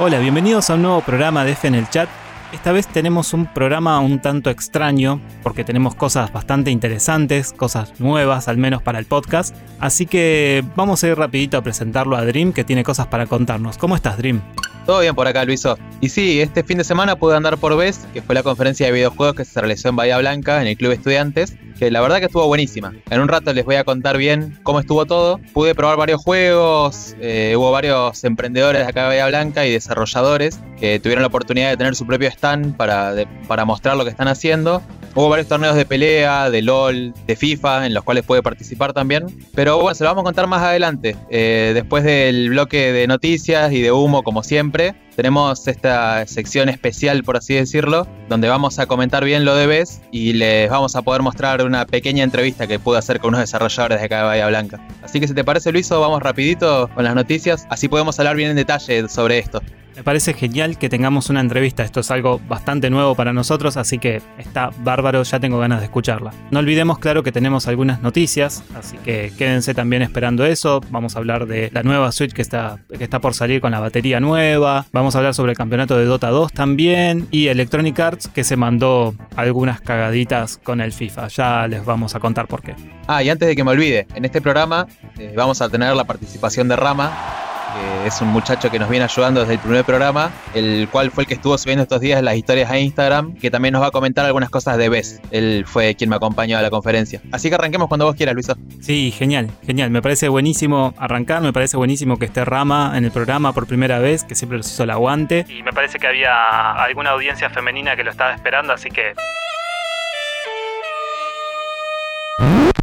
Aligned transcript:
Hola, 0.00 0.20
bienvenidos 0.20 0.70
a 0.70 0.74
un 0.74 0.82
nuevo 0.82 1.00
programa 1.00 1.44
de 1.44 1.50
F 1.50 1.66
en 1.66 1.74
el 1.74 1.90
chat. 1.90 2.08
Esta 2.50 2.72
vez 2.72 2.86
tenemos 2.86 3.34
un 3.34 3.44
programa 3.44 4.00
un 4.00 4.22
tanto 4.22 4.48
extraño 4.48 5.20
porque 5.42 5.64
tenemos 5.64 5.94
cosas 5.94 6.32
bastante 6.32 6.70
interesantes, 6.70 7.52
cosas 7.52 8.00
nuevas 8.00 8.48
al 8.48 8.56
menos 8.56 8.82
para 8.82 8.98
el 8.98 9.04
podcast. 9.04 9.54
Así 9.80 10.06
que 10.06 10.64
vamos 10.74 11.04
a 11.04 11.08
ir 11.08 11.18
rapidito 11.18 11.58
a 11.58 11.62
presentarlo 11.62 12.16
a 12.16 12.24
Dream 12.24 12.54
que 12.54 12.64
tiene 12.64 12.84
cosas 12.84 13.06
para 13.08 13.26
contarnos. 13.26 13.76
¿Cómo 13.76 13.94
estás 13.94 14.16
Dream? 14.16 14.40
Todo 14.88 15.00
bien 15.00 15.14
por 15.14 15.28
acá, 15.28 15.44
Luiso. 15.44 15.76
Y 16.00 16.08
sí, 16.08 16.40
este 16.40 16.64
fin 16.64 16.78
de 16.78 16.84
semana 16.84 17.16
pude 17.16 17.36
andar 17.36 17.58
por 17.58 17.76
BES, 17.76 18.06
que 18.14 18.22
fue 18.22 18.34
la 18.34 18.42
conferencia 18.42 18.86
de 18.86 18.92
videojuegos 18.92 19.36
que 19.36 19.44
se 19.44 19.60
realizó 19.60 19.90
en 19.90 19.96
Bahía 19.96 20.16
Blanca, 20.16 20.62
en 20.62 20.66
el 20.66 20.78
Club 20.78 20.92
Estudiantes, 20.92 21.54
que 21.78 21.90
la 21.90 22.00
verdad 22.00 22.20
que 22.20 22.24
estuvo 22.24 22.46
buenísima. 22.46 22.94
En 23.10 23.20
un 23.20 23.28
rato 23.28 23.52
les 23.52 23.66
voy 23.66 23.74
a 23.74 23.84
contar 23.84 24.16
bien 24.16 24.58
cómo 24.62 24.80
estuvo 24.80 25.04
todo. 25.04 25.40
Pude 25.52 25.74
probar 25.74 25.98
varios 25.98 26.22
juegos, 26.22 27.14
eh, 27.20 27.52
hubo 27.54 27.70
varios 27.70 28.24
emprendedores 28.24 28.80
de 28.80 28.88
acá 28.88 29.02
de 29.02 29.08
Bahía 29.08 29.26
Blanca 29.26 29.66
y 29.66 29.72
desarrolladores 29.72 30.58
que 30.80 30.98
tuvieron 31.00 31.20
la 31.20 31.28
oportunidad 31.28 31.68
de 31.68 31.76
tener 31.76 31.94
su 31.94 32.06
propio 32.06 32.28
para, 32.38 33.14
para 33.46 33.64
mostrar 33.64 33.96
lo 33.96 34.04
que 34.04 34.10
están 34.10 34.28
haciendo. 34.28 34.82
Hubo 35.14 35.28
varios 35.28 35.48
torneos 35.48 35.74
de 35.74 35.84
pelea, 35.84 36.50
de 36.50 36.62
LOL, 36.62 37.12
de 37.26 37.36
FIFA, 37.36 37.86
en 37.86 37.94
los 37.94 38.04
cuales 38.04 38.24
puede 38.24 38.42
participar 38.42 38.92
también. 38.92 39.26
Pero 39.54 39.80
bueno, 39.80 39.94
se 39.94 40.04
lo 40.04 40.10
vamos 40.10 40.22
a 40.22 40.24
contar 40.26 40.46
más 40.46 40.62
adelante. 40.62 41.16
Eh, 41.30 41.72
después 41.74 42.04
del 42.04 42.50
bloque 42.50 42.92
de 42.92 43.06
noticias 43.06 43.72
y 43.72 43.82
de 43.82 43.90
humo, 43.90 44.22
como 44.22 44.42
siempre, 44.44 44.94
tenemos 45.16 45.66
esta 45.66 46.24
sección 46.28 46.68
especial, 46.68 47.24
por 47.24 47.36
así 47.36 47.54
decirlo, 47.54 48.06
donde 48.28 48.48
vamos 48.48 48.78
a 48.78 48.86
comentar 48.86 49.24
bien 49.24 49.44
lo 49.44 49.56
de 49.56 49.66
BES 49.66 50.02
y 50.12 50.34
les 50.34 50.70
vamos 50.70 50.94
a 50.94 51.02
poder 51.02 51.22
mostrar 51.22 51.64
una 51.64 51.84
pequeña 51.86 52.22
entrevista 52.22 52.68
que 52.68 52.78
pude 52.78 52.98
hacer 52.98 53.18
con 53.18 53.30
unos 53.30 53.40
desarrolladores 53.40 53.98
de 53.98 54.04
acá 54.04 54.18
de 54.18 54.22
Bahía 54.22 54.46
Blanca. 54.46 54.80
Así 55.02 55.18
que 55.18 55.26
si 55.26 55.34
te 55.34 55.42
parece, 55.42 55.72
Luiso, 55.72 56.00
vamos 56.00 56.22
rapidito 56.22 56.88
con 56.94 57.02
las 57.02 57.16
noticias, 57.16 57.66
así 57.70 57.88
podemos 57.88 58.16
hablar 58.20 58.36
bien 58.36 58.50
en 58.50 58.56
detalle 58.56 59.08
sobre 59.08 59.38
esto. 59.38 59.60
Me 59.98 60.04
parece 60.04 60.32
genial 60.32 60.78
que 60.78 60.88
tengamos 60.88 61.28
una 61.28 61.40
entrevista. 61.40 61.82
Esto 61.82 61.98
es 61.98 62.10
algo 62.12 62.40
bastante 62.46 62.88
nuevo 62.88 63.16
para 63.16 63.32
nosotros, 63.32 63.76
así 63.76 63.98
que 63.98 64.22
está 64.38 64.70
bárbaro, 64.84 65.24
ya 65.24 65.40
tengo 65.40 65.58
ganas 65.58 65.80
de 65.80 65.86
escucharla. 65.86 66.32
No 66.52 66.60
olvidemos, 66.60 67.00
claro, 67.00 67.24
que 67.24 67.32
tenemos 67.32 67.66
algunas 67.66 68.00
noticias, 68.00 68.62
así 68.76 68.96
que 68.98 69.32
quédense 69.36 69.74
también 69.74 70.02
esperando 70.02 70.46
eso. 70.46 70.80
Vamos 70.90 71.16
a 71.16 71.18
hablar 71.18 71.46
de 71.46 71.70
la 71.72 71.82
nueva 71.82 72.12
Switch 72.12 72.32
que 72.32 72.42
está, 72.42 72.78
que 72.96 73.02
está 73.02 73.18
por 73.18 73.34
salir 73.34 73.60
con 73.60 73.72
la 73.72 73.80
batería 73.80 74.20
nueva. 74.20 74.86
Vamos 74.92 75.16
a 75.16 75.18
hablar 75.18 75.34
sobre 75.34 75.50
el 75.50 75.58
campeonato 75.58 75.98
de 75.98 76.04
Dota 76.04 76.28
2 76.28 76.52
también. 76.52 77.26
Y 77.32 77.48
Electronic 77.48 77.98
Arts 77.98 78.28
que 78.28 78.44
se 78.44 78.54
mandó 78.54 79.16
algunas 79.34 79.80
cagaditas 79.80 80.58
con 80.58 80.80
el 80.80 80.92
FIFA. 80.92 81.26
Ya 81.26 81.66
les 81.66 81.84
vamos 81.84 82.14
a 82.14 82.20
contar 82.20 82.46
por 82.46 82.62
qué. 82.62 82.76
Ah, 83.08 83.24
y 83.24 83.30
antes 83.30 83.48
de 83.48 83.56
que 83.56 83.64
me 83.64 83.72
olvide, 83.72 84.06
en 84.14 84.24
este 84.24 84.40
programa 84.40 84.86
eh, 85.18 85.34
vamos 85.36 85.60
a 85.60 85.68
tener 85.68 85.96
la 85.96 86.04
participación 86.04 86.68
de 86.68 86.76
Rama 86.76 87.47
que 87.74 88.06
es 88.06 88.20
un 88.20 88.28
muchacho 88.28 88.70
que 88.70 88.78
nos 88.78 88.88
viene 88.88 89.04
ayudando 89.04 89.40
desde 89.40 89.54
el 89.54 89.58
primer 89.60 89.84
programa, 89.84 90.30
el 90.54 90.88
cual 90.90 91.10
fue 91.10 91.24
el 91.24 91.28
que 91.28 91.34
estuvo 91.34 91.56
subiendo 91.58 91.82
estos 91.82 92.00
días 92.00 92.22
las 92.22 92.36
historias 92.36 92.70
a 92.70 92.78
Instagram, 92.78 93.34
que 93.34 93.50
también 93.50 93.72
nos 93.72 93.82
va 93.82 93.88
a 93.88 93.90
comentar 93.90 94.24
algunas 94.24 94.50
cosas 94.50 94.76
de 94.76 94.88
BES. 94.88 95.20
Él 95.30 95.64
fue 95.66 95.94
quien 95.94 96.10
me 96.10 96.16
acompañó 96.16 96.58
a 96.58 96.62
la 96.62 96.70
conferencia. 96.70 97.20
Así 97.32 97.48
que 97.48 97.54
arranquemos 97.54 97.88
cuando 97.88 98.06
vos 98.06 98.16
quieras, 98.16 98.34
Luisa. 98.34 98.56
Sí, 98.80 99.12
genial, 99.16 99.50
genial. 99.64 99.90
Me 99.90 100.02
parece 100.02 100.28
buenísimo 100.28 100.94
arrancar, 100.98 101.42
me 101.42 101.52
parece 101.52 101.76
buenísimo 101.76 102.18
que 102.18 102.26
esté 102.26 102.44
Rama 102.44 102.92
en 102.94 103.04
el 103.04 103.10
programa 103.10 103.52
por 103.52 103.66
primera 103.66 103.98
vez, 103.98 104.24
que 104.24 104.34
siempre 104.34 104.58
nos 104.58 104.70
hizo 104.70 104.84
el 104.84 104.90
aguante. 104.90 105.46
Y 105.48 105.62
me 105.62 105.72
parece 105.72 105.98
que 105.98 106.06
había 106.06 106.72
alguna 106.72 107.10
audiencia 107.10 107.50
femenina 107.50 107.96
que 107.96 108.04
lo 108.04 108.10
estaba 108.10 108.32
esperando, 108.34 108.72
así 108.72 108.90
que... 108.90 109.14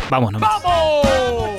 Vamos 0.09 0.31
nomás. 0.31 0.63
¡Vamos! 0.63 1.54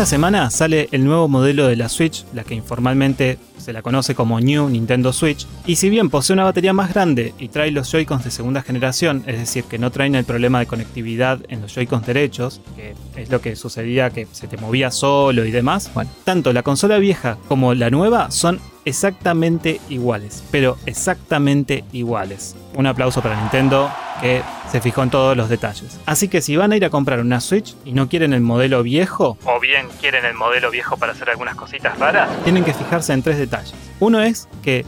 Esta 0.00 0.16
semana 0.16 0.48
sale 0.48 0.88
el 0.92 1.04
nuevo 1.04 1.28
modelo 1.28 1.66
de 1.68 1.76
la 1.76 1.90
Switch, 1.90 2.24
la 2.32 2.42
que 2.42 2.54
informalmente 2.54 3.38
se 3.58 3.74
la 3.74 3.82
conoce 3.82 4.14
como 4.14 4.40
New 4.40 4.70
Nintendo 4.70 5.12
Switch, 5.12 5.46
y 5.66 5.76
si 5.76 5.90
bien 5.90 6.08
posee 6.08 6.32
una 6.32 6.44
batería 6.44 6.72
más 6.72 6.94
grande 6.94 7.34
y 7.38 7.48
trae 7.48 7.70
los 7.70 7.92
Joy-Cons 7.92 8.24
de 8.24 8.30
segunda 8.30 8.62
generación, 8.62 9.22
es 9.26 9.38
decir, 9.38 9.64
que 9.64 9.78
no 9.78 9.90
traen 9.90 10.14
el 10.14 10.24
problema 10.24 10.58
de 10.58 10.64
conectividad 10.64 11.40
en 11.50 11.60
los 11.60 11.74
Joy-Cons 11.74 12.06
derechos, 12.06 12.62
que 12.76 12.94
es 13.14 13.28
lo 13.28 13.42
que 13.42 13.56
sucedía 13.56 14.08
que 14.08 14.26
se 14.32 14.48
te 14.48 14.56
movía 14.56 14.90
solo 14.90 15.44
y 15.44 15.50
demás, 15.50 15.90
bueno, 15.92 16.10
tanto 16.24 16.54
la 16.54 16.62
consola 16.62 16.96
vieja 16.96 17.36
como 17.46 17.74
la 17.74 17.90
nueva 17.90 18.30
son 18.30 18.58
exactamente 18.84 19.80
iguales, 19.88 20.44
pero 20.50 20.76
exactamente 20.86 21.84
iguales. 21.92 22.56
Un 22.74 22.86
aplauso 22.86 23.22
para 23.22 23.40
Nintendo 23.40 23.90
que 24.20 24.42
se 24.70 24.80
fijó 24.80 25.02
en 25.02 25.10
todos 25.10 25.36
los 25.36 25.48
detalles. 25.48 25.98
Así 26.06 26.28
que 26.28 26.40
si 26.40 26.56
van 26.56 26.72
a 26.72 26.76
ir 26.76 26.84
a 26.84 26.90
comprar 26.90 27.20
una 27.20 27.40
Switch 27.40 27.74
y 27.84 27.92
no 27.92 28.08
quieren 28.08 28.32
el 28.32 28.40
modelo 28.40 28.82
viejo, 28.82 29.38
o 29.44 29.60
bien 29.60 29.88
quieren 30.00 30.24
el 30.24 30.34
modelo 30.34 30.70
viejo 30.70 30.96
para 30.96 31.12
hacer 31.12 31.30
algunas 31.30 31.54
cositas 31.54 31.98
raras, 31.98 32.28
tienen 32.44 32.64
que 32.64 32.74
fijarse 32.74 33.12
en 33.12 33.22
tres 33.22 33.38
detalles. 33.38 33.74
Uno 33.98 34.20
es 34.20 34.48
que 34.62 34.84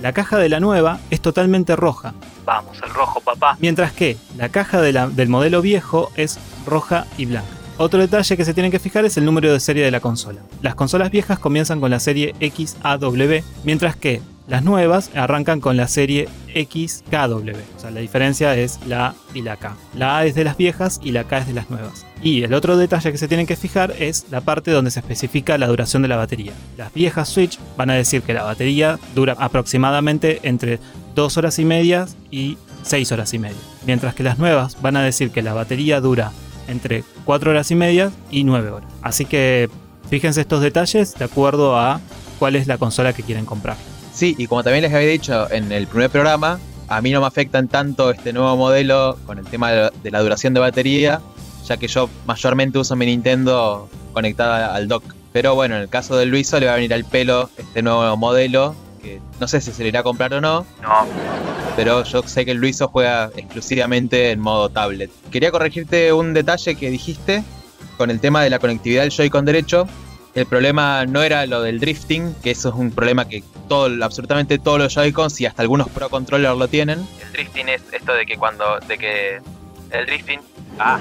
la 0.00 0.12
caja 0.12 0.38
de 0.38 0.48
la 0.48 0.60
nueva 0.60 0.98
es 1.10 1.20
totalmente 1.20 1.74
roja. 1.74 2.14
Vamos, 2.44 2.78
el 2.82 2.90
rojo, 2.90 3.20
papá. 3.20 3.56
Mientras 3.60 3.92
que 3.92 4.16
la 4.36 4.50
caja 4.50 4.80
del 4.80 5.28
modelo 5.28 5.62
viejo 5.62 6.10
es 6.16 6.38
roja 6.66 7.06
y 7.16 7.26
blanca. 7.26 7.48
Otro 7.78 8.00
detalle 8.00 8.38
que 8.38 8.44
se 8.46 8.54
tienen 8.54 8.72
que 8.72 8.78
fijar 8.78 9.04
es 9.04 9.18
el 9.18 9.26
número 9.26 9.52
de 9.52 9.60
serie 9.60 9.84
de 9.84 9.90
la 9.90 10.00
consola. 10.00 10.40
Las 10.62 10.74
consolas 10.74 11.10
viejas 11.10 11.38
comienzan 11.38 11.78
con 11.78 11.90
la 11.90 12.00
serie 12.00 12.34
XAW, 12.40 13.42
mientras 13.64 13.96
que 13.96 14.22
las 14.48 14.64
nuevas 14.64 15.10
arrancan 15.14 15.60
con 15.60 15.76
la 15.76 15.86
serie 15.86 16.26
XKW. 16.54 17.50
O 17.76 17.80
sea, 17.80 17.90
la 17.90 18.00
diferencia 18.00 18.56
es 18.56 18.80
la 18.86 19.08
A 19.08 19.14
y 19.34 19.42
la 19.42 19.56
K. 19.56 19.76
La 19.94 20.16
A 20.16 20.24
es 20.24 20.34
de 20.34 20.44
las 20.44 20.56
viejas 20.56 21.00
y 21.02 21.12
la 21.12 21.24
K 21.24 21.38
es 21.38 21.48
de 21.48 21.52
las 21.52 21.68
nuevas. 21.68 22.06
Y 22.22 22.44
el 22.44 22.54
otro 22.54 22.78
detalle 22.78 23.12
que 23.12 23.18
se 23.18 23.28
tienen 23.28 23.46
que 23.46 23.56
fijar 23.56 23.92
es 23.98 24.24
la 24.30 24.40
parte 24.40 24.70
donde 24.70 24.90
se 24.90 25.00
especifica 25.00 25.58
la 25.58 25.66
duración 25.66 26.00
de 26.00 26.08
la 26.08 26.16
batería. 26.16 26.52
Las 26.78 26.94
viejas 26.94 27.28
Switch 27.28 27.58
van 27.76 27.90
a 27.90 27.94
decir 27.94 28.22
que 28.22 28.32
la 28.32 28.44
batería 28.44 28.98
dura 29.14 29.36
aproximadamente 29.38 30.40
entre 30.44 30.78
2 31.14 31.36
horas 31.36 31.58
y 31.58 31.66
media 31.66 32.06
y 32.30 32.56
6 32.84 33.12
horas 33.12 33.34
y 33.34 33.38
media. 33.38 33.58
Mientras 33.84 34.14
que 34.14 34.22
las 34.22 34.38
nuevas 34.38 34.80
van 34.80 34.96
a 34.96 35.02
decir 35.02 35.30
que 35.30 35.42
la 35.42 35.52
batería 35.52 36.00
dura 36.00 36.32
entre 36.68 37.04
4 37.24 37.50
horas 37.50 37.70
y 37.70 37.74
media 37.74 38.10
y 38.30 38.44
9 38.44 38.70
horas. 38.70 38.90
Así 39.02 39.24
que 39.24 39.68
fíjense 40.08 40.40
estos 40.40 40.60
detalles 40.62 41.14
de 41.14 41.24
acuerdo 41.24 41.78
a 41.78 42.00
cuál 42.38 42.56
es 42.56 42.66
la 42.66 42.78
consola 42.78 43.12
que 43.12 43.22
quieren 43.22 43.46
comprar. 43.46 43.76
Sí, 44.12 44.34
y 44.38 44.46
como 44.46 44.62
también 44.62 44.82
les 44.82 44.94
había 44.94 45.08
dicho 45.08 45.50
en 45.50 45.72
el 45.72 45.86
primer 45.86 46.10
programa, 46.10 46.58
a 46.88 47.00
mí 47.00 47.10
no 47.10 47.20
me 47.20 47.26
afectan 47.26 47.68
tanto 47.68 48.10
este 48.10 48.32
nuevo 48.32 48.56
modelo 48.56 49.18
con 49.26 49.38
el 49.38 49.44
tema 49.44 49.70
de 49.72 50.10
la 50.10 50.20
duración 50.20 50.54
de 50.54 50.60
batería, 50.60 51.20
ya 51.66 51.76
que 51.76 51.88
yo 51.88 52.08
mayormente 52.26 52.78
uso 52.78 52.96
mi 52.96 53.06
Nintendo 53.06 53.88
conectada 54.12 54.74
al 54.74 54.88
dock. 54.88 55.02
Pero 55.32 55.54
bueno, 55.54 55.76
en 55.76 55.82
el 55.82 55.88
caso 55.88 56.16
del 56.16 56.30
Luiso 56.30 56.58
le 56.58 56.66
va 56.66 56.72
a 56.72 56.76
venir 56.76 56.94
al 56.94 57.04
pelo 57.04 57.50
este 57.58 57.82
nuevo 57.82 58.16
modelo, 58.16 58.74
que 59.06 59.20
no 59.40 59.46
sé 59.46 59.60
si 59.60 59.72
se 59.72 59.82
le 59.82 59.90
irá 59.90 60.00
a 60.00 60.02
comprar 60.02 60.34
o 60.34 60.40
no. 60.40 60.66
No 60.82 61.06
pero 61.76 62.02
yo 62.04 62.22
sé 62.22 62.46
que 62.46 62.52
el 62.52 62.56
Luiso 62.56 62.88
juega 62.88 63.30
exclusivamente 63.36 64.30
en 64.30 64.40
modo 64.40 64.70
tablet. 64.70 65.10
Quería 65.30 65.52
corregirte 65.52 66.12
un 66.12 66.32
detalle 66.32 66.74
que 66.74 66.90
dijiste 66.90 67.44
con 67.98 68.10
el 68.10 68.18
tema 68.18 68.42
de 68.42 68.50
la 68.50 68.58
conectividad 68.58 69.02
del 69.02 69.10
Joy-Con 69.10 69.44
derecho. 69.44 69.86
El 70.34 70.46
problema 70.46 71.04
no 71.04 71.22
era 71.22 71.46
lo 71.46 71.62
del 71.62 71.78
drifting, 71.78 72.34
que 72.42 72.50
eso 72.50 72.70
es 72.70 72.74
un 72.74 72.90
problema 72.90 73.28
que 73.28 73.44
todo, 73.68 74.04
absolutamente 74.04 74.58
todos 74.58 74.78
los 74.78 74.94
Joy-Cons 74.94 75.40
y 75.42 75.46
hasta 75.46 75.62
algunos 75.62 75.88
Pro 75.90 76.08
Controller 76.08 76.56
lo 76.56 76.66
tienen. 76.66 77.06
El 77.20 77.32
drifting 77.32 77.68
es 77.68 77.82
esto 77.92 78.14
de 78.14 78.24
que 78.24 78.36
cuando, 78.36 78.80
de 78.80 78.98
que 78.98 79.40
el 79.90 80.06
drifting, 80.06 80.40
ah, 80.78 80.98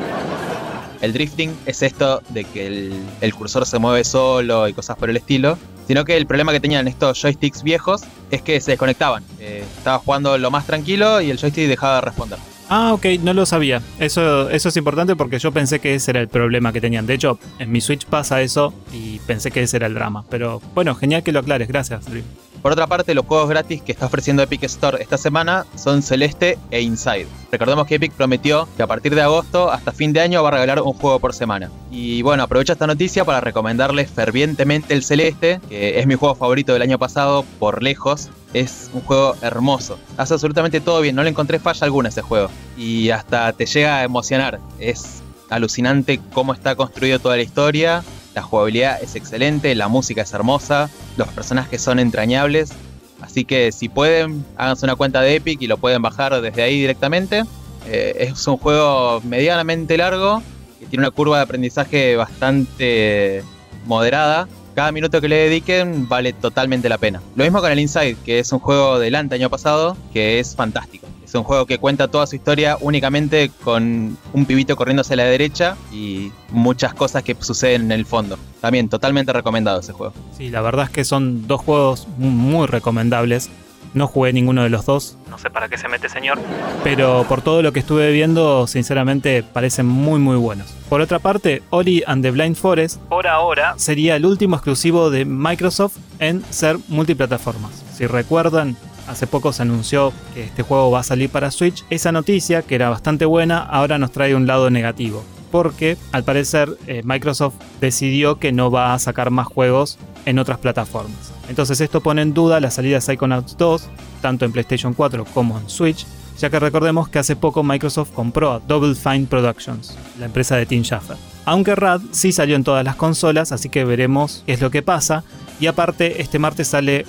el 1.01 1.13
drifting 1.13 1.55
es 1.65 1.81
esto 1.81 2.21
de 2.29 2.43
que 2.43 2.91
el, 3.21 3.33
cursor 3.33 3.65
se 3.65 3.79
mueve 3.79 4.03
solo 4.03 4.67
y 4.67 4.73
cosas 4.73 4.97
por 4.97 5.09
el 5.09 5.17
estilo. 5.17 5.57
Sino 5.87 6.03
que 6.03 6.17
el 6.17 6.25
problema 6.25 6.51
que 6.51 6.59
tenían 6.59 6.87
estos 6.87 7.21
joysticks 7.21 7.61
viejos 7.61 8.01
es 8.31 8.41
que 8.41 8.59
se 8.59 8.71
desconectaban. 8.71 9.23
Eh, 9.39 9.63
estaba 9.77 9.99
jugando 9.99 10.35
lo 10.39 10.49
más 10.49 10.65
tranquilo 10.65 11.21
y 11.21 11.29
el 11.29 11.37
joystick 11.37 11.67
dejaba 11.67 11.95
de 11.95 12.01
responder. 12.01 12.39
Ah, 12.69 12.93
ok, 12.93 13.05
no 13.21 13.33
lo 13.33 13.45
sabía. 13.45 13.81
Eso, 13.99 14.49
eso 14.49 14.69
es 14.69 14.77
importante 14.77 15.15
porque 15.15 15.37
yo 15.37 15.51
pensé 15.51 15.79
que 15.79 15.93
ese 15.93 16.11
era 16.11 16.21
el 16.21 16.27
problema 16.27 16.73
que 16.73 16.81
tenían. 16.81 17.05
De 17.05 17.13
hecho, 17.13 17.37
en 17.59 17.71
mi 17.71 17.81
Switch 17.81 18.05
pasa 18.05 18.41
eso 18.41 18.73
y 18.91 19.19
pensé 19.19 19.51
que 19.51 19.61
ese 19.61 19.77
era 19.77 19.85
el 19.85 19.93
drama. 19.93 20.25
Pero 20.29 20.61
bueno, 20.73 20.95
genial 20.95 21.21
que 21.21 21.31
lo 21.31 21.39
aclares. 21.39 21.67
Gracias, 21.67 22.05
Dream. 22.05 22.25
Por 22.65 22.71
otra 22.71 22.87
parte, 22.87 23.13
los 23.13 23.27
juegos 23.27 23.47
gratis 23.47 23.83
que 23.83 23.91
está 23.91 24.07
ofreciendo 24.07 24.41
Epic 24.41 24.63
Store 24.63 24.99
esta 24.99 25.19
semana 25.19 25.67
son 25.75 26.01
Celeste 26.01 26.57
e 26.71 26.81
Inside. 26.81 27.27
Recordemos 27.51 27.85
que 27.85 27.93
Epic 27.93 28.11
prometió 28.13 28.67
que 28.75 28.81
a 28.81 28.87
partir 28.87 29.13
de 29.13 29.21
agosto 29.21 29.69
hasta 29.69 29.91
fin 29.91 30.13
de 30.13 30.21
año 30.21 30.41
va 30.41 30.47
a 30.47 30.53
regalar 30.53 30.81
un 30.81 30.93
juego 30.93 31.19
por 31.19 31.35
semana. 31.35 31.69
Y 31.91 32.23
bueno, 32.23 32.41
aprovecho 32.41 32.73
esta 32.73 32.87
noticia 32.87 33.23
para 33.23 33.39
recomendarles 33.39 34.09
fervientemente 34.09 34.95
el 34.95 35.03
Celeste, 35.03 35.61
que 35.69 35.99
es 35.99 36.07
mi 36.07 36.15
juego 36.15 36.33
favorito 36.33 36.73
del 36.73 36.81
año 36.81 36.97
pasado 36.97 37.45
por 37.59 37.83
lejos. 37.83 38.31
Es 38.55 38.89
un 38.93 39.01
juego 39.01 39.35
hermoso. 39.43 39.99
Hace 40.17 40.33
absolutamente 40.33 40.81
todo 40.81 41.01
bien, 41.01 41.15
no 41.15 41.21
le 41.21 41.29
encontré 41.29 41.59
falla 41.59 41.85
alguna 41.85 42.07
a 42.07 42.09
ese 42.09 42.23
juego. 42.23 42.49
Y 42.75 43.11
hasta 43.11 43.53
te 43.53 43.67
llega 43.67 43.97
a 43.97 44.03
emocionar. 44.03 44.59
Es 44.79 45.21
alucinante 45.51 46.19
cómo 46.33 46.51
está 46.51 46.75
construido 46.75 47.19
toda 47.19 47.35
la 47.35 47.43
historia 47.43 48.03
la 48.35 48.41
jugabilidad 48.41 49.01
es 49.01 49.15
excelente, 49.15 49.73
la 49.73 49.87
música 49.87 50.21
es 50.21 50.33
hermosa, 50.33 50.89
los 51.17 51.29
personajes 51.29 51.81
son 51.81 51.99
entrañables. 51.99 52.73
Así 53.21 53.45
que 53.45 53.71
si 53.71 53.87
pueden, 53.87 54.45
háganse 54.57 54.85
una 54.85 54.95
cuenta 54.95 55.21
de 55.21 55.35
Epic 55.35 55.61
y 55.61 55.67
lo 55.67 55.77
pueden 55.77 56.01
bajar 56.01 56.39
desde 56.41 56.61
ahí 56.61 56.79
directamente. 56.79 57.43
Eh, 57.87 58.27
es 58.31 58.45
un 58.45 58.57
juego 58.57 59.21
medianamente 59.21 59.97
largo, 59.97 60.43
que 60.79 60.85
tiene 60.85 61.05
una 61.05 61.11
curva 61.11 61.37
de 61.37 61.43
aprendizaje 61.43 62.17
bastante 62.17 63.41
moderada. 63.85 64.49
Cada 64.75 64.91
minuto 64.91 65.21
que 65.21 65.29
le 65.29 65.37
dediquen 65.37 66.09
vale 66.09 66.33
totalmente 66.33 66.89
la 66.89 66.97
pena. 66.97 67.21
Lo 67.35 67.45
mismo 67.45 67.61
con 67.61 67.71
el 67.71 67.79
Inside, 67.79 68.17
que 68.25 68.39
es 68.39 68.51
un 68.51 68.59
juego 68.59 68.99
del 68.99 69.15
año 69.15 69.49
pasado, 69.49 69.95
que 70.11 70.39
es 70.39 70.55
fantástico. 70.55 71.04
Es 71.35 71.39
un 71.39 71.43
juego 71.43 71.65
que 71.65 71.79
cuenta 71.79 72.07
toda 72.07 72.25
su 72.27 72.37
historia 72.37 72.77
únicamente 72.79 73.51
con 73.61 74.17
un 74.31 74.45
pibito 74.45 74.77
corriendo 74.77 75.01
hacia 75.01 75.17
la 75.17 75.25
derecha 75.25 75.75
y 75.91 76.31
muchas 76.49 76.93
cosas 76.93 77.23
que 77.23 77.35
suceden 77.37 77.81
en 77.81 77.91
el 77.91 78.05
fondo. 78.05 78.39
También 78.61 78.87
totalmente 78.87 79.33
recomendado 79.33 79.81
ese 79.81 79.91
juego. 79.91 80.13
Sí, 80.37 80.47
la 80.47 80.61
verdad 80.61 80.85
es 80.85 80.91
que 80.91 81.03
son 81.03 81.45
dos 81.45 81.59
juegos 81.59 82.07
muy 82.17 82.67
recomendables. 82.67 83.49
No 83.93 84.07
jugué 84.07 84.31
ninguno 84.31 84.63
de 84.63 84.69
los 84.69 84.85
dos. 84.85 85.17
No 85.29 85.37
sé 85.37 85.49
para 85.49 85.67
qué 85.67 85.77
se 85.77 85.89
mete, 85.89 86.07
señor. 86.07 86.39
Pero 86.85 87.25
por 87.27 87.41
todo 87.41 87.61
lo 87.61 87.73
que 87.73 87.81
estuve 87.81 88.13
viendo, 88.13 88.65
sinceramente 88.65 89.43
parecen 89.43 89.87
muy 89.87 90.21
muy 90.21 90.37
buenos. 90.37 90.67
Por 90.87 91.01
otra 91.01 91.19
parte, 91.19 91.63
Ori 91.69 92.01
and 92.07 92.23
the 92.23 92.31
Blind 92.31 92.55
Forest 92.55 93.01
por 93.09 93.27
ahora 93.27 93.73
sería 93.75 94.15
el 94.15 94.25
último 94.25 94.55
exclusivo 94.55 95.09
de 95.09 95.25
Microsoft 95.25 95.97
en 96.19 96.45
ser 96.49 96.77
multiplataformas. 96.87 97.83
Si 97.93 98.07
recuerdan, 98.07 98.77
hace 99.07 99.27
poco 99.27 99.53
se 99.53 99.61
anunció 99.61 100.13
que 100.33 100.43
este 100.43 100.63
juego 100.63 100.91
va 100.91 100.99
a 100.99 101.03
salir 101.03 101.29
para 101.29 101.51
Switch. 101.51 101.83
Esa 101.89 102.11
noticia, 102.11 102.61
que 102.61 102.75
era 102.75 102.89
bastante 102.89 103.25
buena, 103.25 103.59
ahora 103.59 103.97
nos 103.97 104.11
trae 104.11 104.35
un 104.35 104.47
lado 104.47 104.69
negativo. 104.69 105.23
Porque 105.51 105.97
al 106.11 106.23
parecer 106.23 106.77
eh, 106.87 107.01
Microsoft 107.03 107.55
decidió 107.79 108.39
que 108.39 108.51
no 108.51 108.71
va 108.71 108.93
a 108.93 108.99
sacar 108.99 109.31
más 109.31 109.47
juegos 109.47 109.97
en 110.25 110.39
otras 110.39 110.57
plataformas. 110.57 111.31
Entonces 111.47 111.79
esto 111.81 112.01
pone 112.01 112.21
en 112.21 112.33
duda 112.33 112.59
la 112.59 112.71
salida 112.71 112.95
de 112.95 113.01
Psychonauts 113.01 113.57
2, 113.57 113.89
tanto 114.21 114.45
en 114.45 114.51
PlayStation 114.51 114.93
4 114.93 115.25
como 115.33 115.57
en 115.59 115.69
Switch, 115.69 116.05
ya 116.39 116.49
que 116.49 116.59
recordemos 116.59 117.07
que 117.07 117.19
hace 117.19 117.35
poco 117.35 117.63
Microsoft 117.63 118.11
compró 118.11 118.51
a 118.51 118.59
Double 118.59 118.95
Fine 118.95 119.27
Productions, 119.27 119.97
la 120.19 120.25
empresa 120.25 120.57
de 120.57 120.65
Tim 120.65 120.83
Schafer. 120.83 121.17
Aunque 121.45 121.75
RAD 121.75 122.01
sí 122.11 122.31
salió 122.31 122.55
en 122.55 122.63
todas 122.63 122.83
las 122.83 122.95
consolas, 122.95 123.51
así 123.51 123.69
que 123.69 123.85
veremos 123.85 124.43
qué 124.45 124.53
es 124.53 124.61
lo 124.61 124.71
que 124.71 124.81
pasa. 124.81 125.23
Y 125.59 125.67
aparte, 125.67 126.21
este 126.21 126.39
martes 126.39 126.67
sale 126.67 127.05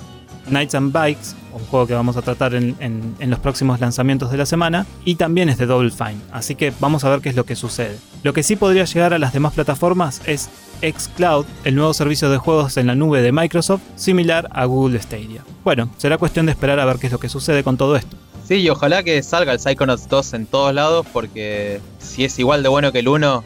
Nights 0.49 0.75
and 0.75 0.91
Bikes, 0.91 1.35
un 1.53 1.65
juego 1.65 1.87
que 1.87 1.93
vamos 1.93 2.17
a 2.17 2.21
tratar 2.21 2.53
en, 2.55 2.75
en, 2.79 3.29
los 3.29 3.39
próximos 3.39 3.79
lanzamientos 3.79 4.31
de 4.31 4.37
la 4.37 4.45
semana, 4.45 4.85
y 5.05 5.15
también 5.15 5.49
es 5.49 5.57
de 5.57 5.65
Double 5.65 5.91
Fine, 5.91 6.17
así 6.31 6.55
que 6.55 6.73
vamos 6.79 7.03
a 7.03 7.09
ver 7.09 7.21
qué 7.21 7.29
es 7.29 7.35
lo 7.35 7.45
que 7.45 7.55
sucede. 7.55 7.97
Lo 8.23 8.33
que 8.33 8.43
sí 8.43 8.55
podría 8.55 8.85
llegar 8.85 9.13
a 9.13 9.19
las 9.19 9.33
demás 9.33 9.53
plataformas 9.53 10.21
es 10.25 10.49
xCloud, 10.81 11.45
el 11.63 11.75
nuevo 11.75 11.93
servicio 11.93 12.29
de 12.29 12.37
juegos 12.37 12.77
en 12.77 12.87
la 12.87 12.95
nube 12.95 13.21
de 13.21 13.31
Microsoft, 13.31 13.81
similar 13.95 14.47
a 14.51 14.65
Google 14.65 15.01
Stadia. 15.01 15.43
Bueno, 15.63 15.89
será 15.97 16.17
cuestión 16.17 16.45
de 16.45 16.51
esperar 16.51 16.79
a 16.79 16.85
ver 16.85 16.97
qué 16.97 17.07
es 17.07 17.13
lo 17.13 17.19
que 17.19 17.29
sucede 17.29 17.63
con 17.63 17.77
todo 17.77 17.95
esto. 17.95 18.15
Sí, 18.47 18.55
y 18.55 18.69
ojalá 18.69 19.03
que 19.03 19.21
salga 19.23 19.51
el 19.51 19.59
Psychonauts 19.59 20.07
2 20.07 20.33
en 20.33 20.45
todos 20.45 20.73
lados, 20.73 21.05
porque 21.11 21.81
si 21.99 22.23
es 22.23 22.39
igual 22.39 22.63
de 22.63 22.69
bueno 22.69 22.93
que 22.93 22.99
el 22.99 23.09
1, 23.09 23.43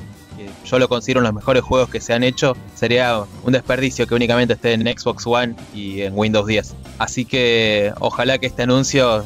yo 0.66 0.80
lo 0.80 0.88
considero 0.88 1.20
uno 1.20 1.30
de 1.30 1.34
los 1.34 1.42
mejores 1.42 1.64
juegos 1.64 1.90
que 1.90 2.02
se 2.02 2.14
han 2.14 2.24
hecho, 2.24 2.56
sería 2.76 3.24
un 3.44 3.52
desperdicio 3.54 4.08
que 4.08 4.16
únicamente 4.16 4.54
esté 4.54 4.74
en 4.74 4.82
Xbox 4.82 5.26
One 5.28 5.56
y 5.74 6.02
en 6.02 6.14
Windows 6.16 6.48
10. 6.48 6.76
Así 7.00 7.26
que 7.26 7.94
ojalá 8.00 8.38
que 8.38 8.48
este 8.48 8.64
anuncio 8.64 9.24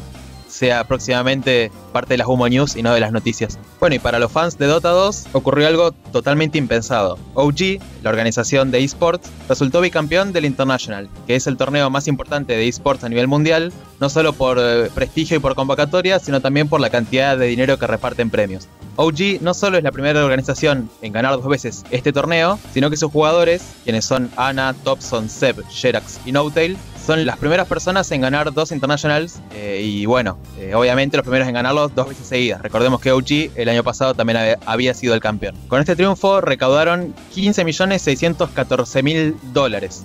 sea 0.55 0.85
próximamente 0.85 1.71
parte 1.91 2.13
de 2.13 2.17
las 2.19 2.27
Humo 2.27 2.47
News 2.47 2.75
y 2.75 2.83
no 2.83 2.93
de 2.93 2.99
las 2.99 3.11
noticias. 3.11 3.59
Bueno, 3.79 3.95
y 3.95 3.99
para 3.99 4.19
los 4.19 4.31
fans 4.31 4.57
de 4.57 4.67
Dota 4.67 4.89
2 4.89 5.27
ocurrió 5.33 5.67
algo 5.67 5.91
totalmente 5.91 6.57
impensado. 6.57 7.19
OG, 7.33 7.79
la 8.03 8.09
organización 8.09 8.71
de 8.71 8.83
esports, 8.83 9.29
resultó 9.49 9.81
bicampeón 9.81 10.33
del 10.33 10.45
International, 10.45 11.09
que 11.27 11.35
es 11.35 11.47
el 11.47 11.57
torneo 11.57 11.89
más 11.89 12.07
importante 12.07 12.53
de 12.53 12.67
esports 12.67 13.03
a 13.03 13.09
nivel 13.09 13.27
mundial, 13.27 13.73
no 13.99 14.09
solo 14.09 14.33
por 14.33 14.57
eh, 14.59 14.89
prestigio 14.93 15.37
y 15.37 15.39
por 15.39 15.55
convocatoria, 15.55 16.19
sino 16.19 16.41
también 16.41 16.69
por 16.69 16.79
la 16.79 16.89
cantidad 16.89 17.37
de 17.37 17.47
dinero 17.47 17.77
que 17.77 17.87
reparten 17.87 18.29
premios. 18.29 18.67
OG 18.97 19.41
no 19.41 19.53
solo 19.53 19.77
es 19.77 19.83
la 19.83 19.91
primera 19.91 20.23
organización 20.23 20.89
en 21.01 21.11
ganar 21.11 21.33
dos 21.33 21.47
veces 21.47 21.83
este 21.91 22.13
torneo, 22.13 22.57
sino 22.73 22.89
que 22.89 22.97
sus 22.97 23.11
jugadores, 23.11 23.61
quienes 23.83 24.05
son 24.05 24.29
Ana, 24.37 24.73
Thompson, 24.83 25.29
Seb, 25.29 25.67
Sherax 25.69 26.19
y 26.25 26.31
Tail, 26.31 26.77
son 27.05 27.25
las 27.25 27.37
primeras 27.37 27.67
personas 27.67 28.11
en 28.11 28.21
ganar 28.21 28.51
dos 28.51 28.71
Internationals 28.71 29.39
eh, 29.53 29.81
y 29.83 30.07
bueno, 30.07 30.39
eh, 30.57 30.73
obviamente 30.73 31.17
los 31.17 31.23
primeros 31.23 31.47
en 31.47 31.53
ganarlos 31.53 31.93
dos 31.93 32.09
veces 32.09 32.25
seguidas. 32.27 32.61
Recordemos 32.61 32.99
que 32.99 33.11
OG 33.11 33.51
el 33.55 33.69
año 33.69 33.83
pasado 33.83 34.15
también 34.15 34.57
había 34.65 34.93
sido 34.93 35.13
el 35.13 35.19
campeón. 35.19 35.55
Con 35.67 35.79
este 35.79 35.95
triunfo 35.95 36.41
recaudaron 36.41 37.13
15.614.000 37.35 39.35
dólares, 39.53 40.03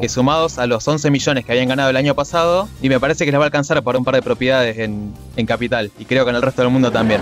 que 0.00 0.08
sumados 0.08 0.58
a 0.58 0.66
los 0.66 0.86
11 0.86 1.10
millones 1.10 1.44
que 1.44 1.52
habían 1.52 1.68
ganado 1.68 1.90
el 1.90 1.96
año 1.96 2.14
pasado, 2.14 2.68
y 2.82 2.88
me 2.88 3.00
parece 3.00 3.24
que 3.24 3.30
les 3.30 3.40
va 3.40 3.44
a 3.44 3.46
alcanzar 3.46 3.82
para 3.82 3.98
un 3.98 4.04
par 4.04 4.14
de 4.14 4.22
propiedades 4.22 4.78
en, 4.78 5.12
en 5.36 5.46
Capital, 5.46 5.90
y 5.98 6.04
creo 6.04 6.24
que 6.24 6.30
en 6.30 6.36
el 6.36 6.42
resto 6.42 6.62
del 6.62 6.70
mundo 6.70 6.92
también. 6.92 7.20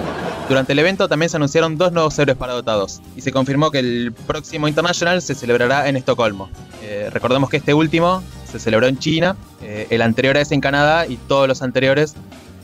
Durante 0.49 0.73
el 0.73 0.79
evento 0.81 1.09
también 1.09 1.31
se 1.31 1.37
anunciaron 1.37 1.79
dos 1.79 1.93
nuevos 1.93 2.19
héroes 2.19 2.37
para 2.37 2.53
dotados 2.53 3.01
y 3.17 3.21
se 3.21 3.33
confirmó 3.33 3.71
que 3.71 3.79
el 3.79 4.13
próximo 4.27 4.69
International 4.69 5.23
se 5.23 5.35
celebrará 5.35 5.89
en 5.89 5.97
Estocolmo. 5.97 6.51
Eh, 6.83 7.09
recordemos 7.13 7.49
que 7.49 7.59
este 7.59 7.73
último 7.73 8.23
se 8.53 8.59
celebró 8.59 8.87
en 8.87 8.99
China, 8.99 9.37
eh, 9.63 9.87
el 9.91 10.03
anterior 10.03 10.37
es 10.37 10.53
en 10.53 10.61
Canadá 10.61 11.07
y 11.07 11.17
todos 11.17 11.49
los 11.49 11.63
anteriores 11.63 12.15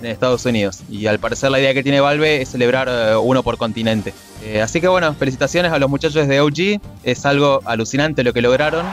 en 0.01 0.07
Estados 0.07 0.45
Unidos. 0.47 0.81
Y 0.89 1.07
al 1.07 1.19
parecer 1.19 1.51
la 1.51 1.59
idea 1.59 1.75
que 1.75 1.83
tiene 1.83 2.01
Valve 2.01 2.43
es 2.43 2.51
celebrar 2.51 2.89
eh, 2.89 3.17
uno 3.17 3.43
por 3.43 3.57
continente. 3.59 4.15
así 4.63 4.81
que 4.81 4.89
bueno, 4.89 5.13
felicitaciones 5.15 5.73
a 5.73 5.79
los 5.79 5.91
muchachos 5.91 6.29
de 6.29 6.41
OG, 6.41 6.81
es 7.03 7.27
algo 7.27 7.61
alucinante 7.65 8.23
lo 8.23 8.33
que 8.33 8.43
lograron 8.43 8.87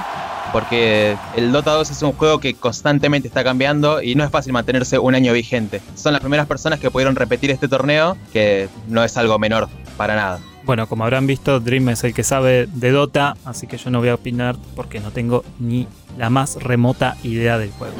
porque 0.55 1.17
el 1.35 1.51
Dota 1.51 1.71
2 1.71 1.91
es 1.91 2.01
un 2.01 2.13
juego 2.13 2.39
que 2.39 2.53
constantemente 2.53 3.27
está 3.27 3.43
cambiando 3.43 4.01
y 4.01 4.15
no 4.15 4.23
es 4.23 4.31
fácil 4.31 4.53
mantenerse 4.53 4.97
un 4.97 5.13
año 5.13 5.33
vigente. 5.33 5.81
Son 5.95 6.13
las 6.13 6.21
primeras 6.21 6.47
personas 6.47 6.79
que 6.79 6.89
pudieron 6.89 7.17
repetir 7.17 7.51
este 7.51 7.67
torneo, 7.67 8.15
que 8.31 8.69
no 8.87 9.03
es 9.03 9.17
algo 9.17 9.37
menor 9.37 9.67
para 9.97 10.15
nada. 10.15 10.39
Bueno, 10.65 10.87
como 10.87 11.03
habrán 11.03 11.27
visto, 11.27 11.59
Dream 11.59 11.89
es 11.89 12.03
el 12.03 12.15
que 12.15 12.23
sabe 12.23 12.67
de 12.67 12.91
Dota, 12.91 13.37
así 13.45 13.67
que 13.67 13.77
yo 13.77 13.91
no 13.91 13.99
voy 13.99 14.09
a 14.09 14.15
opinar 14.15 14.55
porque 14.75 14.99
no 14.99 15.11
tengo 15.11 15.43
ni 15.59 15.87
la 16.17 16.31
más 16.31 16.55
remota 16.55 17.17
idea 17.23 17.59
del 17.59 17.69
juego. 17.71 17.93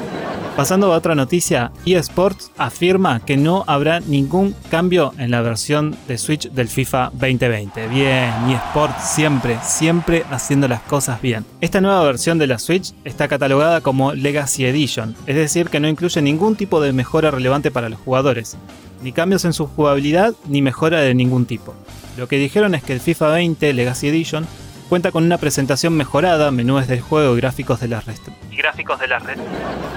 Pasando 0.56 0.92
a 0.92 0.96
otra 0.96 1.14
noticia, 1.14 1.70
eSports 1.84 2.50
afirma 2.56 3.20
que 3.20 3.36
no 3.36 3.62
habrá 3.68 4.00
ningún 4.00 4.54
cambio 4.68 5.12
en 5.18 5.30
la 5.30 5.42
versión 5.42 5.94
de 6.08 6.18
Switch 6.18 6.50
del 6.50 6.66
FIFA 6.66 7.10
2020. 7.12 7.86
Bien, 7.88 8.32
eSports 8.50 9.10
siempre, 9.10 9.58
siempre 9.62 10.24
haciendo 10.30 10.66
las 10.66 10.80
cosas 10.80 11.20
bien. 11.22 11.44
Esta 11.60 11.80
nueva 11.80 12.02
versión 12.04 12.38
de 12.38 12.48
la 12.48 12.58
Switch 12.58 12.94
está 13.04 13.28
catalogada 13.28 13.80
como 13.80 14.12
Legacy 14.12 14.64
Edition, 14.64 15.14
es 15.26 15.36
decir, 15.36 15.68
que 15.68 15.78
no 15.78 15.88
incluye 15.88 16.20
ningún 16.20 16.56
tipo 16.56 16.80
de 16.80 16.92
mejora 16.92 17.30
relevante 17.30 17.70
para 17.70 17.90
los 17.90 18.00
jugadores, 18.00 18.56
ni 19.02 19.12
cambios 19.12 19.44
en 19.44 19.52
su 19.52 19.66
jugabilidad, 19.66 20.34
ni 20.48 20.62
mejora 20.62 21.00
de 21.00 21.14
ningún 21.14 21.44
tipo. 21.44 21.74
Lo 22.16 22.28
que 22.28 22.38
dijeron 22.38 22.74
es 22.74 22.82
que 22.82 22.92
el 22.92 23.00
FIFA 23.00 23.28
20 23.30 23.72
Legacy 23.74 24.08
Edition 24.08 24.46
cuenta 24.88 25.10
con 25.10 25.24
una 25.24 25.38
presentación 25.38 25.94
mejorada, 25.96 26.50
menús 26.50 26.86
del 26.86 27.00
juego 27.00 27.34
y 27.34 27.40
gráficos 27.40 27.80
de 27.80 27.88
las 27.88 28.04
y 28.50 28.56
gráficos 28.56 28.98
de 29.00 29.08
las 29.08 29.22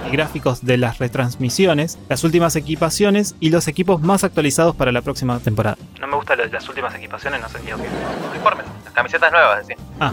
y 0.08 0.12
gráficos 0.12 0.66
de 0.66 0.78
las 0.78 0.98
retransmisiones, 0.98 1.98
las 2.10 2.24
últimas 2.24 2.56
equipaciones 2.56 3.36
y 3.40 3.52
los 3.52 3.68
equipos 3.68 4.02
más 4.02 4.24
actualizados 4.24 4.76
para 4.76 4.92
la 4.92 5.02
próxima 5.02 5.40
temporada. 5.40 5.78
No 6.02 6.08
me 6.08 6.16
gustan 6.16 6.40
las 6.52 6.68
últimas 6.68 6.94
equipaciones, 6.96 7.42
no 7.42 7.48
sé 7.48 7.60
qué. 7.66 7.74
Uniformes, 7.74 8.66
las 8.84 8.94
camisetas 8.94 9.32
nuevas, 9.32 9.60
decía. 9.60 9.78
Ah, 10.00 10.12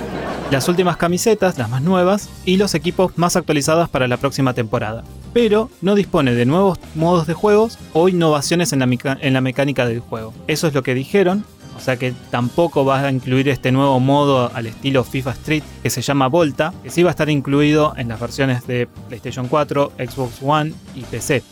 las 0.51 0.69
últimas 0.69 0.97
camisetas, 0.97 1.59
las 1.59 1.69
más 1.71 1.83
nuevas, 1.83 2.31
y 2.45 2.57
los 2.57 2.75
equipos 2.75 3.17
más 3.17 3.35
actualizados 3.35 3.89
para 3.89 4.07
la 4.07 4.17
próxima 4.19 4.55
temporada. 4.55 5.03
Pero 5.33 5.71
no 5.81 5.95
dispone 5.95 6.35
de 6.35 6.47
nuevos 6.47 6.79
modos 6.95 7.27
de 7.27 7.35
juegos 7.35 7.79
o 7.95 8.09
innovaciones 8.09 8.73
en 8.73 8.81
la, 8.81 9.19
en 9.21 9.33
la 9.33 9.41
mecánica 9.41 9.87
del 9.87 10.01
juego. 10.01 10.33
Eso 10.47 10.69
es 10.69 10.75
lo 10.75 10.83
que 10.83 10.95
dijeron 10.95 11.45
o 11.77 11.81
sea 11.81 11.97
que 11.97 12.15
tampoco 12.31 12.85
va 12.85 13.01
a 13.01 13.11
incluir 13.11 13.49
este 13.49 13.71
nuevo 13.71 14.01
modo 14.01 14.51
al 14.55 14.67
estilo 14.67 15.05
FIFA 15.05 15.31
Street 15.33 15.63
que 15.83 15.91
se 15.91 16.03
llama 16.03 16.29
Volta, 16.29 16.73
que 16.83 16.91
sí 16.91 17.03
va 17.03 17.11
a 17.11 17.13
estar 17.13 17.29
incluido 17.29 17.95
en 17.97 18.09
las 18.09 18.19
versiones 18.19 18.67
de 18.67 18.89
PlayStation 19.09 19.49
4, 19.49 19.93
Xbox 19.99 20.39
One 20.43 20.73
y 20.95 21.03
PC. 21.03 21.43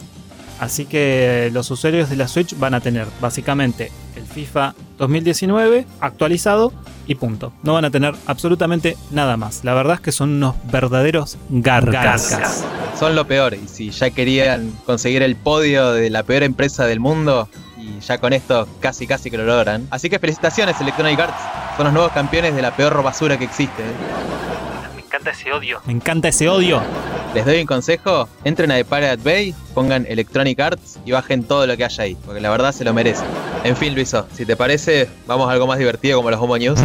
Así 0.61 0.87
que 0.87 1.51
los 1.53 1.71
usuarios 1.71 2.09
de 2.09 2.17
la 2.17 2.29
Switch 2.29 2.57
van 2.59 2.75
a 2.75 2.81
tener 2.81 3.07
básicamente 3.21 3.91
el 4.17 4.25
FIFA 4.25 4.75
2019 4.99 5.87
actualizado 6.01 6.73
y 7.07 7.17
punto. 7.17 7.53
No 7.63 7.75
van 7.75 7.85
a 7.85 7.91
tener 7.91 8.15
absolutamente 8.27 8.97
nada 9.11 9.37
más. 9.37 9.65
La 9.65 9.75
verdad 9.75 9.97
es 9.97 10.01
que 10.01 10.13
son 10.13 10.31
unos 10.31 10.55
verdaderos 10.71 11.37
gargas. 11.51 12.65
Son 12.99 13.15
lo 13.17 13.27
peor. 13.27 13.55
Y 13.55 13.69
si 13.69 13.91
ya 13.91 14.11
querían 14.11 14.71
conseguir 14.87 15.23
el 15.23 15.37
podio 15.37 15.93
de 15.93 16.09
la 16.11 16.23
peor 16.23 16.45
empresa 16.45 16.87
del 16.87 17.01
mundo, 17.01 17.49
y 17.85 18.01
ya 18.01 18.19
con 18.19 18.33
esto 18.33 18.67
casi 18.81 19.07
casi 19.07 19.31
que 19.31 19.37
lo 19.37 19.45
logran. 19.45 19.87
Así 19.91 20.09
que 20.09 20.19
felicitaciones 20.19 20.81
Electronic 20.81 21.19
Arts, 21.19 21.43
son 21.77 21.85
los 21.85 21.93
nuevos 21.93 22.13
campeones 22.13 22.55
de 22.55 22.63
la 22.63 22.75
peor 22.75 23.03
basura 23.03 23.39
que 23.39 23.45
existe. 23.45 23.83
Me 24.95 25.03
encanta 25.03 25.31
ese 25.31 25.53
odio. 25.53 25.81
Me 25.87 25.93
encanta 25.93 26.29
ese 26.29 26.49
odio. 26.49 26.83
Les 27.35 27.45
doy 27.45 27.61
un 27.61 27.67
consejo, 27.67 28.29
entren 28.45 28.71
a 28.71 28.77
The 28.77 28.85
Pirate 28.85 29.23
Bay, 29.25 29.55
pongan 29.75 30.07
Electronic 30.09 30.61
Arts 30.61 31.01
y 31.05 31.11
bajen 31.11 31.43
todo 31.43 31.67
lo 31.67 31.77
que 31.77 31.85
haya 31.85 32.05
ahí, 32.05 32.17
porque 32.25 32.41
la 32.41 32.51
verdad 32.51 32.73
se 32.73 32.85
lo 32.85 32.95
merece. 32.95 33.25
En 33.65 33.77
fin, 33.77 33.95
Luiso, 33.95 34.27
si 34.33 34.47
te 34.47 34.57
parece, 34.57 35.09
vamos 35.27 35.49
a 35.49 35.53
algo 35.53 35.67
más 35.67 35.79
divertido 35.79 36.19
como 36.19 36.31
los 36.31 36.41
Homo 36.41 36.57
News. 36.57 36.79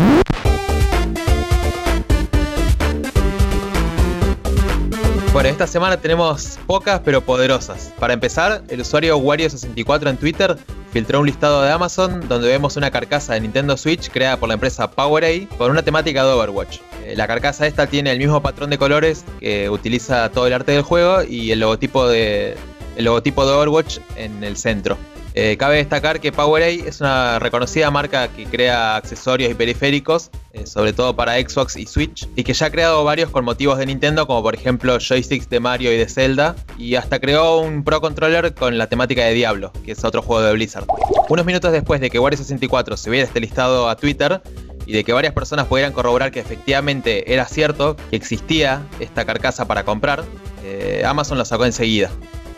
Bueno, 5.39 5.51
esta 5.51 5.67
semana 5.67 5.95
tenemos 5.95 6.59
pocas 6.67 6.99
pero 7.05 7.21
poderosas. 7.21 7.93
Para 7.97 8.13
empezar, 8.13 8.61
el 8.67 8.81
usuario 8.81 9.17
Wario64 9.17 10.09
en 10.09 10.17
Twitter 10.17 10.57
filtró 10.91 11.21
un 11.21 11.27
listado 11.27 11.61
de 11.61 11.71
Amazon 11.71 12.27
donde 12.27 12.49
vemos 12.49 12.75
una 12.75 12.91
carcasa 12.91 13.35
de 13.35 13.39
Nintendo 13.39 13.77
Switch 13.77 14.09
creada 14.09 14.35
por 14.35 14.49
la 14.49 14.55
empresa 14.55 14.91
PowerA 14.91 15.29
con 15.57 15.71
una 15.71 15.81
temática 15.81 16.25
de 16.25 16.33
Overwatch. 16.33 16.79
Eh, 17.05 17.13
la 17.15 17.25
carcasa 17.25 17.65
esta 17.67 17.87
tiene 17.87 18.11
el 18.11 18.17
mismo 18.19 18.41
patrón 18.41 18.69
de 18.69 18.77
colores 18.77 19.23
que 19.39 19.69
utiliza 19.69 20.27
todo 20.27 20.45
el 20.45 20.51
arte 20.51 20.73
del 20.73 20.81
juego 20.81 21.23
y 21.23 21.53
el 21.53 21.61
logotipo 21.61 22.05
de, 22.09 22.57
el 22.97 23.05
logotipo 23.05 23.45
de 23.45 23.53
Overwatch 23.53 23.99
en 24.17 24.43
el 24.43 24.57
centro. 24.57 24.97
Eh, 25.35 25.57
cabe 25.57 25.77
destacar 25.77 26.19
que 26.19 26.31
PowerA 26.31 26.69
es 26.69 27.01
una 27.01 27.39
reconocida 27.39 27.91
marca 27.91 28.27
que 28.29 28.45
crea 28.45 28.95
accesorios 28.95 29.51
y 29.51 29.53
periféricos, 29.53 30.31
eh, 30.53 30.65
sobre 30.65 30.91
todo 30.91 31.15
para 31.15 31.35
Xbox 31.35 31.77
y 31.77 31.85
Switch, 31.85 32.27
y 32.35 32.43
que 32.43 32.53
ya 32.53 32.67
ha 32.67 32.69
creado 32.71 33.03
varios 33.03 33.29
con 33.29 33.45
motivos 33.45 33.77
de 33.77 33.85
Nintendo, 33.85 34.25
como 34.25 34.41
por 34.41 34.55
ejemplo 34.55 34.97
joysticks 34.99 35.49
de 35.49 35.59
Mario 35.59 35.93
y 35.93 35.97
de 35.97 36.07
Zelda, 36.07 36.55
y 36.77 36.95
hasta 36.95 37.19
creó 37.19 37.59
un 37.59 37.83
Pro 37.83 38.01
Controller 38.01 38.53
con 38.55 38.77
la 38.77 38.87
temática 38.87 39.23
de 39.23 39.33
Diablo, 39.33 39.71
que 39.85 39.91
es 39.91 40.03
otro 40.03 40.21
juego 40.21 40.41
de 40.41 40.53
Blizzard. 40.53 40.85
Unos 41.29 41.45
minutos 41.45 41.71
después 41.71 42.01
de 42.01 42.09
que 42.09 42.17
Wario 42.17 42.37
64 42.37 42.97
subiera 42.97 43.25
este 43.25 43.39
listado 43.39 43.87
a 43.87 43.95
Twitter, 43.95 44.41
y 44.89 44.93
de 44.93 45.03
que 45.03 45.13
varias 45.13 45.33
personas 45.35 45.67
pudieran 45.67 45.93
corroborar 45.93 46.31
que 46.31 46.39
efectivamente 46.39 47.31
era 47.31 47.45
cierto 47.45 47.95
que 48.09 48.15
existía 48.15 48.81
esta 48.99 49.23
carcasa 49.23 49.67
para 49.67 49.83
comprar, 49.83 50.23
eh, 50.63 51.03
Amazon 51.05 51.37
lo 51.37 51.45
sacó 51.45 51.65
enseguida. 51.65 52.09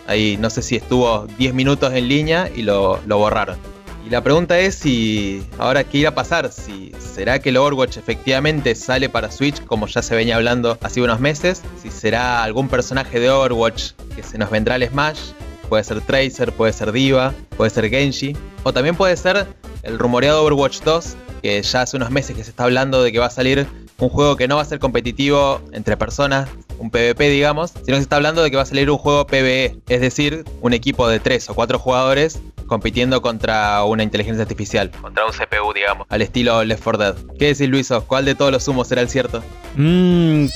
Ahí 0.08 0.38
no 0.38 0.50
sé 0.50 0.62
si 0.62 0.76
estuvo 0.76 1.28
10 1.38 1.54
minutos 1.54 1.94
en 1.94 2.08
línea 2.08 2.50
y 2.54 2.64
lo, 2.64 3.00
borraron. 3.08 3.58
Y 4.06 4.10
la 4.10 4.24
pregunta 4.24 4.60
es 4.60 4.76
si 4.76 5.44
ahora 5.60 5.84
qué 5.84 6.00
irá 6.00 6.10
a 6.10 6.16
pasar, 6.16 6.52
si 6.52 6.92
será 7.00 7.40
que 7.40 7.50
el 7.50 7.58
Overwatch 7.58 7.98
efectivamente 7.98 8.74
sale 8.74 9.10
para 9.10 9.30
Switch 9.30 9.64
como 9.66 9.86
ya 9.86 10.02
se 10.02 10.16
venía 10.16 10.38
hablando 10.38 10.78
hace 10.82 11.02
unos 11.02 11.20
meses, 11.20 11.62
si 11.82 11.92
será 11.92 12.44
algún 12.44 12.68
personaje 12.68 13.20
de 13.20 13.30
Overwatch 13.30 13.92
que 14.16 14.24
se 14.24 14.40
nos 14.40 14.50
vendrá 14.50 14.76
al 14.76 14.88
Smash, 14.88 15.20
puede 15.70 15.84
ser 15.84 16.02
Tracer, 16.02 16.52
puede 16.52 16.74
ser 16.74 16.92
Diva, 16.92 17.34
puede 17.56 17.70
ser 17.70 17.90
Genji, 17.90 18.36
o 18.64 18.74
también 18.74 18.96
puede 18.96 19.16
ser 19.16 19.48
el 19.84 20.00
rumoreado 20.00 20.44
Overwatch 20.44 20.82
2, 20.82 21.16
que 21.42 21.62
ya 21.62 21.82
hace 21.84 21.96
unos 21.96 22.10
meses 22.10 22.36
que 22.36 22.44
se 22.44 22.50
está 22.50 22.64
hablando 22.64 23.02
de 23.04 23.12
que 23.12 23.20
va 23.20 23.28
a 23.28 23.32
salir 23.32 23.68
un 23.98 24.10
juego 24.10 24.36
que 24.36 24.48
no 24.48 24.56
va 24.56 24.64
a 24.64 24.66
ser 24.66 24.80
competitivo 24.80 25.62
entre 25.72 25.96
personas, 25.96 26.50
un 26.82 26.90
PvP 26.90 27.30
digamos, 27.30 27.72
sino 27.72 27.86
que 27.86 27.96
se 27.96 28.02
está 28.02 28.16
hablando 28.16 28.42
de 28.42 28.50
que 28.50 28.58
va 28.58 28.64
a 28.64 28.66
salir 28.66 28.90
un 28.90 28.98
juego 28.98 29.28
PvE, 29.28 29.78
es 29.88 30.02
decir, 30.02 30.44
un 30.62 30.74
equipo 30.74 31.08
de 31.08 31.20
3 31.20 31.50
o 31.50 31.54
4 31.54 31.80
jugadores 31.80 32.42
compitiendo 32.66 33.22
contra 33.22 33.84
una 33.84 34.04
inteligencia 34.04 34.42
artificial. 34.42 34.92
Contra 35.02 35.26
un 35.26 35.32
CPU, 35.32 35.74
digamos. 35.74 36.08
Al 36.10 36.22
estilo 36.22 36.64
Left 36.64 36.84
4 36.84 37.04
Dead. 37.04 37.16
¿Qué 37.38 37.48
decís, 37.48 37.70
Luiso? 37.70 38.06
¿Cuál 38.08 38.26
de 38.26 38.36
todos 38.36 38.52
los 38.52 38.68
humos 38.68 38.88
será 38.88 39.02
el 39.02 39.10
cierto? 39.10 39.44
Mmm. 39.76 40.48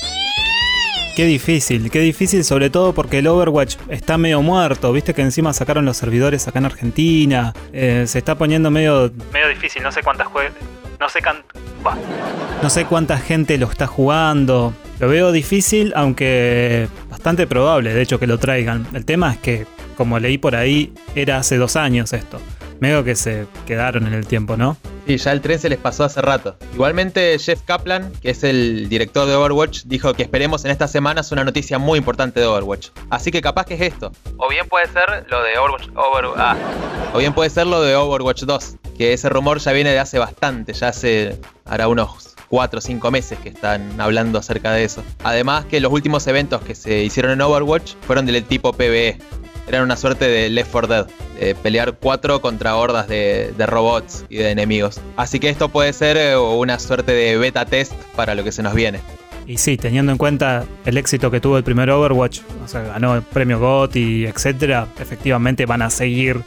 Qué 1.16 1.24
difícil, 1.24 1.90
qué 1.92 2.00
difícil, 2.00 2.44
sobre 2.44 2.70
todo 2.70 2.92
porque 2.92 3.20
el 3.20 3.28
Overwatch 3.28 3.78
está 3.88 4.18
medio 4.18 4.42
muerto. 4.42 4.92
Viste 4.92 5.14
que 5.14 5.22
encima 5.22 5.54
sacaron 5.54 5.86
los 5.86 5.96
servidores 5.96 6.46
acá 6.50 6.60
en 6.60 6.66
Argentina. 6.66 7.54
Eh, 7.72 8.04
se 8.06 8.18
está 8.18 8.36
poniendo 8.36 8.70
medio. 8.70 9.14
Medio 9.32 9.48
difícil, 9.48 9.82
no 9.82 9.94
sé 9.94 10.02
cuántas 10.04 10.28
juegas. 10.28 10.54
No 11.00 11.10
sé 11.10 11.20
No 12.62 12.70
sé 12.70 12.86
cuánta 12.86 13.18
gente 13.18 13.58
lo 13.58 13.68
está 13.70 13.88
jugando. 13.88 14.74
Lo 15.00 15.10
veo 15.10 15.32
difícil, 15.32 15.94
aunque 15.96 16.88
bastante 17.10 17.48
probable, 17.48 17.94
de 17.94 18.02
hecho, 18.02 18.20
que 18.20 18.28
lo 18.28 18.38
traigan. 18.38 18.88
El 18.94 19.06
tema 19.06 19.32
es 19.34 19.38
que, 19.40 19.68
como 19.98 20.20
leí 20.20 20.38
por 20.38 20.56
ahí, 20.56 20.94
era 21.16 21.38
hace 21.38 21.58
dos 21.58 21.76
años 21.76 22.14
esto. 22.14 22.40
Medio 22.80 23.04
que 23.04 23.16
se 23.16 23.48
quedaron 23.66 24.06
en 24.08 24.14
el 24.14 24.28
tiempo, 24.28 24.58
¿no? 24.58 24.78
Sí, 25.08 25.18
ya 25.18 25.32
el 25.32 25.42
tren 25.42 25.60
se 25.60 25.70
les 25.70 25.78
pasó 25.78 26.04
hace 26.04 26.22
rato. 26.22 26.58
Igualmente, 26.74 27.38
Jeff 27.38 27.62
Kaplan, 27.64 28.12
que 28.22 28.32
es 28.32 28.44
el 28.44 28.90
director 28.90 29.28
de 29.28 29.36
Overwatch, 29.36 29.84
dijo 29.86 30.14
que 30.14 30.24
esperemos 30.24 30.66
en 30.66 30.72
estas 30.72 30.92
semanas 30.92 31.32
una 31.32 31.44
noticia 31.44 31.78
muy 31.78 32.00
importante 32.00 32.40
de 32.40 32.48
Overwatch. 32.48 32.90
Así 33.10 33.32
que 33.32 33.42
capaz 33.42 33.66
que 33.66 33.76
es 33.76 33.82
esto. 33.82 34.12
O 34.38 34.50
bien 34.50 34.68
puede 34.68 34.88
ser 34.88 35.26
lo 35.30 35.44
de 35.44 35.58
Overwatch. 35.58 35.90
ah. 36.38 36.56
O 37.14 37.20
bien 37.20 37.34
puede 37.34 37.50
ser 37.52 37.68
lo 37.68 37.82
de 37.82 37.96
Overwatch 37.96 38.44
2, 38.44 38.76
que 38.98 39.14
ese 39.14 39.30
rumor 39.30 39.60
ya 39.60 39.72
viene 39.74 39.92
de 39.92 40.00
hace 40.00 40.18
bastante, 40.20 40.74
ya 40.74 40.88
hace 40.90 41.40
ahora 41.66 41.88
unos 41.88 42.36
4 42.50 42.80
o 42.80 42.82
5 42.82 43.12
meses 43.12 43.38
que 43.40 43.50
están 43.50 44.02
hablando 44.02 44.40
acerca 44.40 44.72
de 44.72 44.84
eso. 44.86 45.04
Además 45.24 45.66
que 45.66 45.80
los 45.80 45.92
últimos 45.94 46.26
eventos 46.28 46.62
que 46.64 46.74
se 46.74 47.04
hicieron 47.04 47.32
en 47.32 47.42
Overwatch 47.42 47.94
fueron 48.08 48.26
del 48.26 48.44
tipo 48.44 48.74
PvE. 48.74 49.20
Eran 49.68 49.84
una 49.84 49.98
suerte 49.98 50.28
de 50.28 50.50
Left 50.50 50.72
4 50.72 50.88
Dead, 50.88 51.08
de 51.40 51.56
pelear 51.56 51.96
cuatro 52.00 52.42
contra 52.42 52.76
hordas 52.76 53.08
de, 53.08 53.54
robots 53.66 54.26
y 54.30 54.38
de 54.38 54.52
enemigos. 54.52 55.00
Así 55.18 55.40
que 55.40 55.50
esto 55.50 55.70
puede 55.70 55.92
ser 55.94 56.18
eh, 56.18 56.38
una 56.38 56.80
suerte 56.80 57.12
de 57.14 57.38
beta 57.38 57.66
test 57.66 57.94
para 58.16 58.36
lo 58.36 58.44
que 58.44 58.52
se 58.52 58.62
nos 58.62 58.74
viene. 58.74 59.00
Y 59.48 59.58
sí, 59.58 59.78
teniendo 59.78 60.12
en 60.12 60.18
cuenta 60.18 60.66
el 60.86 60.98
éxito 60.98 61.30
que 61.30 61.40
tuvo 61.40 61.58
el 61.58 61.64
primer 61.64 61.90
Overwatch, 61.92 62.42
o 62.64 62.68
sea, 62.68 62.82
ganó 62.82 63.16
el 63.16 63.22
premio 63.22 63.60
GOT 63.60 63.96
y 63.96 64.26
etcétera, 64.26 64.88
efectivamente 65.00 65.68
van 65.68 65.84
a 65.84 65.92
seguir 65.92 66.42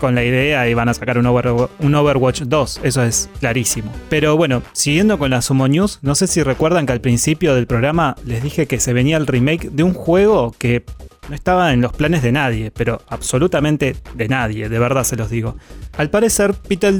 con 0.00 0.14
la 0.14 0.24
idea 0.24 0.68
y 0.68 0.74
van 0.74 0.88
a 0.88 0.94
sacar 0.94 1.18
un, 1.18 1.26
Overwatch 1.26 2.42
2, 2.42 2.80
eso 2.82 3.02
es 3.02 3.30
clarísimo. 3.40 3.92
Pero 4.08 4.36
bueno, 4.36 4.62
siguiendo 4.72 5.18
con 5.18 5.30
la 5.30 5.42
Sumo 5.42 5.68
News, 5.68 5.98
no 6.02 6.14
sé 6.14 6.26
si 6.26 6.42
recuerdan 6.42 6.86
que 6.86 6.92
al 6.92 7.00
principio 7.00 7.54
del 7.54 7.66
programa 7.66 8.16
les 8.24 8.42
dije 8.42 8.66
que 8.66 8.80
se 8.80 8.92
venía 8.92 9.16
el 9.16 9.26
remake 9.26 9.70
de 9.70 9.82
un 9.82 9.94
juego 9.94 10.54
que 10.58 10.84
no 11.28 11.34
estaba 11.34 11.72
en 11.72 11.80
los 11.80 11.92
planes 11.92 12.22
de 12.22 12.32
nadie, 12.32 12.70
pero 12.70 13.00
absolutamente 13.08 13.96
de 14.14 14.28
nadie, 14.28 14.68
de 14.68 14.78
verdad 14.78 15.04
se 15.04 15.16
los 15.16 15.30
digo. 15.30 15.56
Al 15.96 16.10
parecer, 16.10 16.54
Peter 16.54 16.94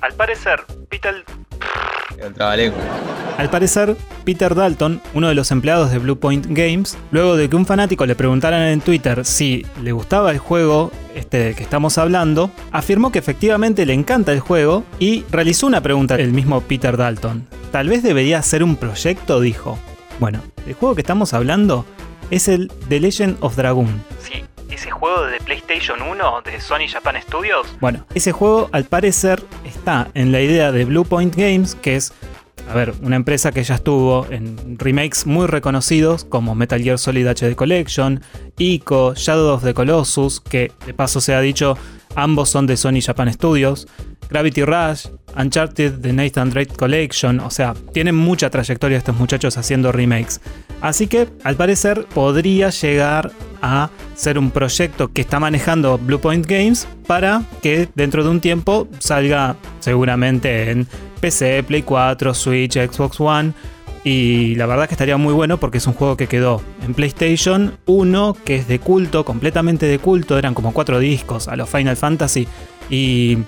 Al 0.00 0.14
parecer, 0.14 0.64
Peter... 0.88 1.24
Al 3.38 3.50
parecer, 3.50 3.96
Peter 4.24 4.54
Dalton, 4.54 5.00
uno 5.14 5.28
de 5.28 5.34
los 5.34 5.50
empleados 5.50 5.90
de 5.90 5.98
Bluepoint 5.98 6.46
Games, 6.48 6.96
luego 7.10 7.36
de 7.36 7.48
que 7.48 7.56
un 7.56 7.66
fanático 7.66 8.06
le 8.06 8.14
preguntara 8.14 8.72
en 8.72 8.80
Twitter 8.80 9.24
si 9.24 9.66
le 9.82 9.92
gustaba 9.92 10.30
el 10.30 10.38
juego 10.38 10.90
este 11.14 11.38
del 11.38 11.54
que 11.54 11.62
estamos 11.62 11.98
hablando, 11.98 12.50
afirmó 12.72 13.12
que 13.12 13.18
efectivamente 13.18 13.86
le 13.86 13.92
encanta 13.92 14.32
el 14.32 14.40
juego 14.40 14.84
y 14.98 15.24
realizó 15.30 15.66
una 15.66 15.82
pregunta 15.82 16.14
el 16.16 16.32
mismo 16.32 16.60
Peter 16.62 16.96
Dalton. 16.96 17.46
Tal 17.72 17.88
vez 17.88 18.02
debería 18.02 18.40
ser 18.42 18.62
un 18.62 18.76
proyecto, 18.76 19.40
dijo. 19.40 19.78
Bueno, 20.18 20.40
el 20.66 20.74
juego 20.74 20.94
que 20.94 21.02
estamos 21.02 21.34
hablando 21.34 21.84
es 22.30 22.48
el 22.48 22.70
The 22.88 23.00
Legend 23.00 23.36
of 23.40 23.56
Dragoon. 23.56 24.02
Sí, 24.22 24.44
juego 25.06 25.26
de 25.26 25.38
PlayStation 25.38 26.02
1 26.02 26.42
de 26.42 26.60
Sony 26.60 26.88
Japan 26.90 27.14
Studios. 27.22 27.68
Bueno, 27.80 28.04
ese 28.14 28.32
juego 28.32 28.68
al 28.72 28.86
parecer 28.86 29.40
está 29.64 30.08
en 30.14 30.32
la 30.32 30.40
idea 30.40 30.72
de 30.72 30.84
Bluepoint 30.84 31.32
Games, 31.36 31.76
que 31.76 31.94
es, 31.94 32.12
a 32.68 32.74
ver, 32.74 32.92
una 33.02 33.14
empresa 33.14 33.52
que 33.52 33.62
ya 33.62 33.76
estuvo 33.76 34.26
en 34.30 34.76
remakes 34.80 35.24
muy 35.24 35.46
reconocidos 35.46 36.24
como 36.24 36.56
Metal 36.56 36.82
Gear 36.82 36.98
Solid 36.98 37.28
HD 37.28 37.54
Collection, 37.54 38.20
Ico, 38.58 39.14
Shadow 39.14 39.54
of 39.54 39.62
the 39.62 39.74
Colossus, 39.74 40.40
que 40.40 40.72
de 40.84 40.92
paso 40.92 41.20
se 41.20 41.36
ha 41.36 41.40
dicho, 41.40 41.78
ambos 42.16 42.50
son 42.50 42.66
de 42.66 42.76
Sony 42.76 43.00
Japan 43.00 43.32
Studios, 43.32 43.86
Gravity 44.28 44.64
Rush, 44.64 45.06
Uncharted 45.36 46.00
The 46.00 46.12
Nathan 46.12 46.50
Drake 46.50 46.74
Collection, 46.76 47.40
o 47.40 47.50
sea, 47.50 47.74
tienen 47.92 48.14
mucha 48.14 48.50
trayectoria 48.50 48.98
estos 48.98 49.16
muchachos 49.16 49.56
haciendo 49.56 49.92
remakes. 49.92 50.40
Así 50.80 51.06
que, 51.06 51.28
al 51.44 51.56
parecer, 51.56 52.06
podría 52.14 52.70
llegar 52.70 53.32
a 53.62 53.90
ser 54.14 54.38
un 54.38 54.50
proyecto 54.50 55.12
que 55.12 55.22
está 55.22 55.40
manejando 55.40 55.98
Bluepoint 55.98 56.46
Games 56.46 56.86
para 57.06 57.42
que 57.62 57.88
dentro 57.94 58.22
de 58.24 58.30
un 58.30 58.40
tiempo 58.40 58.88
salga 58.98 59.56
seguramente 59.80 60.70
en 60.70 60.86
PC, 61.20 61.62
Play 61.62 61.82
4, 61.82 62.34
Switch, 62.34 62.74
Xbox 62.74 63.20
One. 63.20 63.52
Y 64.04 64.54
la 64.54 64.66
verdad 64.66 64.86
que 64.86 64.94
estaría 64.94 65.16
muy 65.16 65.34
bueno 65.34 65.58
porque 65.58 65.78
es 65.78 65.86
un 65.86 65.94
juego 65.94 66.16
que 66.16 66.28
quedó 66.28 66.62
en 66.84 66.94
PlayStation 66.94 67.76
1, 67.86 68.36
que 68.44 68.56
es 68.56 68.68
de 68.68 68.78
culto, 68.78 69.24
completamente 69.24 69.86
de 69.86 69.98
culto. 69.98 70.38
Eran 70.38 70.54
como 70.54 70.72
cuatro 70.72 71.00
discos 71.00 71.48
a 71.48 71.56
los 71.56 71.68
Final 71.68 71.96
Fantasy. 71.96 72.46
Y 72.88 73.38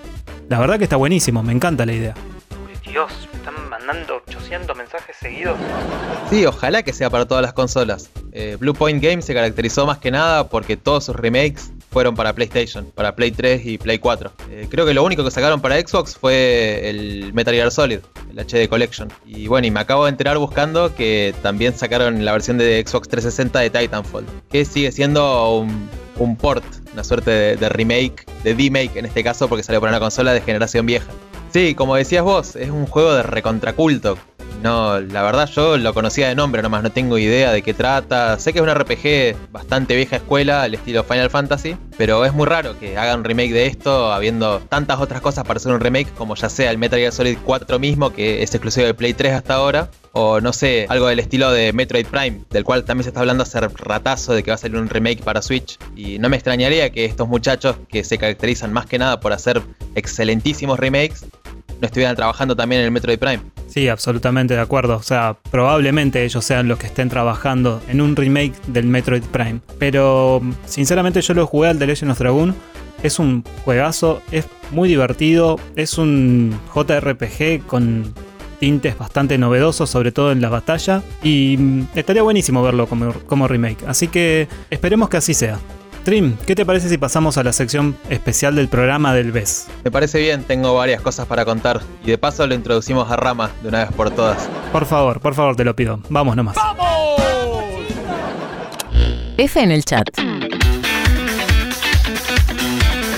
la 0.49 0.59
verdad 0.59 0.79
que 0.79 0.85
está 0.85 0.97
buenísimo, 0.97 1.43
me 1.43 1.53
encanta 1.53 1.87
la 1.87 1.93
idea. 1.93 2.15
Dios, 2.91 3.13
me 3.33 3.39
están 3.39 3.69
mandando 3.69 4.23
800 4.27 4.77
mensajes 4.77 5.15
seguidos. 5.17 5.59
Sí, 6.31 6.47
ojalá 6.47 6.83
que 6.83 6.93
sea 6.93 7.11
para 7.11 7.27
todas 7.27 7.43
las 7.43 7.53
consolas. 7.53 8.11
Eh, 8.33 8.57
Blue 8.59 8.73
Point 8.73 9.03
Games 9.03 9.25
se 9.25 9.35
caracterizó 9.35 9.87
más 9.87 9.99
que 9.99 10.11
nada 10.11 10.49
porque 10.49 10.77
todos 10.77 11.05
sus 11.05 11.17
remakes 11.17 11.71
fueron 11.91 12.15
para 12.15 12.33
PlayStation, 12.33 12.91
para 12.95 13.15
Play 13.15 13.31
3 13.31 13.65
y 13.67 13.79
Play 13.79 13.99
4. 13.99 14.33
Eh, 14.51 14.67
creo 14.71 14.87
que 14.87 14.95
lo 14.95 15.03
único 15.05 15.25
que 15.25 15.31
sacaron 15.31 15.61
para 15.61 15.79
Xbox 15.81 16.17
fue 16.17 16.89
el 16.89 17.33
Metal 17.33 17.55
Gear 17.55 17.71
Solid, 17.71 18.01
el 18.31 18.39
HD 18.39 18.69
Collection. 18.69 19.09
Y 19.27 19.49
bueno, 19.49 19.67
y 19.67 19.71
me 19.71 19.81
acabo 19.81 20.05
de 20.05 20.11
enterar 20.11 20.39
buscando 20.39 20.95
que 20.95 21.35
también 21.43 21.75
sacaron 21.75 22.25
la 22.25 22.33
versión 22.33 22.59
de 22.59 22.85
Xbox 22.87 23.09
360 23.09 23.59
de 23.61 23.71
Titanfall, 23.71 24.27
que 24.51 24.65
sigue 24.65 24.93
siendo 24.93 25.59
un, 25.59 26.37
port, 26.37 26.65
una 26.99 27.05
suerte 27.05 27.57
de, 27.57 27.69
remake, 27.69 28.27
de 28.43 28.57
D-Make 28.57 28.99
en 28.99 29.07
este 29.07 29.23
caso, 29.23 29.49
porque 29.49 29.63
salió 29.63 29.81
para 29.81 29.93
una 29.93 30.01
consola 30.01 30.33
de 30.33 30.41
generación 30.41 30.85
vieja. 30.85 31.07
Sí, 31.53 31.77
como 31.77 31.95
decías 31.95 32.25
vos, 32.25 32.57
es 32.57 32.71
un 32.71 32.87
juego 32.87 33.15
de 33.15 33.23
recontraculto. 33.23 34.19
No, 34.63 35.01
la 35.01 35.23
verdad 35.23 35.49
yo 35.49 35.77
lo 35.77 35.95
conocía 35.95 36.29
de 36.29 36.35
nombre 36.35 36.63
nomás, 36.63 36.83
no 36.83 36.91
tengo 36.91 37.17
idea 37.17 37.53
de 37.53 37.63
qué 37.63 37.75
trata. 37.75 38.39
Sé 38.41 38.53
que 38.53 38.59
es 38.59 38.63
un 38.63 38.75
RPG 38.75 39.51
bastante 39.53 39.95
vieja 39.95 40.17
escuela, 40.17 40.63
al 40.63 40.75
estilo 40.75 41.05
Final 41.05 41.31
Fantasy, 41.31 41.77
pero 41.97 42.25
es 42.25 42.33
muy 42.33 42.47
raro 42.47 42.79
que 42.79 42.99
hagan 42.99 43.21
un 43.21 43.25
remake 43.25 43.53
de 43.53 43.67
esto, 43.67 44.13
habiendo 44.13 44.61
tantas 44.69 45.01
otras 45.01 45.21
cosas 45.21 45.45
para 45.45 45.59
hacer 45.59 45.73
un 45.73 45.81
remake, 45.81 46.13
como 46.15 46.35
ya 46.35 46.49
sea 46.49 46.71
el 46.71 46.79
Metal 46.79 46.99
Gear 46.99 47.13
Solid 47.13 47.39
4 47.45 47.79
mismo, 47.79 48.11
que 48.13 48.43
es 48.43 48.53
exclusivo 48.53 48.87
de 48.87 48.95
Play 48.95 49.15
3 49.15 49.35
hasta 49.35 49.55
ahora, 49.55 49.91
O 50.13 50.41
no 50.41 50.53
sé, 50.53 50.87
algo 50.89 51.07
del 51.07 51.21
estilo 51.21 51.53
de 51.53 51.73
Metroid 51.73 52.07
Prime, 52.07 52.41
del 52.51 52.65
cual 52.65 52.85
también 52.85 53.05
se 53.05 53.11
está 53.11 53.21
hablando 53.21 53.45
hace 53.45 53.61
ratazo 53.61 54.33
de 54.33 54.43
que 54.43 54.51
va 54.51 54.57
a 54.57 54.59
salir 54.59 54.77
un 54.77 54.89
remake 54.89 55.23
para 55.23 55.43
Switch. 55.43 55.79
Y 55.95 56.19
no 56.19 56.29
me 56.29 56.37
extrañaría 56.37 56.91
que 56.91 57.05
estos 57.05 57.29
muchachos, 57.29 57.77
que 57.89 58.03
se 58.03 58.19
caracterizan 58.19 58.73
más 58.73 58.87
que 58.87 58.99
nada 58.99 59.21
por 59.21 59.33
hacer 59.33 59.63
excelentísimos 59.95 60.81
remakes, 60.81 61.27
no 61.81 61.87
estuvieran 61.87 62.17
trabajando 62.17 62.57
también 62.57 62.81
en 62.81 62.87
el 62.87 62.91
Metroid 62.91 63.19
Prime. 63.19 63.43
Sí, 63.69 63.89
absolutamente 63.89 64.55
de 64.55 64.61
acuerdo. 64.61 64.97
O 64.97 65.03
sea, 65.03 65.37
probablemente 65.51 66.25
ellos 66.25 66.45
sean 66.45 66.69
los 66.69 66.79
que 66.79 66.87
estén 66.87 67.09
trabajando 67.09 67.81
en 67.89 68.01
un 68.01 68.17
remake 68.17 68.55
del 68.67 68.87
Metroid 68.87 69.23
Prime. 69.25 69.61
Pero 69.79 70.41
sinceramente 70.65 71.21
yo 71.21 71.35
lo 71.35 71.47
jugué 71.47 71.69
al 71.69 71.79
The 71.79 71.87
Legend 71.87 72.13
of 72.13 72.19
Dragoon. 72.19 72.55
Es 73.03 73.19
un 73.19 73.45
juegazo, 73.65 74.23
es 74.33 74.47
muy 74.73 74.89
divertido, 74.89 75.61
es 75.77 75.99
un 75.99 76.59
JRPG 76.75 77.65
con 77.67 78.13
tintes 78.59 78.99
bastante 78.99 79.39
novedosos, 79.39 79.89
sobre 79.89 80.11
todo 80.11 80.33
en 80.33 80.41
la 80.41 80.49
batalla. 80.49 81.03
Y 81.23 81.57
mm, 81.59 81.89
estaría 81.95 82.23
buenísimo 82.23 82.63
verlo 82.63 82.87
como, 82.87 83.13
como 83.27 83.47
remake. 83.47 83.85
Así 83.87 84.09
que 84.09 84.49
esperemos 84.71 85.09
que 85.09 85.19
así 85.19 85.35
sea. 85.35 85.59
Trim, 86.09 86.39
¿qué 86.47 86.55
te 86.55 86.65
parece 86.65 86.89
si 86.89 86.97
pasamos 86.97 87.37
a 87.37 87.45
la 87.45 87.53
sección 87.53 87.95
especial 88.09 88.57
del 88.57 88.69
programa 88.69 89.13
del 89.13 89.31
BES? 89.31 89.67
Me 89.85 89.91
parece 89.91 90.19
bien, 90.19 90.43
tengo 90.43 90.75
varias 90.75 91.03
cosas 91.03 91.27
para 91.27 91.45
contar. 91.45 91.83
Y 92.03 92.07
de 92.07 92.17
paso 92.17 92.47
lo 92.47 92.55
introducimos 92.55 93.11
a 93.11 93.17
Rama 93.17 93.51
de 93.63 93.69
una 93.69 93.81
vez 93.81 93.93
por 93.93 94.11
todas. 94.11 94.49
Por 94.73 94.87
favor, 94.87 95.21
por 95.21 95.35
favor, 95.35 95.55
te 95.55 95.65
lo 95.65 95.77
pido. 95.77 96.01
Vamos 96.09 96.35
nomás. 96.35 96.57
F 99.37 99.61
en 99.61 99.71
el 99.71 99.85
chat. 99.85 100.09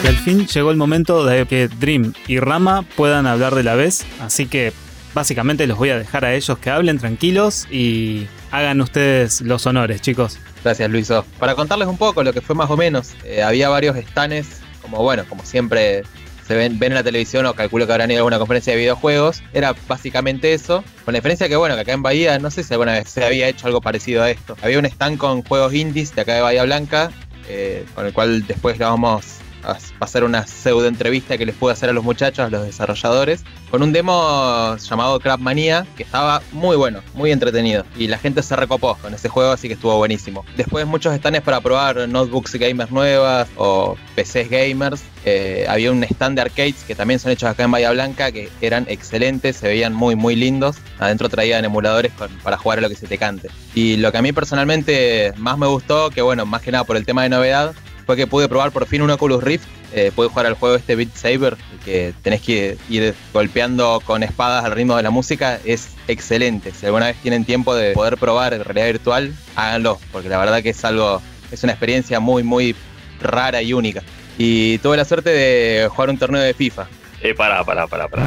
Y 0.02 0.06
al 0.08 0.16
fin 0.16 0.48
llegó 0.48 0.72
el 0.72 0.76
momento 0.76 1.24
de 1.24 1.46
que 1.46 1.68
Dream 1.68 2.12
y 2.26 2.40
Rama 2.40 2.84
puedan 2.96 3.28
hablar 3.28 3.54
de 3.54 3.62
la 3.62 3.76
vez, 3.76 4.04
así 4.20 4.46
que 4.46 4.72
básicamente 5.14 5.66
los 5.66 5.78
voy 5.78 5.90
a 5.90 5.98
dejar 5.98 6.24
a 6.24 6.34
ellos 6.34 6.58
que 6.58 6.70
hablen 6.70 6.98
tranquilos 6.98 7.66
y 7.70 8.26
hagan 8.50 8.80
ustedes 8.80 9.40
los 9.40 9.66
honores, 9.66 10.00
chicos. 10.00 10.38
Gracias, 10.62 10.90
Luiso. 10.90 11.24
Para 11.38 11.54
contarles 11.54 11.88
un 11.88 11.96
poco 11.96 12.22
lo 12.22 12.32
que 12.32 12.40
fue 12.40 12.54
más 12.54 12.70
o 12.70 12.76
menos, 12.76 13.14
eh, 13.24 13.42
había 13.42 13.68
varios 13.68 13.96
stands, 13.96 14.60
como 14.82 15.02
bueno, 15.02 15.24
como 15.28 15.44
siempre 15.44 16.02
se 16.46 16.56
ven, 16.56 16.78
en 16.80 16.94
la 16.94 17.02
televisión 17.02 17.46
o 17.46 17.54
calculo 17.54 17.86
que 17.86 17.92
habrán 17.92 18.10
ido 18.10 18.18
a 18.18 18.20
alguna 18.20 18.38
conferencia 18.38 18.72
de 18.72 18.80
videojuegos. 18.80 19.42
Era 19.52 19.74
básicamente 19.86 20.52
eso, 20.52 20.82
con 21.04 21.14
la 21.14 21.18
diferencia 21.18 21.48
que 21.48 21.56
bueno, 21.56 21.76
que 21.76 21.82
acá 21.82 21.92
en 21.92 22.02
Bahía, 22.02 22.38
no 22.38 22.50
sé 22.50 22.64
si 22.64 22.74
alguna 22.74 22.92
vez 22.92 23.08
se 23.08 23.24
había 23.24 23.48
hecho 23.48 23.66
algo 23.66 23.80
parecido 23.80 24.22
a 24.22 24.30
esto. 24.30 24.56
Había 24.62 24.78
un 24.78 24.86
stand 24.86 25.16
con 25.16 25.42
juegos 25.44 25.72
indies 25.74 26.14
de 26.14 26.22
acá 26.22 26.34
de 26.34 26.40
Bahía 26.40 26.64
Blanca, 26.64 27.10
eh, 27.48 27.84
con 27.94 28.06
el 28.06 28.12
cual 28.12 28.46
después 28.46 28.78
lo 28.78 28.86
vamos 28.86 29.39
a 29.64 29.76
pasar 29.98 30.24
una 30.24 30.46
pseudo 30.46 30.86
entrevista 30.86 31.38
que 31.38 31.46
les 31.46 31.54
pude 31.54 31.72
hacer 31.72 31.90
a 31.90 31.92
los 31.92 32.04
muchachos, 32.04 32.46
a 32.46 32.50
los 32.50 32.64
desarrolladores, 32.64 33.44
con 33.70 33.82
un 33.82 33.92
demo 33.92 34.76
llamado 34.76 35.20
Crab 35.20 35.38
Manía, 35.38 35.86
que 35.96 36.02
estaba 36.02 36.42
muy 36.52 36.76
bueno, 36.76 37.00
muy 37.14 37.30
entretenido. 37.30 37.84
Y 37.96 38.08
la 38.08 38.18
gente 38.18 38.42
se 38.42 38.56
recopó 38.56 38.96
con 38.96 39.14
ese 39.14 39.28
juego, 39.28 39.52
así 39.52 39.68
que 39.68 39.74
estuvo 39.74 39.96
buenísimo. 39.96 40.44
Después 40.56 40.86
muchos 40.86 41.14
stands 41.16 41.42
para 41.42 41.60
probar 41.60 42.08
notebooks 42.08 42.54
gamers 42.54 42.90
nuevas 42.90 43.48
o 43.56 43.96
PCs 44.16 44.50
gamers. 44.50 45.02
Eh, 45.24 45.66
había 45.68 45.92
un 45.92 46.02
stand 46.02 46.36
de 46.36 46.42
arcades 46.42 46.82
que 46.86 46.94
también 46.94 47.20
son 47.20 47.30
hechos 47.30 47.50
acá 47.50 47.64
en 47.64 47.70
Bahía 47.70 47.90
Blanca, 47.90 48.32
que 48.32 48.48
eran 48.60 48.86
excelentes, 48.88 49.56
se 49.56 49.68
veían 49.68 49.92
muy, 49.92 50.16
muy 50.16 50.34
lindos. 50.34 50.76
Adentro 50.98 51.28
traían 51.28 51.64
emuladores 51.64 52.12
para 52.42 52.56
jugar 52.56 52.78
a 52.78 52.82
lo 52.82 52.88
que 52.88 52.96
se 52.96 53.06
te 53.06 53.18
cante. 53.18 53.48
Y 53.74 53.96
lo 53.96 54.10
que 54.12 54.18
a 54.18 54.22
mí 54.22 54.32
personalmente 54.32 55.32
más 55.36 55.58
me 55.58 55.66
gustó, 55.66 56.10
que 56.10 56.22
bueno, 56.22 56.46
más 56.46 56.62
que 56.62 56.72
nada 56.72 56.84
por 56.84 56.96
el 56.96 57.04
tema 57.04 57.22
de 57.22 57.28
novedad, 57.28 57.74
que 58.16 58.26
pude 58.26 58.48
probar 58.48 58.72
por 58.72 58.86
fin 58.86 59.02
un 59.02 59.10
Oculus 59.10 59.42
Rift. 59.42 59.66
Eh, 59.92 60.12
pude 60.14 60.28
jugar 60.28 60.46
al 60.46 60.54
juego 60.54 60.76
este 60.76 60.94
Beat 60.94 61.14
Saber, 61.14 61.56
que 61.84 62.14
tenés 62.22 62.42
que 62.42 62.78
ir 62.88 63.14
golpeando 63.32 64.00
con 64.04 64.22
espadas 64.22 64.64
al 64.64 64.72
ritmo 64.72 64.96
de 64.96 65.02
la 65.02 65.10
música. 65.10 65.58
Es 65.64 65.94
excelente. 66.08 66.72
Si 66.72 66.86
alguna 66.86 67.06
vez 67.06 67.16
tienen 67.16 67.44
tiempo 67.44 67.74
de 67.74 67.92
poder 67.92 68.16
probar 68.16 68.52
realidad 68.52 68.86
virtual, 68.86 69.34
háganlo, 69.56 69.98
porque 70.12 70.28
la 70.28 70.38
verdad 70.38 70.62
que 70.62 70.70
es 70.70 70.84
algo, 70.84 71.20
es 71.50 71.62
una 71.64 71.72
experiencia 71.72 72.20
muy, 72.20 72.42
muy 72.42 72.76
rara 73.20 73.62
y 73.62 73.72
única. 73.72 74.02
Y 74.38 74.78
tuve 74.78 74.96
la 74.96 75.04
suerte 75.04 75.30
de 75.30 75.88
jugar 75.88 76.10
un 76.10 76.18
torneo 76.18 76.40
de 76.40 76.54
FIFA. 76.54 76.86
Eh, 77.22 77.34
pará, 77.34 77.64
pará, 77.64 77.86
pará, 77.86 78.08
pará. 78.08 78.24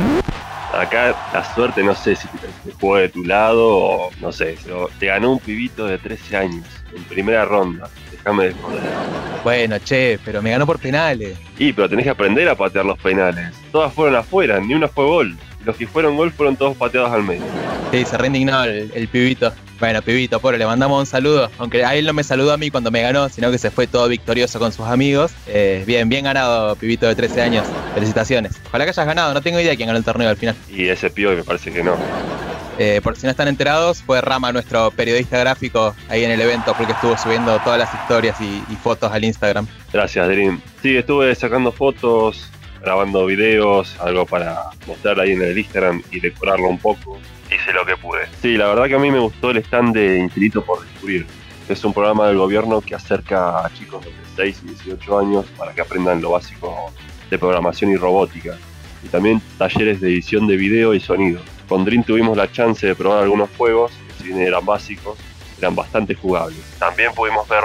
Acá 0.73 1.15
la 1.31 1.53
suerte 1.53 1.83
no 1.83 1.93
sé 1.93 2.15
si 2.15 2.27
jugó 2.79 2.97
de 2.97 3.09
tu 3.09 3.23
lado 3.23 3.77
o 3.77 4.11
no 4.19 4.31
sé, 4.31 4.57
pero 4.63 4.89
te 4.99 5.05
ganó 5.05 5.33
un 5.33 5.39
pibito 5.39 5.85
de 5.85 5.99
13 5.99 6.37
años 6.37 6.65
en 6.95 7.03
primera 7.03 7.45
ronda. 7.45 7.89
Déjame 8.23 8.45
de 8.45 8.53
joder. 8.53 8.81
Bueno, 9.43 9.77
che, 9.79 10.19
pero 10.23 10.41
me 10.41 10.51
ganó 10.51 10.65
por 10.65 10.79
penales. 10.79 11.37
Y, 11.57 11.73
pero 11.73 11.89
tenés 11.89 12.05
que 12.05 12.11
aprender 12.11 12.47
a 12.47 12.55
patear 12.55 12.85
los 12.85 12.97
penales. 12.97 13.53
Todas 13.71 13.93
fueron 13.93 14.15
afuera, 14.15 14.59
ni 14.59 14.73
una 14.73 14.87
fue 14.87 15.05
gol. 15.05 15.37
Los 15.65 15.75
que 15.75 15.87
fueron 15.87 16.15
gol 16.15 16.31
fueron 16.31 16.55
todos 16.55 16.75
pateados 16.77 17.11
al 17.11 17.23
medio. 17.23 17.43
Sí, 17.91 18.05
se 18.05 18.17
reindignó 18.17 18.63
el, 18.63 18.91
el 18.93 19.07
pibito. 19.07 19.51
Bueno, 19.79 20.01
pibito, 20.01 20.39
pobre, 20.39 20.57
le 20.57 20.65
mandamos 20.65 20.97
un 20.99 21.05
saludo. 21.05 21.49
Aunque 21.57 21.83
a 21.83 21.95
él 21.95 22.05
no 22.05 22.13
me 22.13 22.23
saludó 22.23 22.53
a 22.53 22.57
mí 22.57 22.71
cuando 22.71 22.89
me 22.91 23.01
ganó, 23.01 23.27
sino 23.27 23.51
que 23.51 23.57
se 23.57 23.69
fue 23.69 23.85
todo 23.85 24.07
victorioso 24.07 24.59
con 24.59 24.71
sus 24.71 24.85
amigos. 24.85 25.33
Eh, 25.47 25.83
bien, 25.85 26.07
bien 26.07 26.23
ganado, 26.23 26.75
pibito 26.77 27.05
de 27.07 27.15
13 27.15 27.41
años. 27.41 27.65
Felicitaciones. 27.93 28.53
Ojalá 28.67 28.85
que 28.85 28.91
hayas 28.91 29.05
ganado, 29.05 29.33
no 29.33 29.41
tengo 29.41 29.59
idea 29.59 29.71
de 29.71 29.77
quién 29.77 29.87
ganó 29.87 29.97
el 29.99 30.05
torneo 30.05 30.29
al 30.29 30.37
final. 30.37 30.55
Y 30.69 30.87
ese 30.87 31.09
pibe 31.09 31.35
me 31.35 31.43
parece 31.43 31.71
que 31.71 31.83
no. 31.83 31.97
Eh, 32.79 33.01
por 33.03 33.15
si 33.15 33.25
no 33.25 33.31
están 33.31 33.47
enterados, 33.47 34.01
fue 34.01 34.21
Rama, 34.21 34.51
nuestro 34.51 34.91
periodista 34.91 35.37
gráfico, 35.37 35.95
ahí 36.09 36.23
en 36.23 36.31
el 36.31 36.41
evento, 36.41 36.73
porque 36.77 36.93
estuvo 36.93 37.17
subiendo 37.17 37.59
todas 37.59 37.79
las 37.79 37.93
historias 37.93 38.39
y, 38.41 38.63
y 38.71 38.75
fotos 38.75 39.11
al 39.11 39.23
Instagram. 39.23 39.67
Gracias, 39.91 40.27
Dream. 40.27 40.59
Sí, 40.81 40.97
estuve 40.97 41.33
sacando 41.35 41.71
fotos, 41.71 42.49
grabando 42.83 43.25
videos, 43.25 43.95
algo 43.99 44.25
para 44.25 44.71
mostrar 44.87 45.19
ahí 45.19 45.31
en 45.31 45.41
el 45.41 45.57
Instagram 45.57 46.01
y 46.11 46.19
decorarlo 46.19 46.67
un 46.67 46.79
poco. 46.79 47.19
Hice 47.47 47.71
lo 47.73 47.85
que 47.85 47.95
pude. 47.95 48.21
Sí, 48.41 48.57
la 48.57 48.67
verdad 48.67 48.87
que 48.87 48.95
a 48.95 48.99
mí 48.99 49.11
me 49.11 49.19
gustó 49.19 49.51
el 49.51 49.57
stand 49.57 49.95
de 49.95 50.19
Infinito 50.19 50.63
por 50.63 50.83
Descubrir. 50.83 51.25
Es 51.69 51.83
un 51.85 51.93
programa 51.93 52.27
del 52.27 52.37
gobierno 52.37 52.81
que 52.81 52.95
acerca 52.95 53.65
a 53.65 53.73
chicos 53.73 54.03
de 54.03 54.11
6 54.35 54.61
y 54.63 54.67
18 54.69 55.19
años 55.19 55.45
para 55.57 55.73
que 55.73 55.81
aprendan 55.81 56.21
lo 56.21 56.31
básico 56.31 56.91
de 57.29 57.39
programación 57.39 57.91
y 57.91 57.95
robótica. 57.95 58.57
Y 59.03 59.07
también 59.07 59.41
talleres 59.57 60.01
de 60.01 60.09
edición 60.09 60.47
de 60.47 60.57
video 60.57 60.93
y 60.93 60.99
sonido. 60.99 61.41
Con 61.67 61.85
Dream 61.85 62.03
tuvimos 62.03 62.37
la 62.37 62.51
chance 62.51 62.85
de 62.85 62.95
probar 62.95 63.23
algunos 63.23 63.49
juegos, 63.57 63.91
que 64.07 64.23
si 64.23 64.29
bien 64.29 64.41
eran 64.41 64.65
básicos, 64.65 65.17
eran 65.57 65.75
bastante 65.75 66.15
jugables. 66.15 66.59
También 66.79 67.13
pudimos 67.13 67.47
ver 67.47 67.63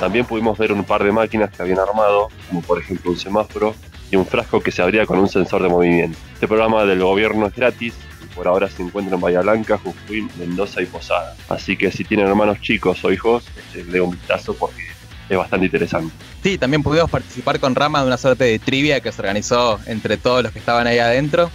también 0.00 0.24
pudimos 0.24 0.56
ver 0.56 0.72
un 0.72 0.84
par 0.84 1.02
de 1.02 1.10
máquinas 1.10 1.50
que 1.50 1.60
habían 1.60 1.80
armado, 1.80 2.28
como 2.48 2.62
por 2.62 2.78
ejemplo 2.78 3.10
un 3.10 3.18
semáforo 3.18 3.74
y 4.12 4.16
un 4.16 4.24
frasco 4.24 4.60
que 4.60 4.70
se 4.70 4.80
abría 4.80 5.04
con 5.06 5.18
un 5.18 5.28
sensor 5.28 5.62
de 5.62 5.68
movimiento. 5.68 6.16
Este 6.34 6.46
programa 6.46 6.84
del 6.84 7.00
gobierno 7.00 7.46
es 7.46 7.54
gratis 7.54 7.94
y 8.22 8.26
por 8.34 8.46
ahora 8.46 8.68
se 8.70 8.82
encuentra 8.82 9.16
en 9.16 9.20
Bahía 9.20 9.40
Blanca, 9.40 9.76
Jujuy, 9.76 10.28
Mendoza 10.38 10.80
y 10.82 10.86
Posada. 10.86 11.34
Así 11.48 11.76
que 11.76 11.90
si 11.90 12.04
tienen 12.04 12.28
hermanos 12.28 12.60
chicos 12.60 13.04
o 13.04 13.10
hijos, 13.10 13.44
les 13.74 13.90
dé 13.90 14.00
un 14.00 14.12
vistazo 14.12 14.54
porque 14.54 14.82
es 15.28 15.36
bastante 15.36 15.66
interesante. 15.66 16.14
Sí, 16.44 16.58
también 16.58 16.84
pudimos 16.84 17.10
participar 17.10 17.58
con 17.58 17.74
Rama 17.74 18.00
de 18.00 18.06
una 18.06 18.16
suerte 18.16 18.44
de 18.44 18.58
trivia 18.60 19.00
que 19.00 19.10
se 19.10 19.20
organizó 19.20 19.80
entre 19.86 20.16
todos 20.16 20.44
los 20.44 20.52
que 20.52 20.60
estaban 20.60 20.86
ahí 20.86 21.00
adentro. 21.00 21.50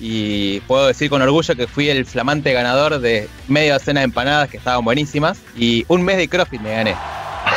Y 0.00 0.60
puedo 0.60 0.86
decir 0.86 1.08
con 1.08 1.22
orgullo 1.22 1.56
que 1.56 1.66
fui 1.66 1.88
el 1.88 2.04
flamante 2.04 2.52
ganador 2.52 2.98
de 2.98 3.28
media 3.48 3.74
docena 3.74 4.00
de 4.00 4.04
empanadas 4.04 4.48
que 4.48 4.58
estaban 4.58 4.84
buenísimas. 4.84 5.38
Y 5.56 5.84
un 5.88 6.02
mes 6.02 6.16
de 6.18 6.28
CrossFit 6.28 6.60
me 6.60 6.72
gané. 6.72 6.94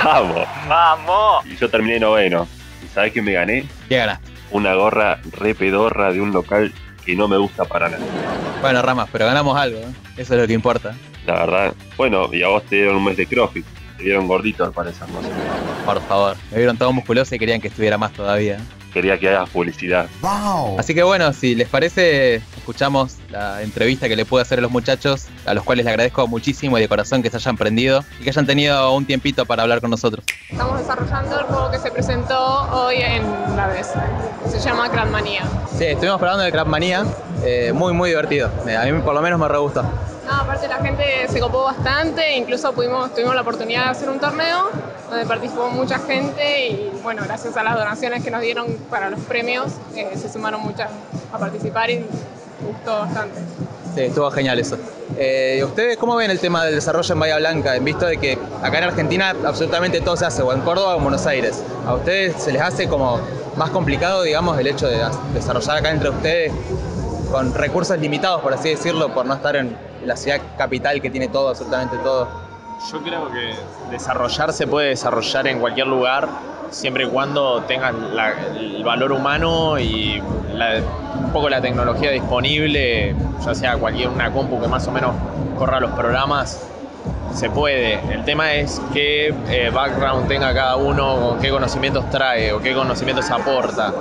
¡Vamos! 0.03 0.47
¡Vamos! 0.67 1.45
Y 1.45 1.57
yo 1.57 1.69
terminé 1.69 1.99
noveno. 1.99 2.47
¿Y 2.83 2.87
sabés 2.93 3.11
qué 3.11 3.21
me 3.21 3.33
gané? 3.33 3.65
¿Qué 3.89 3.97
ganaste? 3.97 4.31
Una 4.51 4.73
gorra 4.73 5.19
re 5.31 5.53
pedorra 5.53 6.11
de 6.11 6.21
un 6.21 6.31
local 6.31 6.73
que 7.05 7.15
no 7.15 7.27
me 7.27 7.37
gusta 7.37 7.65
para 7.65 7.89
nada. 7.89 8.03
Bueno, 8.61 8.81
Ramas, 8.81 9.09
pero 9.11 9.25
ganamos 9.25 9.57
algo. 9.57 9.79
¿eh? 9.79 9.87
Eso 10.17 10.35
es 10.35 10.41
lo 10.41 10.47
que 10.47 10.53
importa. 10.53 10.95
La 11.25 11.45
verdad. 11.45 11.73
Bueno, 11.97 12.29
y 12.33 12.41
a 12.41 12.47
vos 12.47 12.63
te 12.63 12.77
dieron 12.77 12.95
un 12.97 13.03
mes 13.03 13.17
de 13.17 13.25
CrossFit. 13.25 13.65
Te 13.97 14.03
dieron 14.03 14.27
gordito 14.27 14.63
al 14.63 14.71
parecer, 14.71 15.09
no 15.09 15.21
sé. 15.21 15.27
Por 15.85 16.01
favor. 16.07 16.37
Me 16.51 16.57
vieron 16.57 16.77
todo 16.77 16.93
musculoso 16.93 17.35
y 17.35 17.39
querían 17.39 17.59
que 17.59 17.67
estuviera 17.67 17.97
más 17.97 18.13
todavía. 18.13 18.59
Quería 18.93 19.19
que 19.19 19.29
hagas 19.29 19.49
publicidad. 19.49 20.07
Así 20.77 20.93
que 20.95 21.03
bueno, 21.03 21.31
si 21.33 21.55
les 21.55 21.67
parece, 21.67 22.35
escuchamos 22.57 23.17
la 23.29 23.61
entrevista 23.61 24.07
que 24.07 24.15
le 24.15 24.25
pude 24.25 24.41
hacer 24.41 24.59
a 24.59 24.61
los 24.61 24.71
muchachos, 24.71 25.27
a 25.45 25.53
los 25.53 25.63
cuales 25.63 25.85
les 25.85 25.91
agradezco 25.91 26.27
muchísimo 26.27 26.77
y 26.77 26.81
de 26.81 26.87
corazón 26.87 27.21
que 27.21 27.29
se 27.29 27.37
hayan 27.37 27.57
prendido 27.57 28.03
y 28.19 28.23
que 28.23 28.29
hayan 28.29 28.45
tenido 28.45 28.93
un 28.93 29.05
tiempito 29.05 29.45
para 29.45 29.63
hablar 29.63 29.81
con 29.81 29.89
nosotros. 29.91 30.25
Estamos 30.49 30.79
desarrollando 30.79 31.39
el 31.39 31.45
juego 31.45 31.71
que 31.71 31.77
se 31.79 31.91
presentó 31.91 32.61
hoy 32.71 32.97
en 32.97 33.23
la 33.55 33.67
vez. 33.67 33.91
Se 34.49 34.59
llama 34.59 34.89
Craftmania. 34.89 35.43
Sí, 35.77 35.85
estuvimos 35.85 36.19
hablando 36.21 36.43
de 36.43 36.51
Craftmania, 36.51 37.05
eh, 37.43 37.71
muy 37.73 37.93
muy 37.93 38.09
divertido. 38.09 38.49
A 38.79 38.85
mí 38.85 39.01
por 39.01 39.13
lo 39.13 39.21
menos 39.21 39.39
me 39.39 39.47
re 39.47 39.57
gustó. 39.59 39.83
Aparte 40.31 40.67
la 40.67 40.77
gente 40.77 41.03
se 41.27 41.39
copó 41.39 41.63
bastante, 41.63 42.37
incluso 42.37 42.71
pudimos, 42.73 43.13
tuvimos 43.13 43.33
la 43.33 43.41
oportunidad 43.41 43.85
de 43.85 43.89
hacer 43.89 44.09
un 44.09 44.19
torneo 44.19 44.69
donde 45.09 45.25
participó 45.25 45.69
mucha 45.69 45.97
gente 45.99 46.67
y 46.69 46.91
bueno, 47.01 47.23
gracias 47.25 47.57
a 47.57 47.63
las 47.63 47.75
donaciones 47.75 48.23
que 48.23 48.29
nos 48.29 48.41
dieron 48.41 48.67
para 48.89 49.09
los 49.09 49.19
premios, 49.21 49.73
eh, 49.95 50.11
se 50.15 50.31
sumaron 50.31 50.61
muchas 50.61 50.89
a 51.33 51.37
participar 51.37 51.89
y 51.89 52.05
gustó 52.61 52.99
bastante. 52.99 53.39
Sí, 53.95 54.01
estuvo 54.01 54.29
genial 54.29 54.59
eso. 54.59 54.77
Eh, 55.17 55.63
¿Ustedes 55.65 55.97
cómo 55.97 56.15
ven 56.15 56.29
el 56.29 56.39
tema 56.39 56.63
del 56.65 56.75
desarrollo 56.75 57.11
en 57.11 57.19
Bahía 57.19 57.37
Blanca? 57.37 57.75
En 57.75 57.83
visto 57.83 58.05
de 58.05 58.17
que 58.17 58.37
acá 58.61 58.77
en 58.77 58.83
Argentina 58.83 59.35
absolutamente 59.43 59.99
todo 60.01 60.15
se 60.15 60.25
hace, 60.27 60.43
o 60.43 60.53
en 60.53 60.61
Córdoba 60.61 60.93
o 60.93 60.97
en 60.97 61.03
Buenos 61.03 61.25
Aires. 61.25 61.63
¿A 61.87 61.95
ustedes 61.95 62.41
se 62.41 62.51
les 62.51 62.61
hace 62.61 62.87
como 62.87 63.19
más 63.57 63.71
complicado, 63.71 64.21
digamos, 64.21 64.59
el 64.59 64.67
hecho 64.67 64.87
de 64.87 64.99
desarrollar 65.33 65.77
acá 65.77 65.89
entre 65.89 66.09
ustedes 66.09 66.53
con 67.31 67.53
recursos 67.53 67.97
limitados, 67.97 68.41
por 68.41 68.53
así 68.53 68.69
decirlo, 68.69 69.13
por 69.13 69.25
no 69.25 69.33
estar 69.33 69.55
en 69.55 69.88
la 70.05 70.15
ciudad 70.15 70.39
capital 70.57 71.01
que 71.01 71.09
tiene 71.09 71.27
todo, 71.27 71.49
absolutamente 71.49 71.97
todo. 71.97 72.27
Yo 72.91 73.01
creo 73.01 73.29
que 73.31 73.53
desarrollar 73.91 74.53
se 74.53 74.65
puede 74.67 74.89
desarrollar 74.89 75.47
en 75.47 75.59
cualquier 75.59 75.87
lugar, 75.87 76.29
siempre 76.69 77.03
y 77.05 77.07
cuando 77.07 77.61
tengas 77.63 77.93
el 78.57 78.83
valor 78.83 79.11
humano 79.11 79.77
y 79.79 80.21
la- 80.53 80.81
un 81.15 81.31
poco 81.31 81.49
la 81.49 81.59
tecnología 81.61 82.11
disponible, 82.11 83.15
ya 83.45 83.53
sea 83.55 83.77
cualquier 83.77 84.07
una 84.09 84.31
compu 84.31 84.61
que 84.61 84.67
más 84.67 84.87
o 84.87 84.91
menos 84.91 85.13
corra 85.57 85.79
los 85.79 85.91
programas, 85.91 86.68
se 87.33 87.49
puede. 87.49 87.99
El 88.11 88.23
tema 88.25 88.53
es 88.53 88.81
qué 88.93 89.33
eh, 89.49 89.71
background 89.73 90.27
tenga 90.27 90.53
cada 90.53 90.75
uno, 90.75 91.29
o 91.29 91.39
qué 91.39 91.49
conocimientos 91.49 92.09
trae 92.09 92.51
o 92.53 92.59
qué 92.59 92.73
conocimientos 92.73 93.29
aporta. 93.31 93.93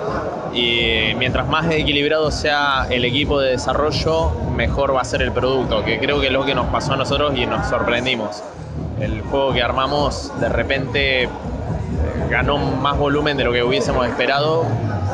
Y 0.53 1.15
mientras 1.17 1.47
más 1.49 1.71
equilibrado 1.71 2.31
sea 2.31 2.87
el 2.91 3.05
equipo 3.05 3.41
de 3.41 3.53
desarrollo, 3.53 4.33
mejor 4.57 4.95
va 4.95 5.03
a 5.03 5.05
ser 5.05 5.23
el 5.23 5.33
producto, 5.33 5.85
que 5.85 5.99
creo 5.99 6.21
que 6.21 6.29
es 6.29 6.33
lo 6.33 6.45
que 6.45 6.55
nos 6.55 6.67
pasó 6.67 6.95
a 6.95 6.97
nosotros 6.97 7.37
y 7.37 7.47
nos 7.47 7.69
sorprendimos. 7.69 8.43
El 9.01 9.23
juego 9.23 9.53
que 9.53 9.63
armamos 9.63 10.33
de 10.41 10.49
repente 10.49 11.29
ganó 12.29 12.59
más 12.59 12.99
volumen 12.99 13.37
de 13.37 13.45
lo 13.45 13.53
que 13.53 13.63
hubiésemos 13.63 14.07
esperado, 14.07 14.65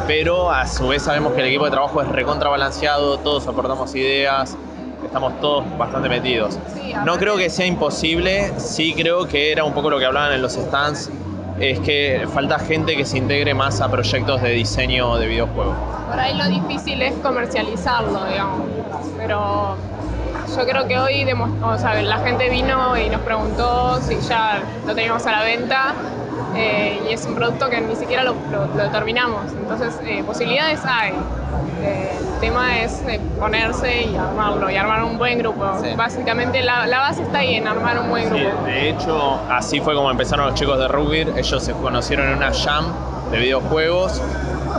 pero 0.07 0.51
a 0.51 0.67
su 0.67 0.89
vez 0.89 1.03
sabemos 1.03 1.33
que 1.33 1.41
el 1.41 1.47
equipo 1.49 1.65
de 1.65 1.71
trabajo 1.71 2.01
es 2.01 2.09
recontrabalanceado, 2.09 3.19
todos 3.19 3.47
aportamos 3.47 3.95
ideas, 3.95 4.57
estamos 5.05 5.41
todos 5.41 5.65
bastante 5.79 6.09
metidos. 6.09 6.59
No 7.05 7.17
creo 7.19 7.37
que 7.37 7.51
sea 7.51 7.67
imposible, 7.67 8.53
sí 8.59 8.95
creo 8.95 9.27
que 9.27 9.53
era 9.53 9.65
un 9.65 9.73
poco 9.73 9.91
lo 9.91 9.99
que 9.99 10.07
hablaban 10.07 10.33
en 10.33 10.43
los 10.43 10.55
stands, 10.55 11.11
es 11.61 11.79
que 11.81 12.27
falta 12.33 12.59
gente 12.59 12.97
que 12.97 13.05
se 13.05 13.19
integre 13.19 13.55
más 13.55 13.81
a 13.81 13.91
proyectos 13.91 14.43
de 14.43 14.51
diseño 14.51 15.17
de 15.17 15.27
videojuegos. 15.27 15.77
Por 16.09 16.19
ahí 16.19 16.37
lo 16.37 16.49
difícil 16.49 17.01
es 17.03 17.15
comercializarlo, 17.23 18.25
digamos. 18.27 18.63
Pero 19.17 19.77
yo 20.57 20.67
creo 20.67 20.87
que 20.87 20.99
hoy 20.99 21.27
o 21.63 21.79
sea, 21.79 22.03
la 22.03 22.19
gente 22.19 22.51
vino 22.51 22.97
y 22.97 23.09
nos 23.09 23.21
preguntó 23.23 24.01
si 24.01 24.19
ya 24.29 24.63
lo 24.87 24.95
teníamos 24.95 25.27
a 25.27 25.31
la 25.31 25.43
venta 25.43 25.95
eh, 26.55 27.01
y 27.09 27.13
es 27.13 27.25
un 27.27 27.35
producto 27.35 27.69
que 27.69 27.81
ni 27.81 27.97
siquiera 27.97 28.23
lo, 28.25 28.35
lo- 28.51 28.67
lo 28.67 28.91
terminamos. 28.91 29.53
Entonces, 29.53 29.99
eh, 30.05 30.23
posibilidades 30.27 30.81
hay. 30.85 31.13
Eh, 31.83 32.11
el 32.35 32.41
tema 32.41 32.79
es 32.79 33.03
eh, 33.09 33.21
ponerse 33.39 34.03
y 34.05 34.17
armarlo 34.17 34.71
y 34.71 34.77
armar 34.77 35.03
un 35.05 35.19
buen 35.19 35.39
grupo. 35.39 35.65
Sí. 35.83 35.89
Básicamente 35.97 36.63
la, 36.63 36.87
la 36.87 36.99
base 37.01 37.23
está 37.23 37.39
ahí 37.39 37.55
en 37.57 37.67
armar 37.67 37.99
un 37.99 38.11
buen 38.11 38.25
Sí, 38.25 38.31
grupo. 38.41 38.65
de 38.67 38.91
hecho, 38.91 39.41
así 39.51 39.81
fue 39.81 39.95
como 39.95 40.11
empezaron 40.11 40.47
los 40.47 40.55
chicos 40.55 40.79
de 40.79 40.89
rugby. 40.89 41.27
Ellos 41.37 41.63
se 41.63 41.73
conocieron 41.73 42.29
en 42.29 42.37
una 42.39 42.53
jam 42.53 42.87
de 43.31 43.39
videojuegos 43.39 44.23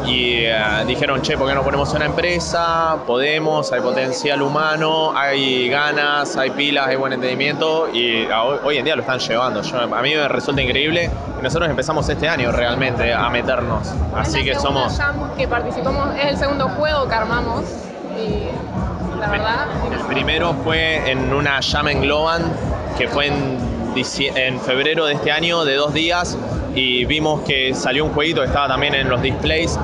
y 0.06 0.46
eh, 0.46 0.56
dijeron, 0.86 1.22
che, 1.22 1.38
¿por 1.38 1.48
qué 1.48 1.56
no 1.56 1.64
ponemos 1.64 1.94
una 1.94 2.06
empresa? 2.06 2.98
Podemos, 3.08 3.72
hay 3.72 3.82
potencial 3.82 4.42
humano, 4.42 5.14
hay 5.16 5.68
ganas, 5.70 6.38
hay 6.38 6.52
pilas, 6.52 6.88
hay 6.88 6.96
buen 6.96 7.14
entendimiento 7.14 7.90
y 7.94 8.26
hoy, 8.26 8.58
hoy 8.64 8.78
en 8.78 8.86
día 8.86 8.96
lo 8.96 9.02
están 9.02 9.20
llevando. 9.20 9.62
Yo- 9.62 9.80
a 9.96 10.02
mí 10.02 10.14
me 10.16 10.28
resulta 10.28 10.62
increíble 10.62 11.10
y 11.40 11.42
nosotros 11.44 11.70
empezamos 11.70 12.08
este 12.10 12.28
año 12.30 12.52
realmente 12.52 13.14
a 13.14 13.30
meternos. 13.30 13.94
Así 14.16 14.40
Es 14.40 14.46
la 14.48 14.54
que 14.54 14.60
somos... 14.60 15.00
que 15.38 15.48
participamos, 15.48 16.16
es 16.18 16.26
el 16.32 16.38
segundo 16.38 16.70
juego 16.70 17.08
que 17.08 17.16
armamos 17.16 17.64
y 18.18 19.20
la 19.20 19.28
verdad... 19.30 19.68
El 19.92 20.00
primero 20.06 20.54
fue 20.64 21.10
en 21.10 21.34
una 21.34 21.60
jam 21.62 21.88
en 21.88 22.02
Globan, 22.02 22.44
que 22.98 23.08
fue 23.08 23.28
en, 23.28 23.58
en 24.36 24.60
febrero 24.62 25.06
de 25.06 25.14
este 25.14 25.32
año, 25.32 25.66
de 25.66 25.76
dos 25.76 25.94
días, 25.94 26.38
y 26.76 27.06
vimos 27.06 27.42
que 27.42 27.74
salió 27.74 28.06
un 28.06 28.12
jueguito 28.14 28.42
que 28.42 28.48
estaba 28.48 28.68
también 28.68 28.94
en 28.96 29.10
los 29.10 29.22
displays 29.22 29.80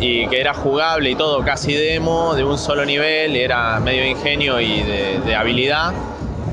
y 0.00 0.26
que 0.28 0.40
era 0.40 0.54
jugable 0.54 1.10
y 1.10 1.14
todo, 1.14 1.44
casi 1.44 1.74
demo, 1.74 2.34
de 2.34 2.44
un 2.44 2.58
solo 2.58 2.84
nivel, 2.84 3.34
era 3.34 3.80
medio 3.80 4.06
ingenio 4.06 4.60
y 4.60 4.82
de, 4.82 5.20
de 5.24 5.34
habilidad. 5.34 5.92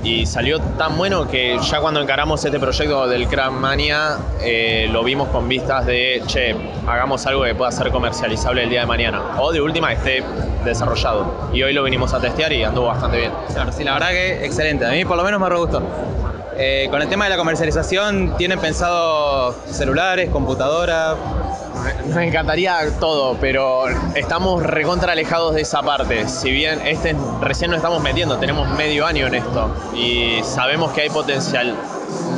Y 0.04 0.28
salió 0.28 0.60
tan 0.60 0.98
bueno 0.98 1.28
que 1.28 1.58
ya 1.60 1.80
cuando 1.80 2.00
encaramos 2.00 2.46
este 2.46 2.60
proyecto 2.60 3.08
del 3.08 3.28
Crackmania 3.28 4.18
eh, 4.40 4.88
lo 4.92 5.04
vimos 5.04 5.30
con 5.30 5.50
vistas 5.50 5.84
de, 5.88 6.22
che, 6.28 6.56
hagamos 6.86 7.26
algo 7.26 7.44
que 7.44 7.56
pueda 7.56 7.72
ser 7.72 7.90
comercializable 7.90 8.64
el 8.64 8.70
día 8.70 8.82
de 8.82 8.86
mañana. 8.86 9.22
O 9.40 9.52
de 9.52 9.62
última 9.62 9.92
esté 9.92 10.24
desarrollado. 10.64 11.50
Y 11.54 11.64
hoy 11.64 11.74
lo 11.74 11.82
vinimos 11.82 12.14
a 12.14 12.20
testear 12.20 12.54
y 12.54 12.64
anduvo 12.64 12.88
bastante 12.88 13.18
bien. 13.18 13.32
Claro, 13.52 13.72
sí, 13.72 13.84
la 13.84 13.94
verdad 13.94 14.10
que 14.10 14.46
excelente. 14.46 14.86
A 14.86 14.92
mí 14.92 15.04
por 15.06 15.18
lo 15.18 15.24
menos 15.24 15.42
me 15.42 15.56
gustó. 15.56 15.82
Eh, 16.58 16.88
con 16.90 17.02
el 17.02 17.10
tema 17.10 17.26
de 17.26 17.32
la 17.32 17.38
comercialización, 17.38 18.38
¿tienen 18.38 18.60
pensado 18.60 19.54
celulares, 19.66 20.30
computadora? 20.30 21.16
Nos 22.08 22.18
encantaría 22.18 22.78
todo, 22.98 23.36
pero 23.42 23.88
estamos 24.16 24.64
recontra 24.64 25.12
alejados 25.12 25.54
de 25.56 25.62
esa 25.62 25.82
parte. 25.82 26.30
Si 26.30 26.52
bien 26.52 26.80
este 26.88 27.14
recién 27.42 27.72
nos 27.72 27.80
estamos 27.80 28.02
metiendo, 28.02 28.38
tenemos 28.38 28.70
medio 28.70 29.06
año 29.06 29.28
en 29.28 29.36
esto 29.36 29.70
y 29.94 30.42
sabemos 30.44 30.94
que 30.94 31.02
hay 31.02 31.10
potencial. 31.10 31.76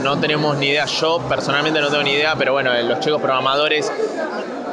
No 0.01 0.17
tenemos 0.17 0.57
ni 0.57 0.69
idea, 0.69 0.85
yo 0.85 1.19
personalmente 1.29 1.79
no 1.79 1.89
tengo 1.89 2.01
ni 2.01 2.13
idea, 2.13 2.35
pero 2.35 2.53
bueno, 2.53 2.73
los 2.73 2.99
chicos 2.99 3.21
programadores 3.21 3.91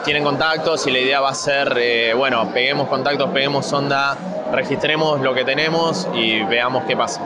tienen 0.04 0.24
contactos 0.24 0.86
y 0.86 0.90
la 0.90 1.00
idea 1.00 1.20
va 1.20 1.30
a 1.30 1.34
ser, 1.34 1.76
eh, 1.76 2.14
bueno, 2.14 2.50
peguemos 2.54 2.88
contactos, 2.88 3.30
peguemos 3.30 3.70
onda, 3.74 4.16
registremos 4.52 5.20
lo 5.20 5.34
que 5.34 5.44
tenemos 5.44 6.08
y 6.14 6.42
veamos 6.44 6.84
qué 6.84 6.96
pasa. 6.96 7.20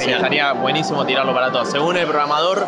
Estaría 0.00 0.52
buenísimo 0.52 1.04
tirarlo 1.06 1.32
para 1.32 1.50
todos. 1.50 1.68
Según 1.70 1.96
el 1.96 2.06
programador, 2.06 2.66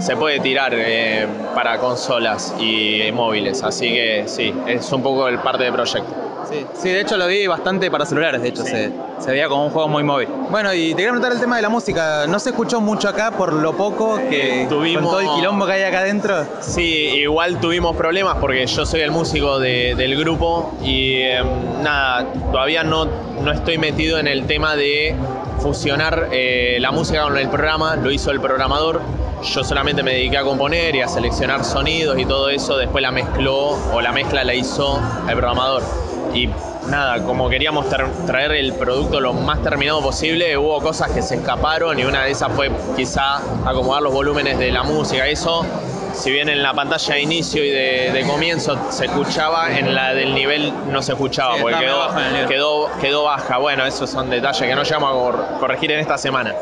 se 0.00 0.16
puede 0.16 0.40
tirar 0.40 0.72
eh, 0.74 1.26
para 1.54 1.78
consolas 1.78 2.54
y 2.58 3.10
móviles, 3.12 3.62
así 3.62 3.92
que 3.92 4.24
sí, 4.26 4.54
es 4.66 4.90
un 4.92 5.02
poco 5.02 5.28
el 5.28 5.38
parte 5.38 5.64
del 5.64 5.72
proyecto. 5.72 6.22
Sí, 6.50 6.66
sí, 6.74 6.90
de 6.90 7.00
hecho 7.00 7.16
lo 7.16 7.26
vi 7.26 7.46
bastante 7.46 7.90
para 7.90 8.04
celulares, 8.04 8.42
de 8.42 8.48
hecho, 8.48 8.62
se, 8.64 8.92
se 9.18 9.30
veía 9.30 9.48
como 9.48 9.64
un 9.64 9.70
juego 9.70 9.88
muy 9.88 10.02
móvil. 10.02 10.28
Bueno, 10.50 10.74
y 10.74 10.90
te 10.90 10.96
quería 10.96 11.08
preguntar 11.08 11.32
el 11.32 11.40
tema 11.40 11.56
de 11.56 11.62
la 11.62 11.70
música. 11.70 12.26
No 12.28 12.38
se 12.38 12.50
escuchó 12.50 12.82
mucho 12.82 13.08
acá 13.08 13.30
por 13.30 13.54
lo 13.54 13.72
poco 13.74 14.16
que 14.28 14.66
Tuvimos- 14.68 15.02
con 15.04 15.10
todo 15.10 15.20
el 15.20 15.28
quilombo 15.40 15.64
que 15.64 15.72
hay 15.72 15.82
acá 15.84 16.00
adentro. 16.00 16.46
Sí, 16.60 16.84
igual 17.16 17.58
tuvimos 17.60 17.96
problemas 17.96 18.36
porque 18.40 18.66
yo 18.66 18.84
soy 18.84 19.00
el 19.00 19.10
músico 19.10 19.58
de- 19.58 19.94
del 19.96 20.16
grupo 20.18 20.74
y 20.84 21.22
em, 21.22 21.46
nada, 21.82 22.26
todavía 22.52 22.84
no, 22.84 23.06
no 23.42 23.50
estoy 23.50 23.78
metido 23.78 24.18
en 24.18 24.26
el 24.28 24.44
tema 24.46 24.76
de 24.76 25.16
fusionar 25.64 26.28
eh, 26.30 26.76
la 26.78 26.90
música 26.90 27.22
con 27.22 27.38
el 27.38 27.48
programa, 27.48 27.96
lo 27.96 28.10
hizo 28.10 28.30
el 28.30 28.38
programador. 28.38 29.00
Yo 29.42 29.64
solamente 29.64 30.02
me 30.02 30.12
dediqué 30.12 30.36
a 30.36 30.42
componer 30.42 30.94
y 30.94 31.00
a 31.00 31.08
seleccionar 31.08 31.64
sonidos 31.64 32.18
y 32.18 32.26
todo 32.26 32.50
eso, 32.50 32.76
después 32.76 33.00
la 33.00 33.10
mezcló 33.10 33.70
o 33.90 34.00
la 34.02 34.12
mezcla 34.12 34.44
la 34.44 34.52
hizo 34.52 35.00
el 35.26 35.34
programador. 35.34 35.82
Y 36.34 36.50
nada, 36.90 37.24
como 37.24 37.48
queríamos 37.48 37.86
traer 38.26 38.52
el 38.52 38.74
producto 38.74 39.20
lo 39.20 39.32
más 39.32 39.62
terminado 39.62 40.02
posible, 40.02 40.54
hubo 40.58 40.82
cosas 40.82 41.10
que 41.12 41.22
se 41.22 41.36
escaparon 41.36 41.98
y 41.98 42.04
una 42.04 42.24
de 42.24 42.32
esas 42.32 42.52
fue 42.52 42.70
quizá 42.94 43.36
acomodar 43.64 44.02
los 44.02 44.12
volúmenes 44.12 44.58
de 44.58 44.70
la 44.70 44.82
música. 44.82 45.26
Eso, 45.26 45.64
si 46.14 46.30
bien 46.30 46.48
en 46.48 46.62
la 46.62 46.72
pantalla 46.72 47.14
de 47.14 47.20
inicio 47.20 47.64
y 47.64 47.70
de, 47.70 48.10
de 48.12 48.22
comienzo 48.26 48.78
se 48.90 49.06
escuchaba, 49.06 49.76
en 49.76 49.94
la 49.94 50.14
del 50.14 50.34
nivel 50.34 50.72
no 50.90 51.02
se 51.02 51.12
escuchaba 51.12 51.56
Sí, 51.56 51.62
porque 51.62 51.78
quedó, 51.78 52.08
nivel. 52.30 52.46
quedó, 52.48 52.90
quedó 53.00 53.24
baja. 53.24 53.58
Bueno, 53.58 53.84
esos 53.84 54.08
son 54.10 54.30
detalles 54.30 54.62
que 54.62 54.74
no 54.74 54.82
llegamos 54.82 55.10
a 55.10 55.12
cor- 55.12 55.46
corregir 55.60 55.90
en 55.92 56.00
esta 56.00 56.16
semana. 56.18 56.54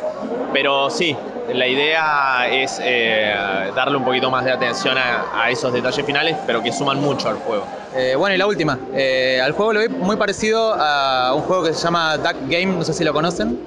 Pero 0.52 0.90
sí, 0.90 1.16
la 1.52 1.66
idea 1.66 2.46
es 2.50 2.80
eh, 2.82 3.34
darle 3.74 3.96
un 3.96 4.04
poquito 4.04 4.30
más 4.30 4.44
de 4.44 4.52
atención 4.52 4.96
a, 4.98 5.24
a 5.44 5.50
esos 5.50 5.72
detalles 5.72 6.04
finales, 6.04 6.36
pero 6.46 6.62
que 6.62 6.72
suman 6.72 7.00
mucho 7.00 7.28
al 7.28 7.36
juego. 7.36 7.64
Eh, 7.94 8.14
bueno, 8.16 8.34
y 8.34 8.38
la 8.38 8.46
última. 8.46 8.78
Eh, 8.94 9.40
al 9.42 9.52
juego 9.52 9.72
lo 9.74 9.80
vi 9.80 9.88
muy 9.88 10.16
parecido 10.16 10.74
a 10.78 11.32
un 11.34 11.42
juego 11.42 11.64
que 11.64 11.74
se 11.74 11.82
llama 11.82 12.16
Duck 12.16 12.36
Game, 12.48 12.66
no 12.66 12.84
sé 12.84 12.92
si 12.94 13.04
lo 13.04 13.12
conocen. 13.12 13.58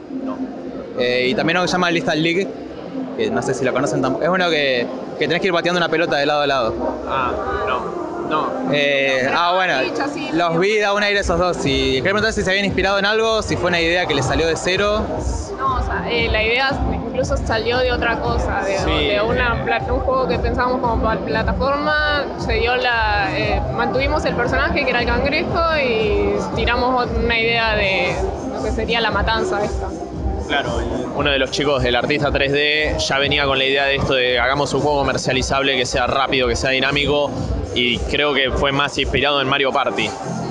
Eh, 0.97 1.27
y 1.29 1.35
también 1.35 1.57
uno 1.57 1.63
que 1.65 1.67
se 1.67 1.73
llama 1.73 1.91
Lethal 1.91 2.21
League, 2.23 2.47
que 3.17 3.29
no 3.29 3.41
sé 3.41 3.53
si 3.53 3.65
lo 3.65 3.73
conocen 3.73 4.01
tampoco. 4.01 4.23
Es 4.23 4.29
uno 4.29 4.49
que, 4.49 4.87
que 5.17 5.27
tenés 5.27 5.41
que 5.41 5.47
ir 5.47 5.53
bateando 5.53 5.77
una 5.79 5.89
pelota 5.89 6.17
de 6.17 6.25
lado 6.25 6.41
a 6.41 6.47
lado. 6.47 6.73
Ah, 7.07 7.31
no. 7.67 8.05
No, 8.29 8.49
Eh, 8.71 9.29
ah, 9.31 9.53
bueno, 9.53 9.79
Dicho 9.81 10.03
los 10.33 10.59
vi, 10.59 10.79
da 10.79 10.93
un 10.93 11.03
aire 11.03 11.19
a 11.19 11.21
esos 11.21 11.37
dos. 11.37 11.57
Y 11.65 11.97
quería 11.97 12.03
preguntar 12.03 12.33
si 12.33 12.41
se 12.41 12.49
habían 12.49 12.65
inspirado 12.65 12.97
en 12.97 13.05
algo, 13.05 13.41
si 13.41 13.55
fue 13.55 13.67
una 13.67 13.79
idea 13.79 14.07
que 14.07 14.15
les 14.15 14.25
salió 14.25 14.47
de 14.47 14.55
cero. 14.55 15.05
No, 15.57 15.75
o 15.77 15.83
sea, 15.83 16.05
eh, 16.09 16.27
la 16.31 16.43
idea 16.43 16.71
incluso 16.91 17.37
salió 17.37 17.77
de 17.77 17.91
otra 17.91 18.19
cosa, 18.19 18.61
de, 18.65 18.77
Sí, 18.79 19.07
de 19.09 19.21
una 19.21 19.63
eh. 19.65 19.91
un 19.91 19.99
juego 19.99 20.27
que 20.27 20.39
pensábamos 20.39 20.81
como 20.81 21.25
plataforma, 21.25 22.25
se 22.39 22.53
dio 22.53 22.75
la, 22.75 23.29
eh, 23.37 23.61
mantuvimos 23.75 24.25
el 24.25 24.35
personaje 24.35 24.83
que 24.83 24.89
era 24.89 25.01
el 25.01 25.07
cangrejo 25.07 25.61
y 25.77 26.35
tiramos 26.55 27.07
una 27.15 27.39
idea 27.39 27.75
de 27.75 28.15
lo 28.53 28.63
que 28.63 28.71
sería 28.71 29.01
la 29.01 29.11
matanza 29.11 29.63
esta. 29.63 29.87
Claro, 30.47 30.79
uno 31.15 31.31
de 31.31 31.39
los 31.39 31.49
chicos 31.51 31.81
del 31.81 31.95
artista 31.95 32.29
3D 32.29 32.97
ya 32.99 33.17
venía 33.17 33.45
con 33.45 33.57
la 33.57 33.65
idea 33.65 33.85
de 33.85 33.95
esto 33.95 34.13
de 34.13 34.37
hagamos 34.39 34.73
un 34.73 34.81
juego 34.81 34.99
comercializable 34.99 35.75
que 35.75 35.85
sea 35.85 36.05
rápido, 36.05 36.47
que 36.47 36.55
sea 36.55 36.69
dinámico 36.69 37.31
y 37.73 37.97
creo 37.97 38.33
que 38.33 38.51
fue 38.51 38.71
más 38.71 38.97
inspirado 38.97 39.41
en 39.41 39.47
Mario 39.47 39.71
Party, 39.71 40.07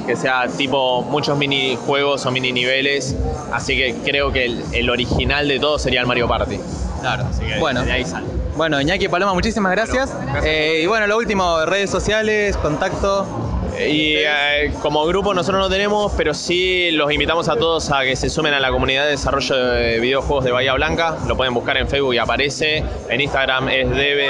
que 0.06 0.16
sea 0.16 0.48
tipo 0.48 1.02
muchos 1.02 1.38
minijuegos 1.38 2.26
o 2.26 2.30
mini 2.32 2.50
niveles, 2.52 3.14
así 3.52 3.76
que 3.76 3.94
creo 4.04 4.32
que 4.32 4.46
el, 4.46 4.64
el 4.72 4.90
original 4.90 5.46
de 5.46 5.60
todo 5.60 5.78
sería 5.78 6.00
el 6.00 6.06
Mario 6.06 6.26
Party. 6.26 6.58
Claro. 7.00 7.26
Así 7.30 7.44
que 7.44 7.58
Bueno. 7.58 7.84
de 7.84 7.92
ahí 7.92 8.04
sale. 8.04 8.26
Bueno, 8.56 8.80
Iñaki 8.80 9.06
y 9.06 9.08
Paloma, 9.08 9.34
muchísimas 9.34 9.72
gracias. 9.72 10.16
Eh, 10.44 10.80
y 10.84 10.86
bueno, 10.86 11.06
lo 11.06 11.16
último, 11.16 11.64
redes 11.66 11.90
sociales, 11.90 12.56
contacto. 12.56 13.26
Y 13.78 14.16
eh, 14.16 14.72
como 14.80 15.04
grupo 15.06 15.34
nosotros 15.34 15.60
no 15.60 15.68
tenemos, 15.68 16.12
pero 16.16 16.32
sí 16.32 16.90
los 16.92 17.12
invitamos 17.12 17.48
a 17.48 17.56
todos 17.56 17.90
a 17.90 18.02
que 18.02 18.14
se 18.14 18.30
sumen 18.30 18.54
a 18.54 18.60
la 18.60 18.70
comunidad 18.70 19.04
de 19.04 19.10
desarrollo 19.10 19.56
de 19.56 20.00
videojuegos 20.00 20.44
de 20.44 20.52
Bahía 20.52 20.74
Blanca. 20.74 21.16
Lo 21.26 21.36
pueden 21.36 21.54
buscar 21.54 21.76
en 21.76 21.88
Facebook 21.88 22.14
y 22.14 22.18
aparece. 22.18 22.84
En 23.08 23.20
Instagram 23.20 23.68
es 23.68 23.90
DB, 23.90 24.20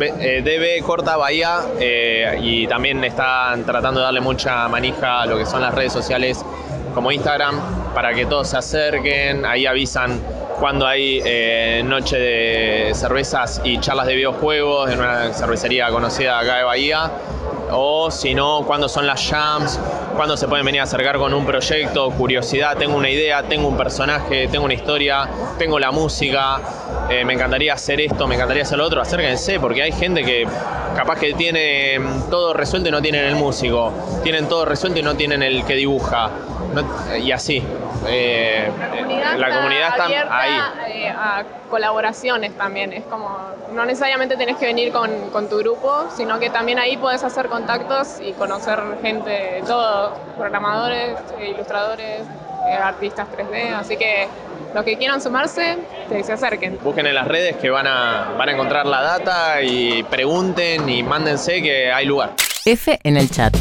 eh, 0.00 0.42
DB 0.42 0.84
Corta 0.84 1.16
Bahía 1.16 1.60
eh, 1.78 2.38
y 2.42 2.66
también 2.66 3.04
están 3.04 3.64
tratando 3.64 4.00
de 4.00 4.04
darle 4.04 4.20
mucha 4.20 4.68
manija 4.68 5.22
a 5.22 5.26
lo 5.26 5.36
que 5.36 5.44
son 5.44 5.60
las 5.60 5.74
redes 5.74 5.92
sociales 5.92 6.44
como 6.94 7.12
Instagram 7.12 7.60
para 7.94 8.14
que 8.14 8.24
todos 8.24 8.48
se 8.48 8.56
acerquen. 8.56 9.44
Ahí 9.44 9.66
avisan 9.66 10.20
cuando 10.58 10.86
hay 10.86 11.20
eh, 11.24 11.82
noche 11.84 12.16
de 12.18 12.94
cervezas 12.94 13.60
y 13.64 13.78
charlas 13.80 14.06
de 14.06 14.14
videojuegos 14.14 14.90
en 14.90 15.00
una 15.00 15.32
cervecería 15.32 15.90
conocida 15.90 16.38
acá 16.38 16.58
de 16.58 16.64
Bahía. 16.64 17.10
O 17.76 18.10
si 18.10 18.34
no, 18.34 18.62
cuando 18.64 18.88
son 18.88 19.06
las 19.06 19.28
jams, 19.28 19.80
cuando 20.14 20.36
se 20.36 20.46
pueden 20.46 20.64
venir 20.64 20.80
a 20.80 20.84
acercar 20.84 21.18
con 21.18 21.34
un 21.34 21.44
proyecto, 21.44 22.10
curiosidad, 22.10 22.76
tengo 22.76 22.96
una 22.96 23.10
idea, 23.10 23.42
tengo 23.42 23.66
un 23.66 23.76
personaje, 23.76 24.46
tengo 24.46 24.64
una 24.64 24.74
historia, 24.74 25.28
tengo 25.58 25.80
la 25.80 25.90
música, 25.90 26.60
eh, 27.10 27.24
me 27.24 27.34
encantaría 27.34 27.74
hacer 27.74 28.00
esto, 28.00 28.28
me 28.28 28.36
encantaría 28.36 28.62
hacer 28.62 28.78
lo 28.78 28.84
otro, 28.84 29.00
acérquense, 29.00 29.58
porque 29.58 29.82
hay 29.82 29.92
gente 29.92 30.22
que 30.22 30.46
capaz 30.94 31.18
que 31.18 31.34
tiene 31.34 31.98
mm, 31.98 32.30
todo 32.30 32.54
resuelto 32.54 32.88
y 32.88 32.92
no 32.92 33.02
tienen 33.02 33.24
el 33.24 33.34
músico, 33.34 33.92
tienen 34.22 34.48
todo 34.48 34.64
resuelto 34.64 35.00
y 35.00 35.02
no 35.02 35.16
tienen 35.16 35.42
el 35.42 35.64
que 35.64 35.74
dibuja, 35.74 36.30
no- 36.74 37.16
y 37.16 37.32
así. 37.32 37.62
Eh, 38.06 38.68
la 39.36 39.50
comunidad 39.56 39.88
está 39.90 40.04
abierta, 40.04 40.38
ahí. 40.38 40.58
eh, 40.92 41.08
a 41.08 41.44
colaboraciones 41.70 42.56
también. 42.56 42.92
Es 42.92 43.04
como, 43.04 43.36
no 43.72 43.84
necesariamente 43.84 44.36
tenés 44.36 44.56
que 44.56 44.66
venir 44.66 44.92
con, 44.92 45.10
con 45.30 45.48
tu 45.48 45.58
grupo, 45.58 46.06
sino 46.14 46.38
que 46.38 46.50
también 46.50 46.78
ahí 46.78 46.96
podés 46.96 47.24
hacer 47.24 47.48
contactos 47.48 48.18
y 48.20 48.32
conocer 48.32 48.78
gente 49.02 49.30
de 49.30 49.62
todo, 49.66 50.14
programadores, 50.36 51.16
eh, 51.38 51.50
ilustradores, 51.54 52.20
eh, 52.68 52.72
artistas 52.74 53.26
3D. 53.36 53.74
Así 53.74 53.96
que 53.96 54.28
los 54.74 54.84
que 54.84 54.96
quieran 54.98 55.20
sumarse, 55.20 55.78
que 56.08 56.22
se 56.24 56.32
acerquen. 56.32 56.78
Busquen 56.82 57.06
en 57.06 57.14
las 57.14 57.26
redes 57.28 57.56
que 57.56 57.70
van 57.70 57.86
a, 57.86 58.32
van 58.36 58.48
a 58.48 58.52
encontrar 58.52 58.86
la 58.86 59.00
data 59.02 59.62
y 59.62 60.02
pregunten 60.04 60.88
y 60.88 61.02
mándense 61.02 61.62
que 61.62 61.92
hay 61.92 62.06
lugar. 62.06 62.32
F 62.64 62.98
en 63.02 63.16
el 63.16 63.30
chat. 63.30 63.54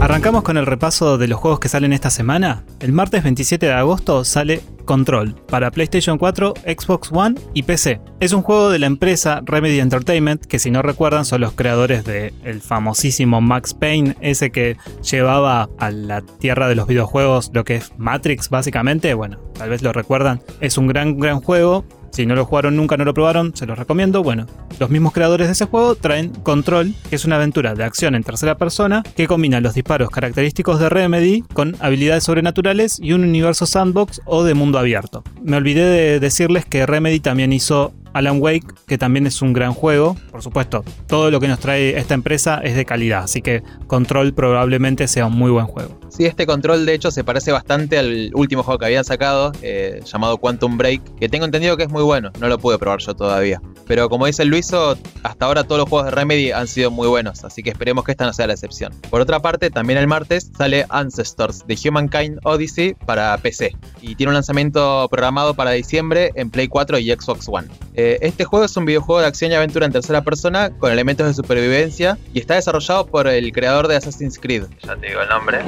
Arrancamos 0.00 0.42
con 0.42 0.56
el 0.56 0.64
repaso 0.64 1.18
de 1.18 1.28
los 1.28 1.38
juegos 1.38 1.60
que 1.60 1.68
salen 1.68 1.92
esta 1.92 2.08
semana. 2.08 2.64
El 2.80 2.92
martes 2.92 3.22
27 3.22 3.66
de 3.66 3.72
agosto 3.72 4.24
sale 4.24 4.62
Control 4.86 5.34
para 5.46 5.70
PlayStation 5.70 6.16
4, 6.16 6.54
Xbox 6.66 7.12
One 7.12 7.38
y 7.52 7.64
PC. 7.64 8.00
Es 8.18 8.32
un 8.32 8.40
juego 8.40 8.70
de 8.70 8.78
la 8.78 8.86
empresa 8.86 9.42
Remedy 9.44 9.78
Entertainment, 9.78 10.46
que 10.46 10.58
si 10.58 10.70
no 10.70 10.80
recuerdan 10.80 11.26
son 11.26 11.42
los 11.42 11.52
creadores 11.52 12.04
del 12.04 12.62
famosísimo 12.62 13.42
Max 13.42 13.74
Payne, 13.74 14.16
ese 14.22 14.50
que 14.50 14.78
llevaba 15.02 15.68
a 15.78 15.90
la 15.90 16.22
tierra 16.22 16.66
de 16.66 16.76
los 16.76 16.88
videojuegos 16.88 17.50
lo 17.52 17.64
que 17.64 17.76
es 17.76 17.92
Matrix 17.98 18.48
básicamente. 18.48 19.12
Bueno, 19.12 19.38
tal 19.52 19.68
vez 19.68 19.82
lo 19.82 19.92
recuerdan. 19.92 20.40
Es 20.60 20.78
un 20.78 20.86
gran, 20.86 21.18
gran 21.18 21.40
juego. 21.40 21.84
Si 22.10 22.26
no 22.26 22.34
lo 22.34 22.44
jugaron 22.44 22.76
nunca, 22.76 22.96
no 22.96 23.04
lo 23.04 23.14
probaron, 23.14 23.54
se 23.54 23.66
los 23.66 23.78
recomiendo. 23.78 24.22
Bueno, 24.22 24.46
los 24.78 24.90
mismos 24.90 25.12
creadores 25.12 25.46
de 25.46 25.52
ese 25.52 25.66
juego 25.66 25.94
traen 25.94 26.30
Control, 26.30 26.94
que 27.08 27.16
es 27.16 27.24
una 27.24 27.36
aventura 27.36 27.74
de 27.74 27.84
acción 27.84 28.14
en 28.14 28.24
tercera 28.24 28.56
persona 28.56 29.02
que 29.16 29.26
combina 29.26 29.60
los 29.60 29.74
disparos 29.74 30.10
característicos 30.10 30.80
de 30.80 30.88
Remedy 30.88 31.42
con 31.52 31.76
habilidades 31.80 32.24
sobrenaturales 32.24 32.98
y 33.00 33.12
un 33.12 33.24
universo 33.24 33.66
sandbox 33.66 34.20
o 34.24 34.44
de 34.44 34.54
mundo 34.54 34.78
abierto. 34.78 35.22
Me 35.42 35.56
olvidé 35.56 35.84
de 35.84 36.20
decirles 36.20 36.64
que 36.64 36.86
Remedy 36.86 37.20
también 37.20 37.52
hizo 37.52 37.92
Alan 38.12 38.40
Wake, 38.40 38.66
que 38.86 38.98
también 38.98 39.26
es 39.26 39.42
un 39.42 39.52
gran 39.52 39.72
juego. 39.72 40.16
Por 40.30 40.42
supuesto, 40.42 40.84
todo 41.06 41.30
lo 41.30 41.40
que 41.40 41.48
nos 41.48 41.58
trae 41.60 41.98
esta 41.98 42.14
empresa 42.14 42.60
es 42.62 42.74
de 42.74 42.84
calidad, 42.84 43.24
así 43.24 43.42
que 43.42 43.62
Control 43.86 44.32
probablemente 44.34 45.08
sea 45.08 45.26
un 45.26 45.34
muy 45.34 45.50
buen 45.50 45.66
juego. 45.66 45.98
Sí, 46.10 46.26
este 46.26 46.44
control 46.44 46.86
de 46.86 46.94
hecho 46.94 47.12
se 47.12 47.22
parece 47.22 47.52
bastante 47.52 47.96
al 47.96 48.32
último 48.34 48.64
juego 48.64 48.78
que 48.78 48.86
habían 48.86 49.04
sacado, 49.04 49.52
eh, 49.62 50.00
llamado 50.04 50.38
Quantum 50.38 50.76
Break, 50.76 51.16
que 51.16 51.28
tengo 51.28 51.44
entendido 51.44 51.76
que 51.76 51.84
es 51.84 51.88
muy 51.88 52.02
bueno, 52.02 52.32
no 52.40 52.48
lo 52.48 52.58
pude 52.58 52.78
probar 52.78 52.98
yo 52.98 53.14
todavía. 53.14 53.62
Pero 53.86 54.08
como 54.08 54.26
dice 54.26 54.44
Luiso, 54.44 54.98
hasta 55.22 55.46
ahora 55.46 55.64
todos 55.64 55.78
los 55.78 55.88
juegos 55.88 56.06
de 56.06 56.10
Remedy 56.10 56.50
han 56.50 56.66
sido 56.66 56.90
muy 56.90 57.06
buenos, 57.06 57.44
así 57.44 57.62
que 57.62 57.70
esperemos 57.70 58.04
que 58.04 58.10
esta 58.10 58.26
no 58.26 58.32
sea 58.32 58.48
la 58.48 58.54
excepción. 58.54 58.92
Por 59.08 59.20
otra 59.20 59.40
parte, 59.40 59.70
también 59.70 59.98
el 59.98 60.08
martes 60.08 60.50
sale 60.56 60.84
Ancestors 60.88 61.64
de 61.66 61.78
Humankind 61.88 62.40
Odyssey 62.42 62.94
para 63.06 63.38
PC, 63.38 63.76
y 64.02 64.16
tiene 64.16 64.30
un 64.30 64.34
lanzamiento 64.34 65.08
programado 65.10 65.54
para 65.54 65.70
diciembre 65.70 66.32
en 66.34 66.50
Play 66.50 66.66
4 66.66 66.98
y 66.98 67.10
Xbox 67.12 67.48
One. 67.48 67.68
Eh, 68.02 68.18
este 68.22 68.44
juego 68.46 68.64
es 68.64 68.74
un 68.78 68.86
videojuego 68.86 69.20
de 69.20 69.26
acción 69.26 69.52
y 69.52 69.54
aventura 69.54 69.84
en 69.84 69.92
tercera 69.92 70.22
persona 70.24 70.70
con 70.70 70.90
elementos 70.90 71.26
de 71.26 71.34
supervivencia 71.34 72.16
y 72.32 72.38
está 72.38 72.54
desarrollado 72.54 73.06
por 73.06 73.28
el 73.28 73.52
creador 73.52 73.88
de 73.88 73.96
Assassin's 73.96 74.38
Creed, 74.38 74.64
Ya 74.82 74.96
te 74.96 75.08
digo 75.08 75.20
el 75.20 75.28
nombre. 75.28 75.58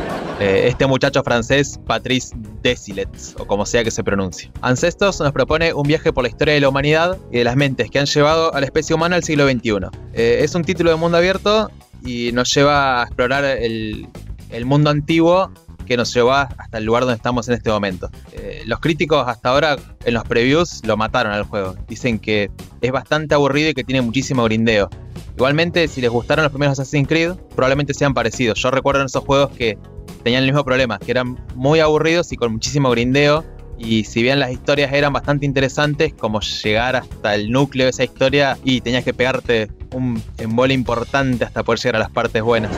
eh, 0.40 0.62
este 0.66 0.86
muchacho 0.86 1.22
francés, 1.22 1.78
Patrice 1.86 2.34
Desilets, 2.62 3.34
o 3.38 3.46
como 3.46 3.66
sea 3.66 3.84
que 3.84 3.90
se 3.90 4.02
pronuncie. 4.02 4.50
Ancestors 4.62 5.20
nos 5.20 5.32
propone 5.32 5.74
un 5.74 5.82
viaje 5.82 6.10
por 6.10 6.22
la 6.24 6.30
historia 6.30 6.54
de 6.54 6.60
la 6.60 6.70
humanidad 6.70 7.18
y 7.30 7.36
de 7.36 7.44
las 7.44 7.54
mentes 7.54 7.90
que 7.90 7.98
han 7.98 8.06
llevado 8.06 8.54
a 8.54 8.60
la 8.60 8.64
especie 8.64 8.94
humana 8.96 9.16
al 9.16 9.24
siglo 9.24 9.46
XXI. 9.46 9.88
Eh, 10.14 10.38
es 10.42 10.54
un 10.54 10.64
título 10.64 10.88
de 10.88 10.96
mundo 10.96 11.18
abierto 11.18 11.70
y 12.02 12.32
nos 12.32 12.50
lleva 12.54 13.02
a 13.02 13.04
explorar 13.04 13.44
el, 13.44 14.08
el 14.48 14.64
mundo 14.64 14.88
antiguo 14.88 15.50
que 15.92 15.96
nos 15.98 16.14
llevó 16.14 16.32
hasta 16.32 16.78
el 16.78 16.84
lugar 16.84 17.02
donde 17.02 17.16
estamos 17.16 17.48
en 17.48 17.54
este 17.54 17.70
momento. 17.70 18.10
Eh, 18.32 18.62
los 18.64 18.80
críticos 18.80 19.28
hasta 19.28 19.50
ahora 19.50 19.76
en 20.06 20.14
los 20.14 20.24
previews 20.24 20.80
lo 20.86 20.96
mataron 20.96 21.32
al 21.32 21.42
juego. 21.44 21.76
Dicen 21.86 22.18
que 22.18 22.50
es 22.80 22.92
bastante 22.92 23.34
aburrido 23.34 23.68
y 23.68 23.74
que 23.74 23.84
tiene 23.84 24.00
muchísimo 24.00 24.44
grindeo. 24.44 24.88
Igualmente, 25.36 25.86
si 25.88 26.00
les 26.00 26.10
gustaron 26.10 26.44
los 26.44 26.52
primeros 26.52 26.78
Assassin's 26.78 27.06
Creed, 27.06 27.32
probablemente 27.54 27.92
sean 27.92 28.14
parecidos. 28.14 28.58
Yo 28.58 28.70
recuerdo 28.70 29.00
en 29.00 29.06
esos 29.06 29.22
juegos 29.22 29.50
que 29.50 29.76
tenían 30.22 30.44
el 30.44 30.48
mismo 30.48 30.64
problema, 30.64 30.98
que 30.98 31.10
eran 31.10 31.38
muy 31.54 31.80
aburridos 31.80 32.32
y 32.32 32.36
con 32.36 32.52
muchísimo 32.52 32.90
grindeo. 32.90 33.44
Y 33.76 34.04
si 34.04 34.22
bien 34.22 34.40
las 34.40 34.50
historias 34.50 34.94
eran 34.94 35.12
bastante 35.12 35.44
interesantes, 35.44 36.14
como 36.14 36.40
llegar 36.40 36.96
hasta 36.96 37.34
el 37.34 37.50
núcleo 37.50 37.84
de 37.84 37.90
esa 37.90 38.04
historia 38.04 38.56
y 38.64 38.80
tenías 38.80 39.04
que 39.04 39.12
pegarte 39.12 39.70
un 39.92 40.22
embole 40.38 40.72
importante 40.72 41.44
hasta 41.44 41.62
poder 41.62 41.80
llegar 41.80 41.96
a 41.96 41.98
las 41.98 42.10
partes 42.10 42.42
buenas. 42.42 42.70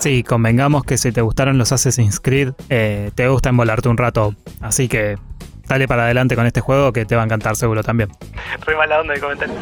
Sí, 0.00 0.22
convengamos 0.22 0.84
que 0.84 0.96
si 0.96 1.12
te 1.12 1.20
gustaron 1.20 1.58
los 1.58 1.72
Assassin's 1.72 2.20
Creed, 2.20 2.52
eh, 2.70 3.10
te 3.14 3.28
gusta 3.28 3.50
embolarte 3.50 3.90
un 3.90 3.98
rato. 3.98 4.34
Así 4.62 4.88
que 4.88 5.18
dale 5.68 5.86
para 5.86 6.04
adelante 6.04 6.36
con 6.36 6.46
este 6.46 6.62
juego 6.62 6.90
que 6.94 7.04
te 7.04 7.16
va 7.16 7.22
a 7.22 7.24
encantar 7.26 7.54
seguro 7.54 7.82
también. 7.82 8.08
Re 8.64 8.76
mala 8.76 9.00
onda 9.00 9.12
el 9.12 9.20
comentario. 9.20 9.54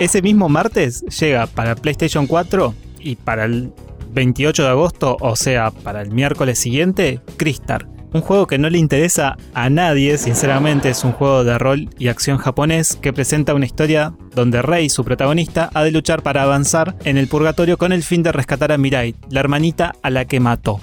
Ese 0.00 0.22
mismo 0.22 0.48
martes 0.48 1.02
llega 1.20 1.46
para 1.46 1.76
PlayStation 1.76 2.26
4 2.26 2.74
y 2.98 3.14
para 3.14 3.44
el 3.44 3.72
28 4.10 4.64
de 4.64 4.68
agosto, 4.70 5.16
o 5.20 5.36
sea, 5.36 5.70
para 5.70 6.02
el 6.02 6.10
miércoles 6.10 6.58
siguiente, 6.58 7.20
Crystar. 7.36 7.86
Un 8.12 8.22
juego 8.22 8.48
que 8.48 8.58
no 8.58 8.68
le 8.68 8.78
interesa 8.78 9.36
a 9.54 9.70
nadie, 9.70 10.18
sinceramente, 10.18 10.90
es 10.90 11.04
un 11.04 11.12
juego 11.12 11.44
de 11.44 11.56
rol 11.58 11.88
y 11.96 12.08
acción 12.08 12.38
japonés 12.38 12.96
que 13.00 13.12
presenta 13.12 13.54
una 13.54 13.66
historia 13.66 14.14
donde 14.34 14.62
Rei, 14.62 14.88
su 14.88 15.04
protagonista, 15.04 15.70
ha 15.74 15.84
de 15.84 15.92
luchar 15.92 16.22
para 16.22 16.42
avanzar 16.42 16.96
en 17.04 17.16
el 17.18 17.28
purgatorio 17.28 17.78
con 17.78 17.92
el 17.92 18.02
fin 18.02 18.24
de 18.24 18.32
rescatar 18.32 18.72
a 18.72 18.78
Mirai, 18.78 19.14
la 19.30 19.38
hermanita 19.38 19.94
a 20.02 20.10
la 20.10 20.24
que 20.24 20.40
mató. 20.40 20.80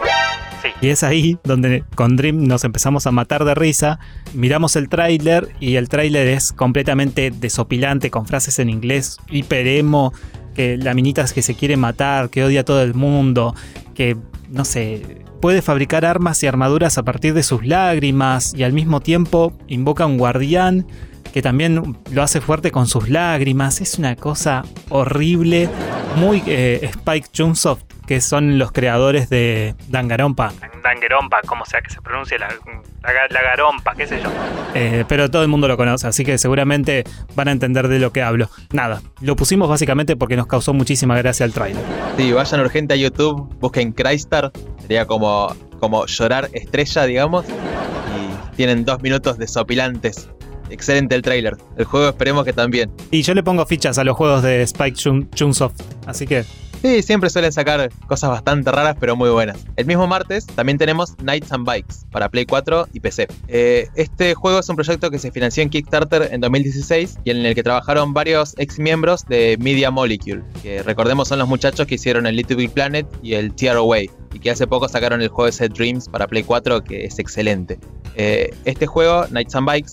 Sí. 0.61 0.69
Y 0.81 0.87
es 0.87 1.03
ahí 1.03 1.37
donde 1.43 1.83
con 1.95 2.15
Dream 2.15 2.47
nos 2.47 2.63
empezamos 2.63 3.05
a 3.07 3.11
matar 3.11 3.43
de 3.43 3.55
risa. 3.55 3.99
Miramos 4.33 4.77
el 4.77 4.87
tráiler 4.87 5.49
y 5.59 5.75
el 5.75 5.89
tráiler 5.89 6.27
es 6.27 6.53
completamente 6.53 7.31
desopilante 7.31 8.09
con 8.09 8.25
frases 8.25 8.57
en 8.59 8.69
inglés, 8.69 9.17
hiper 9.29 9.67
emo, 9.67 10.13
que 10.55 10.77
la 10.77 10.93
minita 10.93 11.23
es 11.23 11.33
que 11.33 11.41
se 11.41 11.55
quiere 11.55 11.75
matar, 11.75 12.29
que 12.29 12.45
odia 12.45 12.61
a 12.61 12.63
todo 12.63 12.81
el 12.81 12.93
mundo, 12.93 13.53
que 13.93 14.15
no 14.49 14.63
sé, 14.63 15.26
puede 15.39 15.61
fabricar 15.61 16.05
armas 16.05 16.41
y 16.43 16.47
armaduras 16.47 16.97
a 16.97 17.03
partir 17.03 17.33
de 17.33 17.43
sus 17.43 17.65
lágrimas 17.65 18.53
y 18.55 18.63
al 18.63 18.73
mismo 18.73 18.99
tiempo 18.99 19.53
invoca 19.67 20.05
un 20.05 20.17
guardián 20.17 20.85
que 21.33 21.41
también 21.41 21.97
lo 22.11 22.23
hace 22.23 22.41
fuerte 22.41 22.71
con 22.71 22.87
sus 22.87 23.09
lágrimas. 23.09 23.81
Es 23.81 23.99
una 23.99 24.15
cosa 24.15 24.63
horrible, 24.89 25.69
muy 26.17 26.43
eh, 26.47 26.79
Spike 26.81 27.27
Chunsoft, 27.31 27.83
que 28.05 28.21
son 28.21 28.57
los 28.57 28.71
creadores 28.71 29.29
de 29.29 29.75
Danganronpa. 29.87 30.51
Dangerompa, 30.83 31.41
como 31.45 31.65
sea 31.65 31.81
que 31.81 31.89
se 31.89 32.01
pronuncie, 32.01 32.39
la, 32.39 32.47
la, 32.47 33.27
la 33.29 33.41
garompa, 33.41 33.93
qué 33.95 34.07
sé 34.07 34.21
yo. 34.21 34.29
Eh, 34.73 35.05
pero 35.07 35.29
todo 35.29 35.43
el 35.43 35.47
mundo 35.47 35.67
lo 35.67 35.77
conoce, 35.77 36.07
así 36.07 36.23
que 36.25 36.37
seguramente 36.37 37.03
van 37.35 37.49
a 37.49 37.51
entender 37.51 37.87
de 37.87 37.99
lo 37.99 38.11
que 38.11 38.21
hablo. 38.21 38.49
Nada, 38.71 39.01
lo 39.21 39.35
pusimos 39.35 39.69
básicamente 39.69 40.15
porque 40.15 40.35
nos 40.35 40.47
causó 40.47 40.73
muchísima 40.73 41.17
gracia 41.17 41.45
el 41.45 41.53
trailer. 41.53 41.83
Sí, 42.17 42.31
vayan 42.31 42.61
urgente 42.61 42.93
a 42.93 42.97
YouTube, 42.97 43.47
busquen 43.59 43.91
Crystar, 43.91 44.51
sería 44.81 45.05
como, 45.05 45.53
como 45.79 46.05
llorar 46.05 46.49
estrella, 46.53 47.03
digamos, 47.05 47.45
y 47.45 48.55
tienen 48.55 48.85
dos 48.85 49.01
minutos 49.01 49.37
desopilantes. 49.37 50.29
Excelente 50.69 51.15
el 51.15 51.21
trailer. 51.21 51.55
El 51.77 51.85
juego 51.85 52.09
esperemos 52.09 52.45
que 52.45 52.53
también. 52.53 52.91
Y 53.11 53.21
yo 53.21 53.33
le 53.33 53.43
pongo 53.43 53.65
fichas 53.65 53.97
a 53.97 54.03
los 54.03 54.15
juegos 54.17 54.43
de 54.43 54.61
Spike 54.63 54.95
Chun- 54.97 55.29
Chunsoft, 55.33 55.81
así 56.05 56.25
que 56.27 56.43
Sí, 56.79 57.01
siempre 57.01 57.31
suelen 57.31 57.51
sacar 57.51 57.89
cosas 58.05 58.29
bastante 58.29 58.71
raras, 58.71 58.95
pero 58.99 59.15
muy 59.15 59.31
buenas. 59.31 59.57
El 59.77 59.87
mismo 59.87 60.05
martes 60.05 60.45
también 60.45 60.77
tenemos 60.77 61.15
Nights 61.23 61.51
and 61.51 61.65
Bikes 61.65 61.95
para 62.11 62.29
Play 62.29 62.45
4 62.45 62.87
y 62.93 62.99
PC. 62.99 63.27
Eh, 63.47 63.87
este 63.95 64.35
juego 64.35 64.59
es 64.59 64.69
un 64.69 64.75
proyecto 64.75 65.09
que 65.09 65.17
se 65.17 65.31
financió 65.31 65.63
en 65.63 65.71
Kickstarter 65.71 66.29
en 66.31 66.39
2016 66.39 67.17
y 67.23 67.31
en 67.31 67.37
el 67.47 67.55
que 67.55 67.63
trabajaron 67.63 68.13
varios 68.13 68.53
ex 68.59 68.77
miembros 68.77 69.25
de 69.25 69.57
Media 69.59 69.89
Molecule, 69.89 70.43
que 70.61 70.83
recordemos 70.83 71.27
son 71.29 71.39
los 71.39 71.47
muchachos 71.47 71.87
que 71.87 71.95
hicieron 71.95 72.27
el 72.27 72.35
Little 72.35 72.55
Big 72.57 72.69
Planet 72.71 73.07
y 73.23 73.33
el 73.33 73.55
Tear 73.55 73.77
Away, 73.77 74.11
y 74.35 74.39
que 74.39 74.51
hace 74.51 74.67
poco 74.67 74.87
sacaron 74.87 75.23
el 75.23 75.29
juego 75.29 75.51
Set 75.51 75.73
Dreams 75.73 76.07
para 76.07 76.27
Play 76.27 76.43
4, 76.43 76.83
que 76.83 77.05
es 77.05 77.17
excelente. 77.17 77.79
Eh, 78.15 78.51
este 78.65 78.85
juego, 78.85 79.25
Nights 79.31 79.55
and 79.55 79.67
Bikes, 79.67 79.91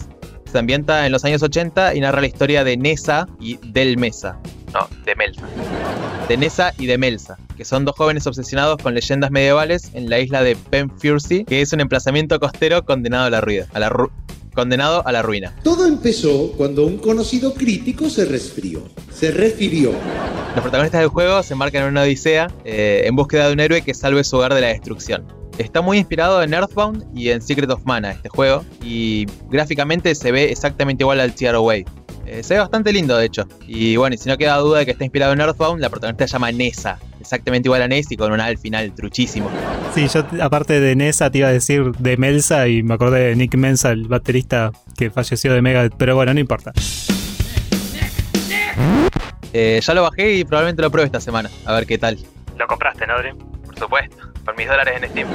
se 0.55 0.59
ambienta 0.61 1.05
en 1.05 1.11
los 1.11 1.25
años 1.25 1.43
80 1.43 1.97
y 1.97 2.01
narra 2.01 2.21
la 2.21 2.29
historia 2.29 2.63
de 2.63 2.77
Nessa 2.77 3.27
y 3.41 3.57
Del 3.73 3.99
Mesa. 3.99 4.39
No, 4.73 4.87
de 5.05 5.17
Melsa. 5.17 5.43
De 6.29 6.37
Nessa 6.37 6.73
y 6.79 6.87
de 6.87 6.97
Melsa, 6.97 7.37
que 7.57 7.65
son 7.65 7.85
dos 7.85 7.97
jóvenes 7.97 8.25
obsesionados 8.29 8.81
con 8.81 8.95
leyendas 8.95 9.33
medievales 9.33 9.91
en 9.95 10.09
la 10.09 10.21
isla 10.21 10.45
de 10.45 10.55
Penfurcy, 10.55 11.45
que 11.45 11.61
es 11.61 11.73
un 11.73 11.81
emplazamiento 11.81 12.39
costero 12.39 12.85
condenado 12.85 13.25
a 13.25 13.31
la 13.31 13.41
ruina. 13.41 13.67
A 13.75 13.81
la 13.81 13.91
ru- 13.91 14.13
condenado 14.55 15.05
a 15.05 15.11
la 15.11 15.23
ruina. 15.23 15.53
Todo 15.65 15.87
empezó 15.89 16.53
cuando 16.57 16.87
un 16.87 16.99
conocido 16.99 17.53
crítico 17.55 18.09
se 18.09 18.25
resfrió. 18.25 18.85
Se 19.13 19.33
refirió. 19.33 19.91
Los 20.55 20.63
protagonistas 20.63 21.01
del 21.01 21.09
juego 21.11 21.43
se 21.43 21.55
embarcan 21.55 21.83
en 21.83 21.89
una 21.89 22.03
odisea 22.03 22.47
eh, 22.65 23.03
en 23.07 23.17
búsqueda 23.17 23.49
de 23.49 23.55
un 23.55 23.59
héroe 23.59 23.83
que 23.83 23.93
salve 23.93 24.23
su 24.23 24.37
hogar 24.37 24.55
de 24.55 24.61
la 24.61 24.69
destrucción. 24.69 25.27
Está 25.59 25.83
muy 25.83 25.99
inspirado 25.99 26.43
en 26.43 26.53
Earthbound 26.53 27.07
y 27.15 27.31
en 27.31 27.41
Secret 27.41 27.71
of 27.71 27.85
Mana 27.85 28.11
este 28.11 28.29
juego 28.29 28.65
y 28.83 29.27
gráficamente 29.51 30.15
se 30.17 30.33
ve 30.33 30.51
exactamente 30.51 31.05
igual 31.05 31.21
al 31.21 31.33
Tear 31.33 31.55
Away. 31.55 31.85
Eh, 32.27 32.43
se 32.43 32.55
ve 32.55 32.61
bastante 32.61 32.93
lindo 32.93 33.17
de 33.17 33.27
hecho. 33.27 33.47
Y 33.67 33.97
bueno, 33.97 34.15
y 34.15 34.19
si 34.19 34.29
no 34.29 34.37
queda 34.37 34.57
duda 34.57 34.81
de 34.81 34.87
que 34.87 34.91
está 34.91 35.05
inspirado 35.05 35.33
en 35.33 35.41
Earthbound, 35.41 35.81
la 35.81 35.91
protagonista 35.91 36.27
se 36.27 36.33
llama 36.33 36.51
Nessa. 36.51 36.99
Exactamente 37.21 37.69
igual 37.69 37.83
a 37.83 37.89
Ness 37.89 38.11
y 38.11 38.17
con 38.17 38.33
un 38.33 38.41
A 38.41 38.47
al 38.47 38.59
final 38.59 38.93
truchísimo. 38.95 39.49
Sí, 39.95 40.09
yo 40.09 40.25
aparte 40.43 40.81
de 40.81 40.97
Nessa 40.97 41.31
te 41.31 41.39
iba 41.39 41.49
a 41.49 41.53
decir 41.53 41.93
de 41.93 42.17
Melsa 42.17 42.67
y 42.67 42.83
me 42.83 42.95
acordé 42.95 43.21
de 43.21 43.37
Nick 43.37 43.55
Mensa, 43.57 43.93
el 43.93 44.09
baterista 44.09 44.73
que 44.99 45.11
falleció 45.11 45.53
de 45.53 45.63
Mega, 45.63 45.89
pero 45.97 46.17
bueno, 46.17 46.35
no 46.35 46.41
importa. 46.41 46.73
Eh, 49.53 49.81
ya 49.81 49.95
lo 49.95 50.03
bajé 50.03 50.35
y 50.35 50.45
probablemente 50.45 50.83
lo 50.83 50.91
pruebe 50.91 51.07
esta 51.07 51.21
semana. 51.21 51.49
A 51.65 51.75
ver 51.75 51.87
qué 51.87 51.97
tal. 51.97 52.19
¿Lo 52.59 52.67
compraste, 52.67 53.07
no? 53.07 53.15
Por 53.67 53.79
supuesto. 53.79 54.34
Con 54.45 54.57
mis 54.57 54.69
dólares 54.69 54.95
en 55.03 55.09
Steam. 55.09 55.29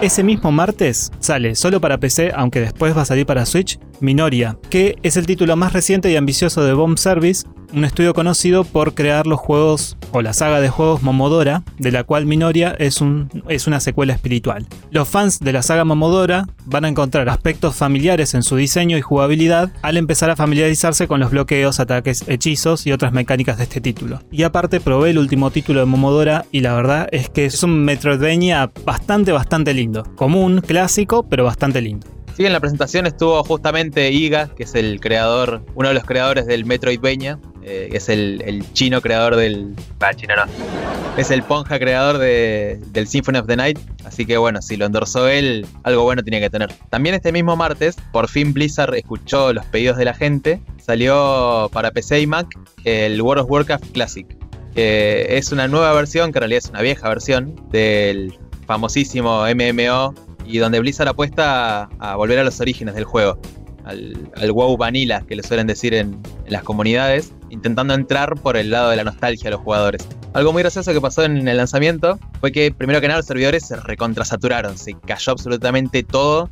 Ese 0.00 0.22
mismo 0.22 0.50
martes 0.50 1.12
sale 1.20 1.54
solo 1.54 1.80
para 1.80 1.98
PC, 1.98 2.32
aunque 2.34 2.60
después 2.60 2.96
va 2.96 3.02
a 3.02 3.04
salir 3.04 3.26
para 3.26 3.46
Switch, 3.46 3.78
Minoria, 4.00 4.56
que 4.70 4.96
es 5.02 5.16
el 5.16 5.26
título 5.26 5.56
más 5.56 5.72
reciente 5.72 6.10
y 6.10 6.16
ambicioso 6.16 6.64
de 6.64 6.72
Bomb 6.72 6.98
Service, 6.98 7.46
un 7.74 7.84
estudio 7.84 8.14
conocido 8.14 8.64
por 8.64 8.94
crear 8.94 9.26
los 9.26 9.40
juegos 9.40 9.96
o 10.12 10.22
la 10.22 10.32
saga 10.32 10.60
de 10.60 10.68
juegos 10.68 11.02
Momodora, 11.02 11.64
de 11.78 11.90
la 11.90 12.04
cual 12.04 12.24
Minoria 12.24 12.74
es, 12.78 13.00
un, 13.00 13.28
es 13.48 13.66
una 13.66 13.80
secuela 13.80 14.12
espiritual. 14.12 14.66
Los 14.90 15.08
fans 15.08 15.40
de 15.40 15.52
la 15.52 15.62
saga 15.62 15.84
Momodora 15.84 16.46
van 16.66 16.84
a 16.84 16.88
encontrar 16.88 17.28
aspectos 17.28 17.74
familiares 17.74 18.34
en 18.34 18.42
su 18.42 18.56
diseño 18.56 18.96
y 18.96 19.00
jugabilidad 19.02 19.72
al 19.82 19.96
empezar 19.96 20.30
a 20.30 20.36
familiarizarse 20.36 21.08
con 21.08 21.20
los 21.20 21.30
bloqueos, 21.30 21.80
ataques, 21.80 22.24
hechizos 22.28 22.86
y 22.86 22.92
otras 22.92 23.12
mecánicas 23.12 23.58
de 23.58 23.64
este 23.64 23.80
título. 23.80 24.20
Y 24.30 24.44
aparte 24.44 24.80
probé 24.80 25.10
el 25.10 25.18
último 25.18 25.50
título 25.50 25.80
de 25.80 25.86
Momodora 25.86 26.44
y 26.52 26.60
la 26.60 26.74
verdad 26.74 27.08
es 27.10 27.28
que 27.28 27.46
es 27.46 27.62
un 27.62 27.84
Metroidvania 27.84 28.70
bastante, 28.84 29.32
bastante 29.32 29.74
lindo. 29.74 30.04
Común, 30.14 30.60
clásico, 30.60 31.26
pero 31.28 31.44
bastante 31.44 31.80
lindo. 31.80 32.06
Sí, 32.36 32.44
en 32.44 32.52
la 32.52 32.58
presentación 32.58 33.06
estuvo 33.06 33.42
justamente 33.44 34.10
Iga, 34.10 34.48
que 34.56 34.64
es 34.64 34.74
el 34.74 34.98
creador, 35.00 35.64
uno 35.76 35.88
de 35.88 35.94
los 35.94 36.02
creadores 36.04 36.46
del 36.46 36.64
Metroidvania, 36.64 37.38
eh, 37.62 37.90
es 37.92 38.08
el, 38.08 38.42
el 38.44 38.72
chino 38.72 39.00
creador 39.00 39.36
del. 39.36 39.74
Va, 40.02 40.12
chino 40.14 40.34
no. 40.34 40.42
Es 41.16 41.30
el 41.30 41.44
Ponja 41.44 41.78
creador 41.78 42.18
de- 42.18 42.80
del 42.88 43.06
Symphony 43.06 43.38
of 43.38 43.46
the 43.46 43.54
Night. 43.56 43.78
Así 44.04 44.26
que 44.26 44.36
bueno, 44.36 44.60
si 44.62 44.76
lo 44.76 44.84
endorsó 44.84 45.28
él, 45.28 45.64
algo 45.84 46.02
bueno 46.02 46.24
tenía 46.24 46.40
que 46.40 46.50
tener. 46.50 46.72
También 46.90 47.14
este 47.14 47.30
mismo 47.30 47.54
martes, 47.56 47.96
por 48.10 48.28
fin 48.28 48.52
Blizzard 48.52 48.94
escuchó 48.96 49.52
los 49.52 49.64
pedidos 49.66 49.96
de 49.96 50.04
la 50.04 50.14
gente. 50.14 50.60
Salió 50.84 51.70
para 51.72 51.92
PC 51.92 52.20
y 52.20 52.26
Mac 52.26 52.48
el 52.82 53.22
World 53.22 53.44
of 53.44 53.50
Warcraft 53.50 53.92
Classic. 53.92 54.26
Que 54.74 55.26
es 55.38 55.52
una 55.52 55.68
nueva 55.68 55.92
versión, 55.92 56.32
que 56.32 56.38
en 56.38 56.42
realidad 56.42 56.62
es 56.64 56.70
una 56.70 56.82
vieja 56.82 57.08
versión, 57.08 57.54
del 57.70 58.36
famosísimo 58.66 59.44
MMO. 59.46 60.14
Y 60.44 60.58
donde 60.58 60.80
Blizzard 60.80 61.08
apuesta 61.08 61.88
a, 61.98 62.16
volver 62.16 62.38
a 62.38 62.44
los 62.44 62.60
orígenes 62.60 62.94
del 62.94 63.04
juego. 63.04 63.38
Al, 63.84 64.50
WoW 64.50 64.76
Vanilla, 64.76 65.22
que 65.22 65.36
le 65.36 65.42
suelen 65.42 65.66
decir 65.66 65.94
en, 65.94 66.20
las 66.46 66.62
comunidades, 66.62 67.32
intentando 67.50 67.94
entrar 67.94 68.34
por 68.34 68.56
el 68.56 68.70
lado 68.70 68.90
de 68.90 68.96
la 68.96 69.04
nostalgia 69.04 69.48
a 69.48 69.52
los 69.52 69.60
jugadores. 69.60 70.06
Algo 70.32 70.52
muy 70.52 70.62
gracioso 70.62 70.92
que 70.92 71.00
pasó 71.00 71.24
en 71.24 71.46
el 71.46 71.56
lanzamiento 71.56 72.18
fue 72.40 72.50
que, 72.50 72.72
primero 72.72 73.00
que 73.00 73.08
nada, 73.08 73.18
los 73.18 73.26
servidores 73.26 73.66
se 73.66 73.76
recontrasaturaron, 73.76 74.76
se 74.78 74.94
cayó 75.06 75.32
absolutamente 75.32 76.02
todo 76.02 76.50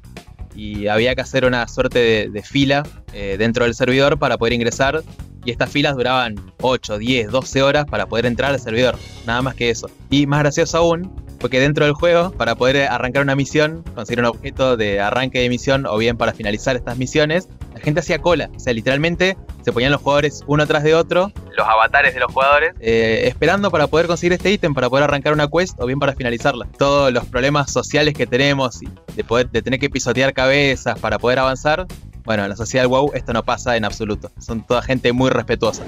y 0.54 0.86
había 0.86 1.14
que 1.14 1.22
hacer 1.22 1.44
una 1.44 1.66
suerte 1.68 1.98
de, 1.98 2.28
de 2.30 2.42
fila 2.42 2.82
eh, 3.12 3.36
dentro 3.38 3.64
del 3.64 3.74
servidor 3.74 4.18
para 4.18 4.38
poder 4.38 4.52
ingresar. 4.52 5.02
Y 5.44 5.50
estas 5.50 5.70
filas 5.70 5.96
duraban 5.96 6.36
8, 6.60 6.98
10, 6.98 7.30
12 7.30 7.62
horas 7.62 7.86
para 7.86 8.06
poder 8.06 8.26
entrar 8.26 8.52
al 8.52 8.60
servidor, 8.60 8.96
nada 9.26 9.42
más 9.42 9.54
que 9.54 9.70
eso. 9.70 9.90
Y 10.08 10.26
más 10.26 10.40
gracioso 10.40 10.78
aún, 10.78 11.12
fue 11.42 11.50
que 11.50 11.58
dentro 11.58 11.84
del 11.84 11.94
juego, 11.94 12.30
para 12.30 12.54
poder 12.54 12.88
arrancar 12.88 13.20
una 13.20 13.34
misión, 13.34 13.82
conseguir 13.96 14.20
un 14.20 14.26
objeto 14.26 14.76
de 14.76 15.00
arranque 15.00 15.40
de 15.40 15.48
misión 15.48 15.86
o 15.86 15.98
bien 15.98 16.16
para 16.16 16.32
finalizar 16.32 16.76
estas 16.76 16.96
misiones, 16.98 17.48
la 17.74 17.80
gente 17.80 17.98
hacía 17.98 18.20
cola. 18.20 18.48
O 18.54 18.60
sea, 18.60 18.72
literalmente 18.72 19.36
se 19.62 19.72
ponían 19.72 19.90
los 19.90 20.00
jugadores 20.00 20.44
uno 20.46 20.64
tras 20.68 20.84
de 20.84 20.94
otro 20.94 21.32
Los 21.56 21.66
avatares 21.66 22.14
de 22.14 22.20
los 22.20 22.32
jugadores. 22.32 22.74
eh, 22.78 23.24
esperando 23.26 23.72
para 23.72 23.88
poder 23.88 24.06
conseguir 24.06 24.34
este 24.34 24.52
ítem, 24.52 24.72
para 24.72 24.88
poder 24.88 25.02
arrancar 25.02 25.32
una 25.32 25.48
quest 25.48 25.80
o 25.80 25.86
bien 25.86 25.98
para 25.98 26.14
finalizarla. 26.14 26.68
Todos 26.78 27.12
los 27.12 27.24
problemas 27.26 27.72
sociales 27.72 28.14
que 28.14 28.28
tenemos 28.28 28.80
y 28.80 28.88
de, 29.16 29.24
poder, 29.24 29.50
de 29.50 29.62
tener 29.62 29.80
que 29.80 29.90
pisotear 29.90 30.32
cabezas 30.34 30.96
para 31.00 31.18
poder 31.18 31.40
avanzar, 31.40 31.88
bueno, 32.24 32.44
en 32.44 32.50
la 32.50 32.56
sociedad 32.56 32.86
WoW 32.86 33.10
esto 33.14 33.32
no 33.32 33.42
pasa 33.44 33.76
en 33.76 33.84
absoluto. 33.84 34.30
Son 34.38 34.64
toda 34.66 34.82
gente 34.82 35.12
muy 35.12 35.30
respetuosa. 35.30 35.84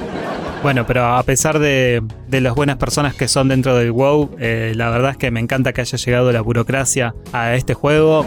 Bueno, 0.62 0.86
pero 0.86 1.04
a 1.04 1.22
pesar 1.22 1.58
de, 1.58 2.02
las 2.30 2.54
buenas 2.54 2.78
personas 2.78 3.14
que 3.14 3.28
son 3.28 3.48
dentro 3.48 3.76
del 3.76 3.92
WoW, 3.92 4.36
eh, 4.38 4.72
la 4.74 4.88
verdad 4.88 5.10
es 5.12 5.16
que 5.18 5.30
me 5.30 5.40
encanta 5.40 5.72
que 5.72 5.82
haya 5.82 5.98
llegado 5.98 6.32
la 6.32 6.40
burocracia 6.40 7.14
a 7.32 7.54
este 7.54 7.74
juego. 7.74 8.24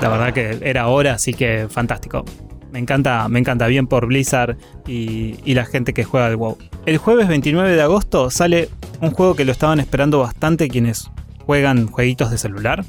La 0.00 0.08
verdad 0.08 0.32
que 0.32 0.58
era 0.62 0.86
hora, 0.86 1.14
así 1.14 1.34
que 1.34 1.66
fantástico. 1.68 2.24
Me 2.70 2.78
encanta, 2.78 3.28
me 3.28 3.40
encanta 3.40 3.66
bien 3.66 3.88
por 3.88 4.06
Blizzard 4.06 4.56
y, 4.86 5.40
y 5.44 5.54
la 5.54 5.64
gente 5.64 5.92
que 5.92 6.04
juega 6.04 6.26
al 6.26 6.36
WoW. 6.36 6.56
El 6.86 6.98
jueves 6.98 7.26
29 7.26 7.74
de 7.74 7.82
agosto 7.82 8.30
sale 8.30 8.68
un 9.00 9.10
juego 9.10 9.34
que 9.34 9.44
lo 9.44 9.50
estaban 9.50 9.80
esperando 9.80 10.20
bastante 10.20 10.68
quienes 10.68 11.10
juegan 11.44 11.88
jueguitos 11.88 12.30
de 12.30 12.38
celular. 12.38 12.84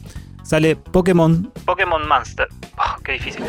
Sale 0.52 0.76
Pokémon 0.76 1.50
Pokémon 1.64 2.06
Monster. 2.06 2.46
Oh, 2.78 3.02
qué 3.06 3.14
difícil. 3.14 3.42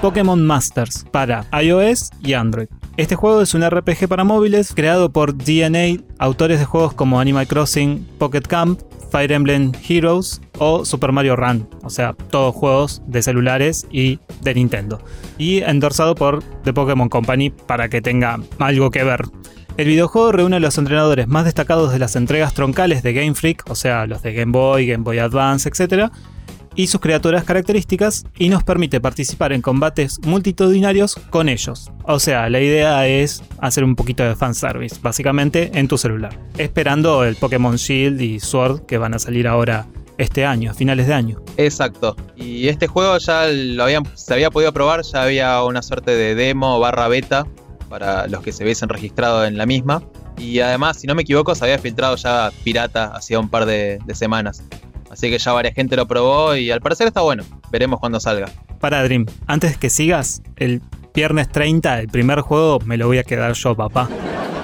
Pokémon 0.00 0.40
Masters 0.46 1.04
para 1.10 1.44
iOS 1.60 2.10
y 2.22 2.34
Android. 2.34 2.68
Este 2.96 3.16
juego 3.16 3.42
es 3.42 3.54
un 3.54 3.68
RPG 3.68 4.06
para 4.06 4.22
móviles 4.22 4.72
creado 4.72 5.12
por 5.12 5.36
DNA, 5.36 6.00
autores 6.20 6.60
de 6.60 6.64
juegos 6.64 6.94
como 6.94 7.18
Animal 7.18 7.48
Crossing, 7.48 8.06
Pocket 8.20 8.42
Camp, 8.42 8.80
Fire 9.10 9.32
Emblem 9.32 9.72
Heroes 9.88 10.40
o 10.58 10.84
Super 10.84 11.10
Mario 11.10 11.34
Run, 11.34 11.68
o 11.82 11.90
sea, 11.90 12.12
todos 12.12 12.54
juegos 12.54 13.02
de 13.08 13.20
celulares 13.20 13.88
y 13.90 14.20
de 14.40 14.54
Nintendo. 14.54 15.02
Y 15.38 15.62
endorsado 15.62 16.14
por 16.14 16.44
The 16.62 16.72
Pokémon 16.72 17.08
Company 17.08 17.50
para 17.50 17.88
que 17.88 18.00
tenga 18.00 18.38
algo 18.60 18.92
que 18.92 19.02
ver. 19.02 19.24
El 19.78 19.86
videojuego 19.86 20.32
reúne 20.32 20.56
a 20.56 20.58
los 20.58 20.76
entrenadores 20.76 21.28
más 21.28 21.44
destacados 21.44 21.92
de 21.92 22.00
las 22.00 22.16
entregas 22.16 22.52
troncales 22.52 23.04
de 23.04 23.12
Game 23.12 23.36
Freak, 23.36 23.62
o 23.70 23.76
sea, 23.76 24.06
los 24.06 24.22
de 24.22 24.32
Game 24.32 24.50
Boy, 24.50 24.88
Game 24.88 25.04
Boy 25.04 25.20
Advance, 25.20 25.68
etc., 25.68 26.10
y 26.74 26.88
sus 26.88 27.00
criaturas 27.00 27.44
características 27.44 28.24
y 28.36 28.48
nos 28.48 28.64
permite 28.64 29.00
participar 29.00 29.52
en 29.52 29.62
combates 29.62 30.18
multitudinarios 30.24 31.14
con 31.30 31.48
ellos. 31.48 31.92
O 32.02 32.18
sea, 32.18 32.50
la 32.50 32.60
idea 32.60 33.06
es 33.06 33.44
hacer 33.60 33.84
un 33.84 33.94
poquito 33.94 34.24
de 34.24 34.34
fanservice, 34.34 34.96
básicamente 35.00 35.70
en 35.72 35.86
tu 35.86 35.96
celular. 35.96 36.36
Esperando 36.56 37.22
el 37.22 37.36
Pokémon 37.36 37.76
Shield 37.76 38.20
y 38.20 38.40
Sword 38.40 38.84
que 38.84 38.98
van 38.98 39.14
a 39.14 39.20
salir 39.20 39.46
ahora 39.46 39.86
este 40.18 40.44
año, 40.44 40.72
a 40.72 40.74
finales 40.74 41.06
de 41.06 41.14
año. 41.14 41.40
Exacto. 41.56 42.16
Y 42.34 42.66
este 42.66 42.88
juego 42.88 43.16
ya 43.18 43.46
lo 43.46 43.84
habían, 43.84 44.02
se 44.16 44.34
había 44.34 44.50
podido 44.50 44.72
probar, 44.72 45.02
ya 45.02 45.22
había 45.22 45.62
una 45.62 45.82
suerte 45.82 46.16
de 46.16 46.34
demo 46.34 46.80
barra 46.80 47.06
beta 47.06 47.46
para 47.88 48.26
los 48.26 48.42
que 48.42 48.52
se 48.52 48.64
hubiesen 48.64 48.88
registrado 48.88 49.44
en 49.44 49.56
la 49.56 49.66
misma. 49.66 50.02
Y 50.36 50.60
además, 50.60 50.98
si 51.00 51.06
no 51.06 51.14
me 51.14 51.22
equivoco, 51.22 51.54
se 51.54 51.64
había 51.64 51.78
filtrado 51.78 52.16
ya 52.16 52.50
pirata 52.62 53.12
hacía 53.14 53.40
un 53.40 53.48
par 53.48 53.66
de, 53.66 53.98
semanas. 54.14 54.62
Así 55.10 55.30
que 55.30 55.38
ya 55.38 55.52
varias 55.52 55.74
gente 55.74 55.96
lo 55.96 56.06
probó 56.06 56.54
y 56.54 56.70
al 56.70 56.80
parecer 56.80 57.06
está 57.06 57.22
bueno. 57.22 57.42
Veremos 57.70 57.98
cuando 57.98 58.20
salga. 58.20 58.50
Para 58.80 59.02
Dream, 59.02 59.26
antes 59.46 59.76
que 59.76 59.90
sigas, 59.90 60.42
el 60.56 60.82
viernes 61.14 61.48
30, 61.48 62.00
el 62.00 62.08
primer 62.08 62.40
juego, 62.40 62.78
me 62.84 62.96
lo 62.96 63.06
voy 63.06 63.18
a 63.18 63.24
quedar 63.24 63.52
yo, 63.54 63.74
papá. 63.74 64.08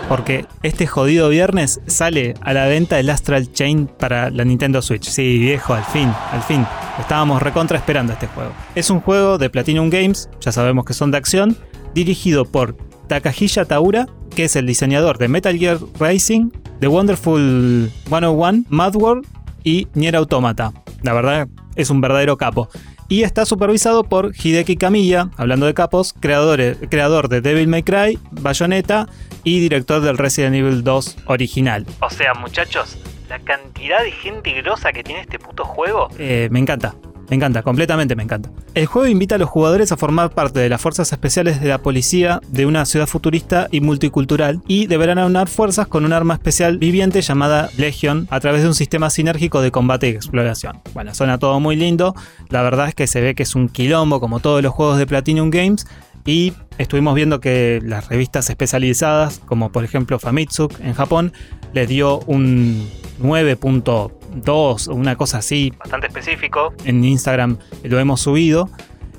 Porque 0.09 0.44
este 0.62 0.86
jodido 0.86 1.30
viernes 1.30 1.80
sale 1.86 2.34
a 2.42 2.53
la 2.53 2.66
venta 2.66 3.01
el 3.01 3.09
Astral 3.09 3.51
Chain 3.53 3.86
para 3.86 4.28
la 4.30 4.44
Nintendo 4.44 4.82
Switch. 4.82 5.09
Sí, 5.09 5.38
viejo, 5.38 5.72
al 5.72 5.84
fin, 5.84 6.12
al 6.30 6.42
fin. 6.42 6.66
Estábamos 7.01 7.42
recontra 7.42 7.78
esperando 7.78 8.12
este 8.12 8.26
juego. 8.26 8.53
Es 8.74 8.90
un 8.90 9.01
juego 9.01 9.38
de 9.38 9.49
Platinum 9.49 9.88
Games, 9.88 10.28
ya 10.40 10.53
sabemos 10.53 10.84
que 10.84 10.92
son 10.92 11.11
de 11.11 11.18
acción, 11.18 11.57
dirigido 11.94 12.44
por 12.44 12.76
Takahisa 13.09 13.64
Taura, 13.64 14.07
que 14.34 14.44
es 14.44 14.57
el 14.57 14.66
diseñador 14.66 15.18
de 15.18 15.28
Metal 15.28 15.57
Gear 15.57 15.78
Racing, 15.98 16.50
The 16.80 16.88
Wonderful 16.88 17.90
101, 18.09 18.64
Mad 18.68 18.96
World 18.96 19.26
y 19.62 19.88
Nier 19.94 20.16
Automata. 20.16 20.72
La 21.02 21.12
verdad, 21.12 21.48
es 21.76 21.90
un 21.90 22.00
verdadero 22.00 22.36
capo. 22.36 22.68
Y 23.09 23.22
está 23.22 23.44
supervisado 23.44 24.05
por 24.05 24.32
Hideki 24.34 24.76
Kamiya, 24.76 25.30
hablando 25.36 25.66
de 25.66 25.74
capos, 25.74 26.14
creador, 26.18 26.61
creador 26.88 27.28
de 27.28 27.42
Devil 27.42 27.68
May 27.68 27.82
Cry, 27.82 28.18
Bayonetta 28.30 29.07
y 29.44 29.61
director 29.61 30.00
del 30.00 30.16
Resident 30.16 30.57
Evil 30.57 30.82
2 30.82 31.16
original. 31.26 31.86
O 32.00 32.09
sea, 32.09 32.32
muchachos, 32.34 32.98
la 33.28 33.38
cantidad 33.38 34.02
de 34.02 34.11
gente 34.11 34.52
grosa 34.62 34.92
que 34.92 35.05
tiene 35.05 35.20
este 35.20 35.38
puto 35.38 35.64
juego. 35.64 36.09
Eh, 36.18 36.48
me 36.50 36.61
encanta. 36.61 36.94
Me 37.35 37.39
encanta, 37.39 37.64
completamente 37.64 38.14
me 38.14 38.22
encanta. 38.22 38.49
El 38.74 38.87
juego 38.87 39.09
invita 39.09 39.35
a 39.35 39.39
los 39.39 39.51
jugadores 39.51 39.91
a 39.91 39.97
formar 39.97 40.30
parte 40.30 40.61
de 40.61 40.68
las 40.68 40.80
fuerzas 40.80 41.11
especiales 41.11 41.61
de 41.61 41.68
la 41.68 41.78
policía 41.78 42.41
de 42.47 42.64
una 42.64 42.87
ciudad 42.87 43.09
futurista 43.09 43.66
y 43.72 43.80
multicultural 43.80 44.62
y 44.68 44.87
deberán 44.87 45.18
aunar 45.18 45.49
fuerzas 45.49 45.89
con 45.89 46.05
un 46.05 46.12
arma 46.12 46.35
especial 46.35 46.78
viviente 46.78 47.22
llamada 47.22 47.70
Legion 47.76 48.28
a 48.30 48.39
través 48.39 48.62
de 48.62 48.68
un 48.68 48.74
sistema 48.76 49.11
sinérgico 49.11 49.62
de 49.62 49.72
combate 49.72 50.11
y 50.11 50.11
exploración. 50.11 50.80
Bueno, 50.93 51.12
suena 51.12 51.39
todo 51.39 51.59
muy 51.59 51.74
lindo, 51.74 52.14
la 52.51 52.62
verdad 52.62 52.87
es 52.87 52.95
que 52.95 53.09
se 53.09 53.20
ve 53.20 53.35
que 53.35 53.43
es 53.43 53.57
un 53.57 53.68
quilombo 53.68 54.20
como 54.20 54.39
todos 54.39 54.62
los 54.62 54.72
juegos 54.72 54.97
de 54.97 55.05
Platinum 55.05 55.51
Games 55.51 55.89
y 56.24 56.53
estuvimos 56.78 57.16
viendo 57.16 57.41
que 57.41 57.80
las 57.82 58.09
revistas 58.09 58.49
especializadas, 58.49 59.41
como 59.45 59.72
por 59.72 59.82
ejemplo 59.82 60.20
Famitsu 60.20 60.68
en 60.78 60.95
Japón, 60.95 61.32
le 61.75 61.87
dio 61.87 62.20
un 62.27 62.89
9.2 63.20 64.89
o 64.89 64.95
una 64.95 65.16
cosa 65.16 65.39
así. 65.39 65.72
Bastante 65.79 66.07
específico. 66.07 66.72
En 66.85 67.05
Instagram 67.05 67.59
lo 67.83 67.99
hemos 67.99 68.20
subido. 68.20 68.70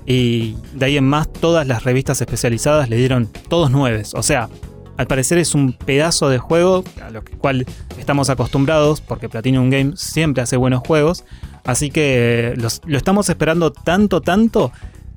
Y 0.05 0.55
de 0.73 0.85
ahí 0.85 0.97
en 0.97 1.07
más, 1.07 1.31
todas 1.31 1.67
las 1.67 1.83
revistas 1.83 2.21
especializadas 2.21 2.89
le 2.89 2.95
dieron 2.95 3.27
todos 3.49 3.71
9. 3.71 4.03
O 4.13 4.23
sea, 4.23 4.49
al 4.97 5.07
parecer 5.07 5.37
es 5.37 5.55
un 5.55 5.73
pedazo 5.73 6.29
de 6.29 6.37
juego 6.37 6.83
a 7.03 7.09
lo 7.09 7.23
cual 7.39 7.65
estamos 7.97 8.29
acostumbrados, 8.29 9.01
porque 9.01 9.29
Platinum 9.29 9.69
Games 9.69 9.99
siempre 9.99 10.43
hace 10.43 10.57
buenos 10.57 10.81
juegos. 10.85 11.25
Así 11.65 11.89
que 11.89 12.53
lo 12.57 12.97
estamos 12.97 13.29
esperando 13.29 13.71
tanto, 13.71 14.21
tanto, 14.21 14.71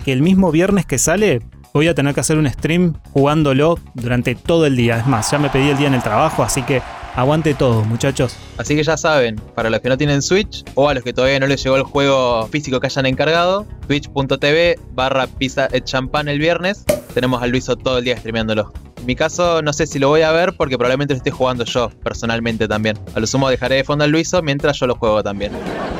que 0.05 0.12
el 0.12 0.22
mismo 0.22 0.51
viernes 0.51 0.86
que 0.86 0.99
sale 0.99 1.43
voy 1.74 1.86
a 1.86 1.95
tener 1.95 2.14
que 2.14 2.20
hacer 2.20 2.39
un 2.39 2.49
stream 2.49 2.95
jugándolo 3.12 3.78
durante 3.95 4.34
todo 4.34 4.64
el 4.64 4.74
día. 4.74 4.99
Es 4.99 5.07
más, 5.07 5.30
ya 5.30 5.39
me 5.39 5.51
pedí 5.51 5.68
el 5.68 5.76
día 5.76 5.89
en 5.89 5.95
el 5.95 6.03
trabajo, 6.03 6.43
así 6.43 6.62
que 6.62 6.80
Aguante 7.18 7.52
todo, 7.52 7.84
muchachos. 7.84 8.36
Así 8.58 8.76
que 8.76 8.84
ya 8.84 8.96
saben, 8.96 9.40
para 9.56 9.70
los 9.70 9.80
que 9.80 9.88
no 9.88 9.98
tienen 9.98 10.22
Switch 10.22 10.62
o 10.76 10.88
a 10.88 10.94
los 10.94 11.02
que 11.02 11.12
todavía 11.12 11.40
no 11.40 11.48
les 11.48 11.64
llegó 11.64 11.74
el 11.74 11.82
juego 11.82 12.46
físico 12.46 12.78
que 12.78 12.86
hayan 12.86 13.06
encargado, 13.06 13.66
twitch.tv 13.88 14.78
barra 14.92 15.26
pizza 15.26 15.66
et 15.72 15.84
champán 15.84 16.28
el 16.28 16.38
viernes. 16.38 16.84
Tenemos 17.14 17.42
a 17.42 17.48
Luiso 17.48 17.74
todo 17.74 17.98
el 17.98 18.04
día 18.04 18.16
streameándolo. 18.18 18.72
En 18.98 19.06
mi 19.06 19.16
caso, 19.16 19.62
no 19.62 19.72
sé 19.72 19.88
si 19.88 19.98
lo 19.98 20.10
voy 20.10 20.22
a 20.22 20.30
ver 20.30 20.54
porque 20.56 20.78
probablemente 20.78 21.12
lo 21.12 21.18
esté 21.18 21.32
jugando 21.32 21.64
yo 21.64 21.90
personalmente 22.04 22.68
también. 22.68 22.96
A 23.16 23.18
lo 23.18 23.26
sumo 23.26 23.50
dejaré 23.50 23.74
de 23.74 23.84
fondo 23.84 24.04
al 24.04 24.12
Luiso 24.12 24.40
mientras 24.40 24.78
yo 24.78 24.86
lo 24.86 24.94
juego 24.94 25.20
también. 25.20 25.50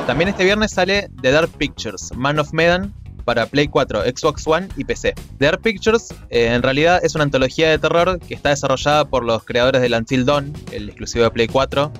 También 0.07 0.29
este 0.29 0.45
viernes 0.45 0.71
sale 0.71 1.09
The 1.21 1.31
Dark 1.31 1.49
Pictures, 1.49 2.15
Man 2.15 2.39
of 2.39 2.53
Medan, 2.53 2.93
para 3.29 3.45
Play 3.45 3.67
4, 3.67 4.05
Xbox 4.05 4.47
One 4.47 4.69
y 4.75 4.83
PC. 4.85 5.13
The 5.37 5.45
Dark 5.45 5.61
Pictures 5.61 6.11
eh, 6.31 6.47
en 6.47 6.63
realidad 6.63 6.99
es 7.03 7.13
una 7.13 7.25
antología 7.25 7.69
de 7.69 7.77
terror 7.77 8.17
que 8.17 8.33
está 8.33 8.49
desarrollada 8.49 9.05
por 9.05 9.23
los 9.23 9.43
creadores 9.43 9.83
de 9.83 9.95
Until 9.95 10.25
Dawn, 10.25 10.51
el 10.71 10.89
exclusivo 10.89 11.25
de 11.25 11.29
Play 11.29 11.47
4, 11.47 11.91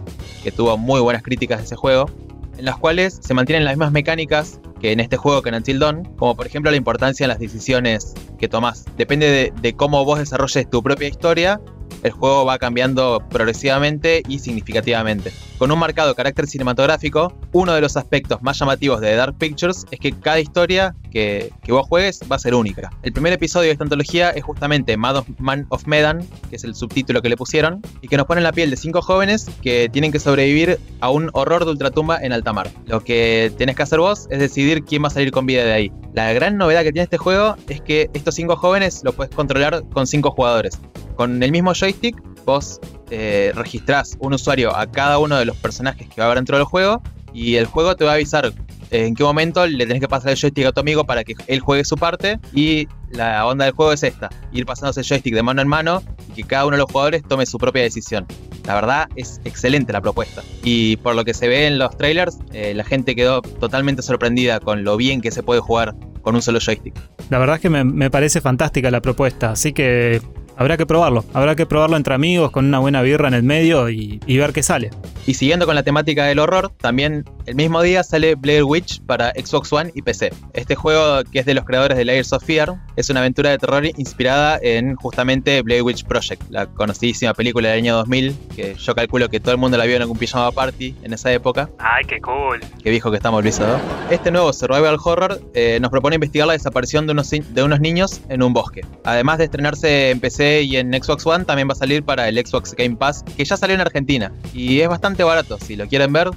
que 0.41 0.51
tuvo 0.51 0.75
muy 0.80 0.99
buenas 0.99 1.21
críticas 1.21 1.59
de 1.59 1.65
ese 1.65 1.75
juego, 1.75 2.09
en 2.57 2.65
las 2.65 2.77
cuales 2.77 3.19
se 3.21 3.36
mantienen 3.36 3.63
las 3.63 3.75
mismas 3.75 3.91
mecánicas 3.91 4.59
que 4.82 4.91
en 4.91 4.99
este 4.99 5.17
juego 5.17 5.43
que 5.43 5.49
en 5.49 5.55
Until 5.55 5.77
Dawn, 5.77 6.03
como 6.15 6.36
por 6.36 6.47
ejemplo 6.47 6.71
la 6.71 6.77
importancia 6.77 7.25
en 7.25 7.27
las 7.27 7.38
decisiones 7.38 8.15
que 8.39 8.47
tomás. 8.47 8.86
Depende 8.97 9.30
de, 9.30 9.53
de 9.61 9.73
cómo 9.75 10.03
vos 10.05 10.17
desarrolles 10.17 10.67
tu 10.67 10.82
propia 10.82 11.09
historia, 11.09 11.61
el 12.04 12.12
juego 12.12 12.46
va 12.46 12.58
cambiando 12.58 13.22
progresivamente 13.30 14.24
y 14.28 14.40
significativamente. 14.40 15.32
Con 15.58 15.72
un 15.72 15.80
marcado 15.80 16.16
carácter 16.16 16.48
cinematográfico, 16.48 17.34
uno 17.52 17.74
de 17.74 17.82
los 17.82 17.98
aspectos 17.98 18.42
más 18.42 18.58
llamativos 18.58 19.02
de 19.02 19.16
Dark 19.16 19.38
Pictures 19.38 19.86
es 19.92 20.00
que 20.00 20.14
cada 20.14 20.40
historia 20.40 20.96
que, 21.12 21.52
vos 21.68 21.86
juegues 21.88 22.22
va 22.32 22.38
a 22.38 22.40
ser 22.40 22.56
única. 22.56 22.90
El 23.04 23.14
primer 23.14 23.34
episodio 23.34 23.68
de 23.68 23.74
esta 23.74 23.84
antología 23.84 24.30
es 24.30 24.44
justamente 24.44 24.96
Man 24.96 25.66
of 25.70 25.86
Medan, 25.86 26.26
que 26.50 26.56
es 26.56 26.64
el 26.64 26.76
subtítulo 26.76 27.22
que 27.22 27.30
le 27.30 27.38
pusieron, 27.38 27.82
y 28.02 28.08
que 28.08 28.18
nos 28.18 28.26
pone 28.26 28.40
en 28.40 28.44
la 28.44 28.54
piel 28.54 28.70
de 28.70 28.78
cinco 28.78 29.02
jóvenes 29.02 29.50
que 29.62 29.90
tienen 29.92 30.12
que 30.12 30.20
sobrevivir 30.20 30.80
a 31.02 31.10
un 31.10 31.30
horror 31.34 31.66
de 31.66 31.72
ultratumba 31.72 32.20
en 32.22 32.32
alta 32.32 32.54
mar. 32.54 32.70
Lo 32.86 33.04
que 33.04 33.52
tenés 33.58 33.76
que 33.76 33.84
hacer 33.84 34.00
vos 34.00 34.28
es 34.30 34.40
decidir 34.40 34.84
quién 34.84 35.04
va 35.04 35.08
a 35.08 35.12
salir 35.12 35.32
con 35.32 35.46
vida 35.46 35.64
de 35.64 35.74
ahí. 35.74 35.92
La 36.14 36.32
gran 36.34 36.58
novedad 36.58 36.84
que 36.84 36.92
tiene 36.92 37.04
este 37.04 37.18
juego 37.18 37.56
es 37.68 37.82
que 37.82 38.10
estos 38.14 38.36
cinco 38.36 38.56
jóvenes 38.56 39.02
lo 39.04 39.14
puedes 39.14 39.34
controlar 39.34 39.84
con 39.94 40.08
cinco 40.08 40.32
jugadores. 40.32 40.80
Con 41.20 41.43
el 41.43 41.51
mismo 41.51 41.74
joystick, 41.74 42.15
vos 42.45 42.80
eh, 43.11 43.51
registrás 43.53 44.15
un 44.22 44.36
usuario 44.36 44.74
a 44.74 44.89
cada 44.89 45.20
uno 45.20 45.36
de 45.36 45.43
los 45.43 45.57
personajes 45.57 46.07
que 46.07 46.22
va 46.22 46.24
a 46.24 46.26
haber 46.28 46.38
dentro 46.38 46.55
del 46.55 46.63
juego 46.63 47.03
y 47.34 47.55
el 47.55 47.65
juego 47.65 47.93
te 47.97 48.05
va 48.05 48.11
a 48.11 48.13
avisar 48.13 48.53
en 48.89 49.15
qué 49.15 49.24
momento 49.26 49.67
le 49.67 49.86
tenés 49.86 49.99
que 49.99 50.07
pasar 50.07 50.32
el 50.32 50.38
joystick 50.38 50.67
a 50.67 50.72
tu 50.72 50.80
amigo 50.80 51.03
para 51.03 51.26
que 51.26 51.36
él 51.47 51.59
juegue 51.59 51.84
su 51.84 51.97
parte 51.97 52.39
y 52.53 52.88
la 53.11 53.45
onda 53.45 53.65
del 53.65 53.74
juego 53.74 53.91
es 53.91 54.01
esta, 54.03 54.30
ir 54.53 54.65
pasándose 54.65 55.01
el 55.01 55.07
joystick 55.07 55.36
de 55.36 55.43
mano 55.43 55.61
en 55.61 55.67
mano 55.67 56.01
y 56.30 56.36
que 56.36 56.43
cada 56.45 56.65
uno 56.65 56.78
de 56.78 56.84
los 56.84 56.89
jugadores 56.89 57.22
tome 57.28 57.45
su 57.45 57.57
propia 57.57 57.82
decisión. 57.82 58.26
La 58.65 58.76
verdad 58.76 59.09
es 59.17 59.41
excelente 59.43 59.91
la 59.91 59.99
propuesta 59.99 60.41
y 60.63 60.95
por 60.95 61.15
lo 61.15 61.26
que 61.26 61.34
se 61.34 61.49
ve 61.49 61.67
en 61.67 61.80
los 61.80 61.97
trailers, 61.97 62.38
eh, 62.53 62.74
la 62.74 62.86
gente 62.86 63.13
quedó 63.13 63.41
totalmente 63.41 64.03
sorprendida 64.03 64.61
con 64.61 64.86
lo 64.86 64.95
bien 64.95 65.20
que 65.20 65.32
se 65.32 65.43
puede 65.43 65.59
jugar 65.59 65.95
con 66.22 66.36
un 66.36 66.41
solo 66.41 66.59
joystick. 66.61 66.93
La 67.30 67.39
verdad 67.39 67.57
es 67.57 67.61
que 67.61 67.70
me 67.70 68.09
parece 68.09 68.39
fantástica 68.39 68.89
la 68.89 69.01
propuesta, 69.01 69.51
así 69.51 69.74
que 69.74 70.22
habrá 70.60 70.76
que 70.76 70.86
probarlo. 70.86 71.24
Habrá 71.34 71.55
que 71.55 71.66
probarlo 71.66 71.95
entre 71.95 72.14
amigos 72.14 72.51
con 72.51 72.66
una 72.66 72.80
buena 72.80 73.01
birra 73.01 73.30
en 73.30 73.34
el 73.34 73.43
medio 73.43 73.89
y, 73.89 74.20
ver 74.28 74.51
qué 74.51 74.62
sale. 74.62 74.91
Y 75.26 75.34
siguiendo 75.36 75.66
con 75.66 75.76
la 75.76 75.84
temática 75.84 76.26
del 76.26 76.39
horror, 76.39 76.72
también 76.82 77.24
el 77.45 77.55
mismo 77.55 77.82
día 77.82 78.03
sale 78.03 78.36
Blair 78.36 78.64
Witch 78.64 79.01
para 79.03 79.32
Xbox 79.32 79.72
One 79.72 79.91
y 79.95 80.01
PC. 80.01 80.32
Este 80.53 80.76
juego, 80.76 81.24
que 81.32 81.39
es 81.39 81.45
de 81.45 81.53
los 81.53 81.66
creadores 81.66 81.97
de 81.97 82.03
Layers 82.03 82.34
of 82.34 82.43
Fear, 82.43 82.76
es 82.95 83.10
una 83.10 83.22
aventura 83.22 83.51
de 83.51 83.57
terror 83.57 83.86
inspirada 83.86 84.60
en 84.62 84.95
justamente 84.95 85.62
Blair 85.62 85.82
Witch 85.82 86.03
Project, 86.03 86.43
la 86.49 86.66
conocidísima 86.68 87.34
película 87.34 87.70
del 87.70 87.80
año 87.80 87.95
2000, 87.95 88.36
que 88.55 88.76
yo 88.76 88.95
calculo 88.95 89.30
que 89.30 89.39
todo 89.39 89.53
el 89.53 89.60
mundo 89.60 89.78
la 89.78 89.86
vio 89.86 89.95
en 89.95 90.01
algún 90.01 90.18
pijama 90.18 90.51
party 90.51 90.95
en 91.03 91.14
esa 91.14 91.32
época. 91.32 91.70
¡Ay, 91.80 92.05
qué 92.05 92.20
cool! 92.20 92.60
Qué 92.84 92.89
viejo 92.89 93.12
que 93.12 93.18
estamos, 93.18 93.43
Luis. 93.43 93.62
Este 94.10 94.32
nuevo 94.32 94.51
survival 94.51 94.97
horror 95.03 95.41
eh, 95.53 95.80
nos 95.80 95.91
propone 95.91 96.16
investigar 96.16 96.47
la 96.47 96.53
desaparición 96.53 97.05
de 97.05 97.14
unos, 97.14 97.30
de 97.30 97.64
unos 97.64 97.80
niños 97.80 98.22
en 98.30 98.41
un 98.43 98.53
bosque. 98.53 98.82
Además 99.03 99.38
de 99.38 99.45
estrenarse 99.45 100.12
en 100.12 100.20
PC 100.20 100.49
y 100.64 100.78
en 100.78 100.93
Xbox 100.93 101.26
One 101.26 101.45
también 101.45 101.68
va 101.68 101.74
a 101.74 101.76
salir 101.76 102.04
para 102.04 102.28
el 102.28 102.38
Xbox 102.38 102.74
Game 102.74 102.95
Pass, 102.95 103.24
que 103.36 103.45
ya 103.45 103.58
salió 103.58 103.76
en 103.76 103.82
Argentina. 103.82 104.32
Y 104.54 104.82
es 104.82 104.89
bastante 104.89 105.24
barato, 105.24 105.58
si 105.60 105.76
lo 105.76 105.88
quieren 105.88 106.12
ver, 106.14 106.30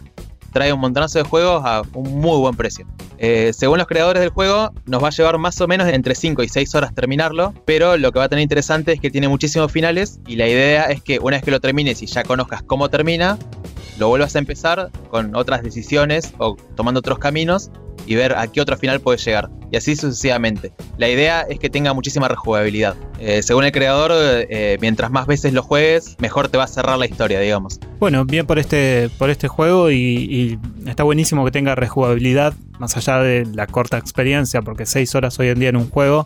trae 0.53 0.73
un 0.73 0.81
montonazo 0.81 1.19
de 1.19 1.25
juegos 1.25 1.63
a 1.65 1.83
un 1.95 2.21
muy 2.21 2.39
buen 2.39 2.55
precio. 2.55 2.87
Eh, 3.19 3.53
según 3.55 3.79
los 3.79 3.87
creadores 3.87 4.21
del 4.21 4.31
juego, 4.31 4.73
nos 4.85 5.03
va 5.03 5.09
a 5.09 5.11
llevar 5.11 5.39
más 5.39 5.61
o 5.61 5.69
menos 5.69 5.89
entre 5.89 6.15
5 6.15 6.43
y 6.43 6.49
6 6.49 6.75
horas 6.75 6.95
terminarlo, 6.95 7.55
pero 7.65 7.97
lo 7.97 8.13
que 8.13 8.19
va 8.19 8.27
a 8.27 8.29
tener 8.29 8.43
interesante 8.43 8.93
es 8.93 9.01
que 9.01 9.11
tiene 9.11 9.29
muchísimos 9.29 9.71
finales 9.71 10.21
y 10.27 10.37
la 10.37 10.49
idea 10.49 10.85
es 10.85 11.03
que 11.03 11.19
una 11.19 11.37
vez 11.37 11.45
que 11.45 11.51
lo 11.51 11.61
termines 11.61 12.03
y 12.03 12.07
ya 12.07 12.25
conozcas 12.25 12.63
cómo 12.63 12.89
termina, 12.89 13.39
lo 14.03 14.09
vuelvas 14.09 14.35
a 14.35 14.41
empezar 14.41 14.91
con 15.11 15.37
otras 15.37 15.63
decisiones 15.63 16.35
o 16.39 16.57
tomando 16.75 16.99
otros 16.99 17.21
caminos 17.21 17.71
y 18.05 18.17
ver 18.17 18.37
a 18.37 18.49
qué 18.49 18.61
otro 18.61 18.77
final 18.77 19.01
puede 19.01 19.17
llegar. 19.19 19.49
Y 19.71 19.77
así 19.77 19.95
sucesivamente. 19.95 20.73
La 20.99 21.09
idea 21.09 21.43
es 21.43 21.61
que 21.61 21.71
tenga 21.71 21.95
muchísima 21.95 22.27
rejugabilidad. 22.27 22.97
Eh, 23.21 23.45
según 23.45 23.63
el 23.63 23.71
creador, 23.71 24.11
eh, 24.13 24.77
mientras 24.81 25.13
más 25.13 25.29
veces 25.29 25.53
lo 25.53 25.63
juegues, 25.63 26.17
mejor 26.19 26.49
te 26.49 26.59
va 26.59 26.65
a 26.65 26.67
cerrar 26.67 26.99
la 26.99 27.07
historia, 27.07 27.39
digamos. 27.39 27.79
Bueno, 28.01 28.25
bien 28.25 28.45
por 28.45 28.59
este, 28.59 29.09
por 29.19 29.31
este 29.31 29.47
juego 29.47 29.93
y, 29.93 30.59
está 30.85 31.05
buenísimo 31.05 31.45
que 31.45 31.53
tenga 31.53 31.77
rejugabilidad, 31.77 32.55
más 32.81 32.97
allá 32.97 33.21
de 33.21 33.47
la 33.47 33.69
corta 33.69 33.99
experiencia, 33.99 34.63
porque 34.63 34.85
6 34.85 35.15
horas 35.15 35.39
hoy 35.39 35.47
en 35.47 35.61
día 35.61 35.69
en 35.69 35.77
un 35.77 35.89
juego 35.89 36.25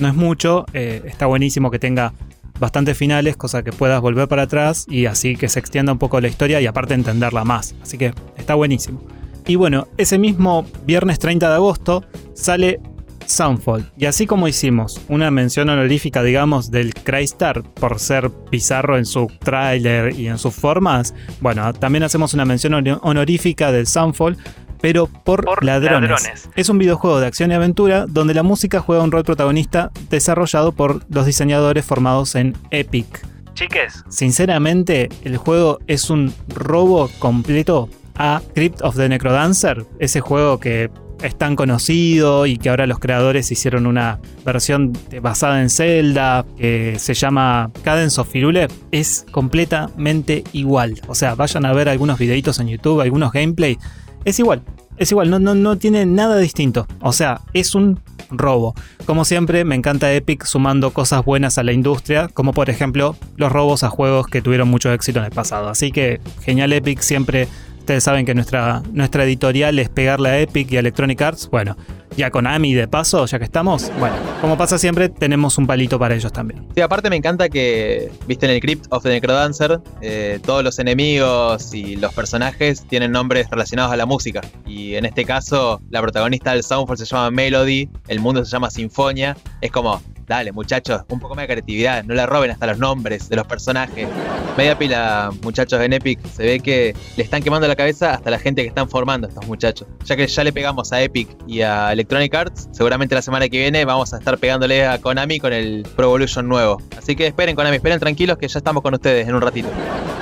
no 0.00 0.06
es 0.06 0.14
mucho. 0.14 0.64
Eh, 0.74 1.02
está 1.06 1.26
buenísimo 1.26 1.72
que 1.72 1.80
tenga 1.80 2.12
bastantes 2.58 2.96
finales, 2.96 3.36
cosa 3.36 3.62
que 3.62 3.72
puedas 3.72 4.00
volver 4.00 4.28
para 4.28 4.42
atrás 4.42 4.86
y 4.88 5.06
así 5.06 5.36
que 5.36 5.48
se 5.48 5.58
extienda 5.58 5.92
un 5.92 5.98
poco 5.98 6.20
la 6.20 6.28
historia 6.28 6.60
y 6.60 6.66
aparte 6.66 6.94
entenderla 6.94 7.44
más. 7.44 7.74
Así 7.82 7.98
que 7.98 8.12
está 8.36 8.54
buenísimo. 8.54 9.02
Y 9.46 9.56
bueno, 9.56 9.88
ese 9.96 10.18
mismo 10.18 10.66
viernes 10.84 11.18
30 11.18 11.48
de 11.48 11.54
agosto 11.54 12.04
sale 12.34 12.80
Soundfall. 13.26 13.90
Y 13.96 14.06
así 14.06 14.26
como 14.26 14.48
hicimos 14.48 15.00
una 15.08 15.30
mención 15.30 15.68
honorífica, 15.68 16.22
digamos, 16.22 16.70
del 16.70 16.94
Crystar 16.94 17.62
por 17.62 17.98
ser 17.98 18.30
bizarro 18.50 18.96
en 18.96 19.04
su 19.04 19.30
tráiler 19.40 20.18
y 20.18 20.28
en 20.28 20.38
sus 20.38 20.54
formas, 20.54 21.14
bueno, 21.40 21.72
también 21.74 22.04
hacemos 22.04 22.34
una 22.34 22.44
mención 22.44 22.74
honorífica 22.74 23.72
del 23.72 23.86
Soundfall, 23.86 24.36
pero 24.80 25.06
por, 25.06 25.64
ladrones. 25.64 26.48
Es 26.54 26.68
un 26.68 26.78
videojuego 26.78 27.20
de 27.20 27.26
acción 27.26 27.50
y 27.50 27.54
aventura 27.54 28.06
donde 28.06 28.34
la 28.34 28.42
música 28.42 28.80
juega 28.80 29.02
un 29.02 29.12
rol 29.12 29.24
protagonista 29.24 29.90
desarrollado 30.10 30.72
por 30.72 31.02
los 31.10 31.26
diseñadores 31.26 31.84
formados 31.84 32.34
en 32.34 32.56
Epic. 32.70 33.26
Chiques. 33.54 34.04
Sinceramente, 34.08 35.08
el 35.24 35.38
juego 35.38 35.78
es 35.86 36.10
un 36.10 36.32
robo 36.48 37.10
completo 37.18 37.88
a 38.16 38.42
Crypt 38.54 38.82
of 38.82 38.96
the 38.96 39.08
Necrodancer, 39.08 39.84
ese 39.98 40.20
juego 40.20 40.60
que 40.60 40.90
es 41.22 41.36
tan 41.36 41.56
conocido 41.56 42.46
y 42.46 42.58
que 42.58 42.68
ahora 42.68 42.86
los 42.86 42.98
creadores 42.98 43.50
hicieron 43.50 43.86
una 43.86 44.20
versión 44.44 44.92
basada 45.22 45.62
en 45.62 45.70
Zelda 45.70 46.44
que 46.56 46.98
se 46.98 47.14
llama 47.14 47.70
Cadence 47.82 48.20
of 48.20 48.28
Firule, 48.28 48.68
es 48.92 49.24
completamente 49.30 50.44
igual. 50.52 51.00
O 51.08 51.14
sea, 51.14 51.34
vayan 51.34 51.64
a 51.64 51.72
ver 51.72 51.88
algunos 51.88 52.18
videitos 52.18 52.58
en 52.60 52.68
YouTube, 52.68 53.00
algunos 53.00 53.32
gameplay, 53.32 53.78
es 54.26 54.38
igual. 54.38 54.62
Es 54.98 55.10
igual, 55.10 55.30
no, 55.30 55.38
no, 55.38 55.54
no 55.54 55.78
tiene 55.78 56.04
nada 56.04 56.36
distinto. 56.36 56.86
O 57.00 57.12
sea, 57.12 57.40
es 57.54 57.74
un 57.74 58.00
robo. 58.30 58.74
Como 59.06 59.24
siempre, 59.24 59.64
me 59.64 59.74
encanta 59.74 60.12
Epic 60.12 60.44
sumando 60.44 60.90
cosas 60.90 61.24
buenas 61.24 61.58
a 61.58 61.62
la 61.62 61.72
industria, 61.72 62.28
como 62.28 62.52
por 62.52 62.68
ejemplo 62.68 63.16
los 63.36 63.52
robos 63.52 63.84
a 63.84 63.88
juegos 63.88 64.26
que 64.26 64.42
tuvieron 64.42 64.68
mucho 64.68 64.92
éxito 64.92 65.20
en 65.20 65.26
el 65.26 65.30
pasado. 65.30 65.68
Así 65.68 65.92
que 65.92 66.20
genial 66.42 66.72
Epic 66.72 67.00
siempre 67.00 67.48
Ustedes 67.86 68.02
saben 68.02 68.26
que 68.26 68.34
nuestra, 68.34 68.82
nuestra 68.92 69.22
editorial 69.22 69.78
es 69.78 69.88
pegarle 69.88 70.28
a 70.28 70.40
Epic 70.40 70.72
y 70.72 70.76
a 70.76 70.80
Electronic 70.80 71.22
Arts. 71.22 71.48
Bueno, 71.48 71.76
y 72.16 72.22
a 72.22 72.30
Konami 72.30 72.74
de 72.74 72.88
paso, 72.88 73.26
ya 73.26 73.38
que 73.38 73.44
estamos. 73.44 73.90
Bueno, 73.98 74.16
como 74.40 74.56
pasa 74.56 74.78
siempre, 74.78 75.08
tenemos 75.08 75.58
un 75.58 75.66
palito 75.66 75.98
para 75.98 76.14
ellos 76.14 76.32
también. 76.32 76.66
Sí, 76.74 76.80
aparte 76.80 77.10
me 77.10 77.16
encanta 77.16 77.48
que, 77.48 78.10
viste 78.26 78.46
en 78.46 78.52
el 78.52 78.60
Crypt 78.60 78.86
of 78.90 79.02
the 79.02 79.08
Necrodancer, 79.08 79.80
eh, 80.00 80.38
todos 80.44 80.62
los 80.62 80.78
enemigos 80.78 81.74
y 81.74 81.96
los 81.96 82.12
personajes 82.14 82.86
tienen 82.88 83.12
nombres 83.12 83.48
relacionados 83.50 83.92
a 83.92 83.96
la 83.96 84.06
música. 84.06 84.42
Y 84.66 84.94
en 84.94 85.04
este 85.04 85.24
caso, 85.24 85.80
la 85.90 86.00
protagonista 86.00 86.52
del 86.52 86.62
Soundfall 86.62 86.98
se 86.98 87.04
llama 87.04 87.30
Melody, 87.30 87.88
el 88.08 88.20
mundo 88.20 88.44
se 88.44 88.50
llama 88.50 88.70
Sinfonia. 88.70 89.36
Es 89.60 89.70
como, 89.70 90.00
Dale, 90.26 90.50
muchachos, 90.50 91.02
un 91.08 91.20
poco 91.20 91.36
más 91.36 91.44
de 91.44 91.54
creatividad. 91.54 92.02
No 92.02 92.14
le 92.14 92.26
roben 92.26 92.50
hasta 92.50 92.66
los 92.66 92.78
nombres 92.78 93.28
de 93.28 93.36
los 93.36 93.46
personajes. 93.46 94.08
Media 94.56 94.76
pila, 94.76 95.30
muchachos 95.42 95.80
en 95.80 95.92
Epic. 95.92 96.18
Se 96.26 96.42
ve 96.42 96.58
que 96.58 96.96
le 97.16 97.22
están 97.22 97.42
quemando 97.42 97.68
la 97.68 97.76
cabeza 97.76 98.14
hasta 98.14 98.30
la 98.30 98.38
gente 98.40 98.62
que 98.62 98.68
están 98.68 98.88
formando 98.88 99.28
estos 99.28 99.46
muchachos. 99.46 99.86
Ya 100.04 100.16
que 100.16 100.26
ya 100.26 100.42
le 100.42 100.52
pegamos 100.52 100.92
a 100.92 101.00
Epic 101.00 101.28
y 101.46 101.60
a 101.60 101.94
Electronic 101.96 102.34
Arts, 102.34 102.68
seguramente 102.72 103.14
la 103.14 103.22
semana 103.22 103.48
que 103.48 103.58
viene 103.58 103.86
vamos 103.86 104.12
a 104.12 104.18
estar 104.18 104.36
pegándole 104.36 104.86
a 104.86 105.00
Konami 105.00 105.40
con 105.40 105.54
el 105.54 105.86
Pro 105.96 106.08
Evolution 106.08 106.46
nuevo. 106.46 106.76
Así 106.96 107.16
que 107.16 107.26
esperen, 107.26 107.56
Konami, 107.56 107.76
esperen 107.76 107.98
tranquilos 107.98 108.36
que 108.36 108.46
ya 108.48 108.58
estamos 108.58 108.82
con 108.82 108.92
ustedes 108.92 109.26
en 109.26 109.34
un 109.34 109.40
ratito. 109.40 109.68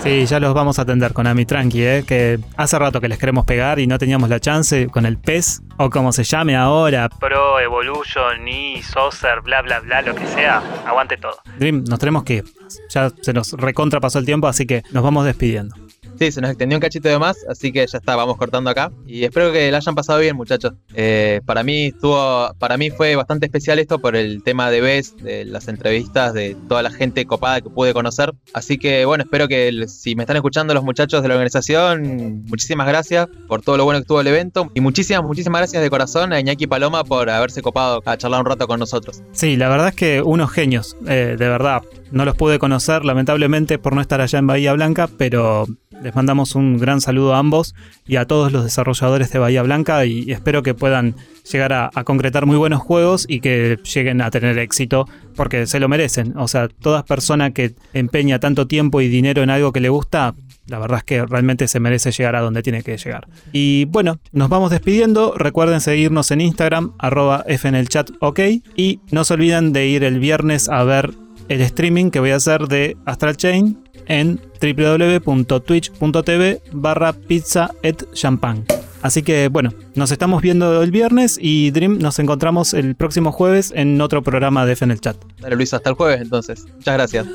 Sí, 0.00 0.24
ya 0.24 0.38
los 0.38 0.54
vamos 0.54 0.78
a 0.78 0.82
atender, 0.82 1.12
Konami, 1.12 1.46
tranqui, 1.46 1.82
¿eh? 1.82 2.04
que 2.06 2.38
hace 2.56 2.78
rato 2.78 3.00
que 3.00 3.08
les 3.08 3.18
queremos 3.18 3.44
pegar 3.44 3.80
y 3.80 3.88
no 3.88 3.98
teníamos 3.98 4.28
la 4.28 4.38
chance 4.38 4.86
con 4.86 5.04
el 5.04 5.18
PES 5.18 5.62
o 5.78 5.90
como 5.90 6.12
se 6.12 6.22
llame 6.22 6.54
ahora. 6.54 7.08
Pro, 7.08 7.58
Evolution, 7.58 8.46
y 8.46 8.80
Saucer, 8.82 9.40
bla, 9.40 9.62
bla, 9.62 9.80
bla, 9.80 10.02
lo 10.02 10.14
que 10.14 10.26
sea. 10.26 10.62
Aguante 10.86 11.16
todo. 11.16 11.38
Dream, 11.58 11.82
nos 11.88 11.98
tenemos 11.98 12.22
que 12.22 12.34
ir. 12.34 12.44
Ya 12.90 13.10
se 13.20 13.32
nos 13.32 13.52
recontra 13.52 14.00
pasó 14.00 14.20
el 14.20 14.26
tiempo, 14.26 14.46
así 14.46 14.64
que 14.64 14.82
nos 14.92 15.02
vamos 15.02 15.24
despidiendo. 15.24 15.74
Sí, 16.18 16.30
se 16.30 16.40
nos 16.40 16.50
extendió 16.50 16.76
un 16.76 16.80
cachito 16.80 17.08
de 17.08 17.18
más, 17.18 17.36
así 17.48 17.72
que 17.72 17.86
ya 17.86 17.98
está, 17.98 18.16
vamos 18.16 18.36
cortando 18.36 18.70
acá. 18.70 18.92
Y 19.06 19.24
espero 19.24 19.52
que 19.52 19.70
la 19.70 19.78
hayan 19.78 19.94
pasado 19.94 20.20
bien, 20.20 20.36
muchachos. 20.36 20.74
Eh, 20.94 21.40
para 21.44 21.62
mí 21.62 21.86
estuvo, 21.86 22.52
para 22.58 22.76
mí 22.76 22.90
fue 22.90 23.16
bastante 23.16 23.46
especial 23.46 23.78
esto 23.78 23.98
por 23.98 24.16
el 24.16 24.42
tema 24.42 24.70
de 24.70 24.80
BES, 24.80 25.16
de 25.16 25.44
las 25.44 25.68
entrevistas, 25.68 26.34
de 26.34 26.56
toda 26.68 26.82
la 26.82 26.90
gente 26.90 27.24
copada 27.26 27.60
que 27.60 27.70
pude 27.70 27.92
conocer. 27.92 28.32
Así 28.52 28.78
que 28.78 29.04
bueno, 29.04 29.24
espero 29.24 29.48
que 29.48 29.86
si 29.88 30.14
me 30.14 30.22
están 30.22 30.36
escuchando 30.36 30.74
los 30.74 30.84
muchachos 30.84 31.22
de 31.22 31.28
la 31.28 31.34
organización, 31.34 32.44
muchísimas 32.46 32.86
gracias 32.86 33.28
por 33.48 33.62
todo 33.62 33.76
lo 33.76 33.84
bueno 33.84 33.98
que 33.98 34.02
estuvo 34.02 34.20
el 34.20 34.26
evento. 34.26 34.70
Y 34.74 34.80
muchísimas, 34.80 35.24
muchísimas 35.24 35.60
gracias 35.60 35.82
de 35.82 35.90
corazón 35.90 36.32
a 36.32 36.40
Iñaki 36.40 36.66
Paloma 36.66 37.04
por 37.04 37.28
haberse 37.30 37.62
copado 37.62 38.02
a 38.04 38.16
charlar 38.16 38.40
un 38.40 38.46
rato 38.46 38.66
con 38.66 38.78
nosotros. 38.78 39.22
Sí, 39.32 39.56
la 39.56 39.68
verdad 39.68 39.88
es 39.88 39.94
que 39.94 40.22
unos 40.22 40.50
genios, 40.50 40.96
eh, 41.06 41.36
de 41.38 41.48
verdad. 41.48 41.82
No 42.10 42.24
los 42.24 42.36
pude 42.36 42.60
conocer, 42.60 43.04
lamentablemente, 43.04 43.78
por 43.78 43.94
no 43.94 44.00
estar 44.00 44.20
allá 44.20 44.38
en 44.38 44.46
Bahía 44.46 44.72
Blanca, 44.72 45.08
pero 45.18 45.66
les 46.02 46.14
mandamos 46.14 46.54
un 46.54 46.78
gran 46.78 47.00
saludo 47.00 47.34
a 47.34 47.38
ambos 47.38 47.74
y 48.06 48.16
a 48.16 48.26
todos 48.26 48.52
los 48.52 48.64
desarrolladores 48.64 49.30
de 49.30 49.38
Bahía 49.38 49.62
Blanca 49.62 50.04
y, 50.04 50.30
espero 50.30 50.62
que 50.62 50.74
puedan 50.74 51.14
llegar 51.50 51.72
a, 51.72 51.90
concretar 52.04 52.46
muy 52.46 52.56
buenos 52.56 52.80
juegos 52.80 53.26
y 53.28 53.40
que 53.40 53.78
lleguen 53.94 54.20
a 54.20 54.30
tener 54.30 54.58
éxito 54.58 55.08
porque 55.36 55.66
se 55.66 55.80
lo 55.80 55.88
merecen. 55.88 56.36
O 56.36 56.48
sea, 56.48 56.68
toda 56.68 57.04
persona 57.04 57.52
que 57.52 57.74
empeña 57.92 58.38
tanto 58.38 58.66
tiempo 58.66 59.00
y 59.00 59.08
dinero 59.08 59.42
en 59.42 59.50
algo 59.50 59.72
que 59.72 59.80
le 59.80 59.88
gusta, 59.88 60.34
la 60.66 60.78
verdad 60.78 60.98
es 60.98 61.04
que 61.04 61.24
realmente 61.24 61.68
se 61.68 61.80
merece 61.80 62.10
llegar 62.12 62.36
a 62.36 62.40
donde 62.40 62.62
tiene 62.62 62.82
que 62.82 62.96
llegar. 62.96 63.28
Y 63.52 63.86
bueno, 63.86 64.18
nos 64.32 64.48
vamos 64.48 64.70
despidiendo. 64.70 65.34
Recuerden 65.36 65.80
seguirnos 65.80 66.30
en 66.30 66.40
Instagram, 66.40 66.92
arroba 66.98 67.44
F 67.46 67.66
en 67.68 67.74
el 67.74 67.88
chat, 67.88 68.10
ok. 68.20 68.40
Y 68.76 69.00
no 69.10 69.24
se 69.24 69.34
olviden 69.34 69.72
de 69.72 69.86
ir 69.86 70.04
el 70.04 70.18
viernes 70.18 70.68
a 70.68 70.82
ver 70.84 71.14
el 71.48 71.60
streaming 71.60 72.10
que 72.10 72.20
voy 72.20 72.30
a 72.30 72.36
hacer 72.36 72.68
de 72.68 72.96
Astral 73.04 73.36
Chain 73.36 73.83
en 74.08 74.40
www.twitch.tv 74.60 76.60
barra 76.72 77.12
pizza 77.12 77.70
et 77.82 78.04
champagne. 78.12 78.64
Así 79.02 79.22
que 79.22 79.48
bueno, 79.48 79.74
nos 79.94 80.12
estamos 80.12 80.40
viendo 80.40 80.82
el 80.82 80.90
viernes 80.90 81.38
y 81.38 81.70
Dream 81.72 81.98
nos 81.98 82.18
encontramos 82.18 82.72
el 82.72 82.94
próximo 82.94 83.32
jueves 83.32 83.70
en 83.76 84.00
otro 84.00 84.22
programa 84.22 84.64
de 84.64 84.72
F 84.72 84.84
en 84.84 84.92
el 84.92 85.00
chat. 85.00 85.16
Dale 85.40 85.56
Luis, 85.56 85.74
hasta 85.74 85.90
el 85.90 85.96
jueves 85.96 86.22
entonces. 86.22 86.64
Muchas 86.76 86.94
gracias. 86.94 87.26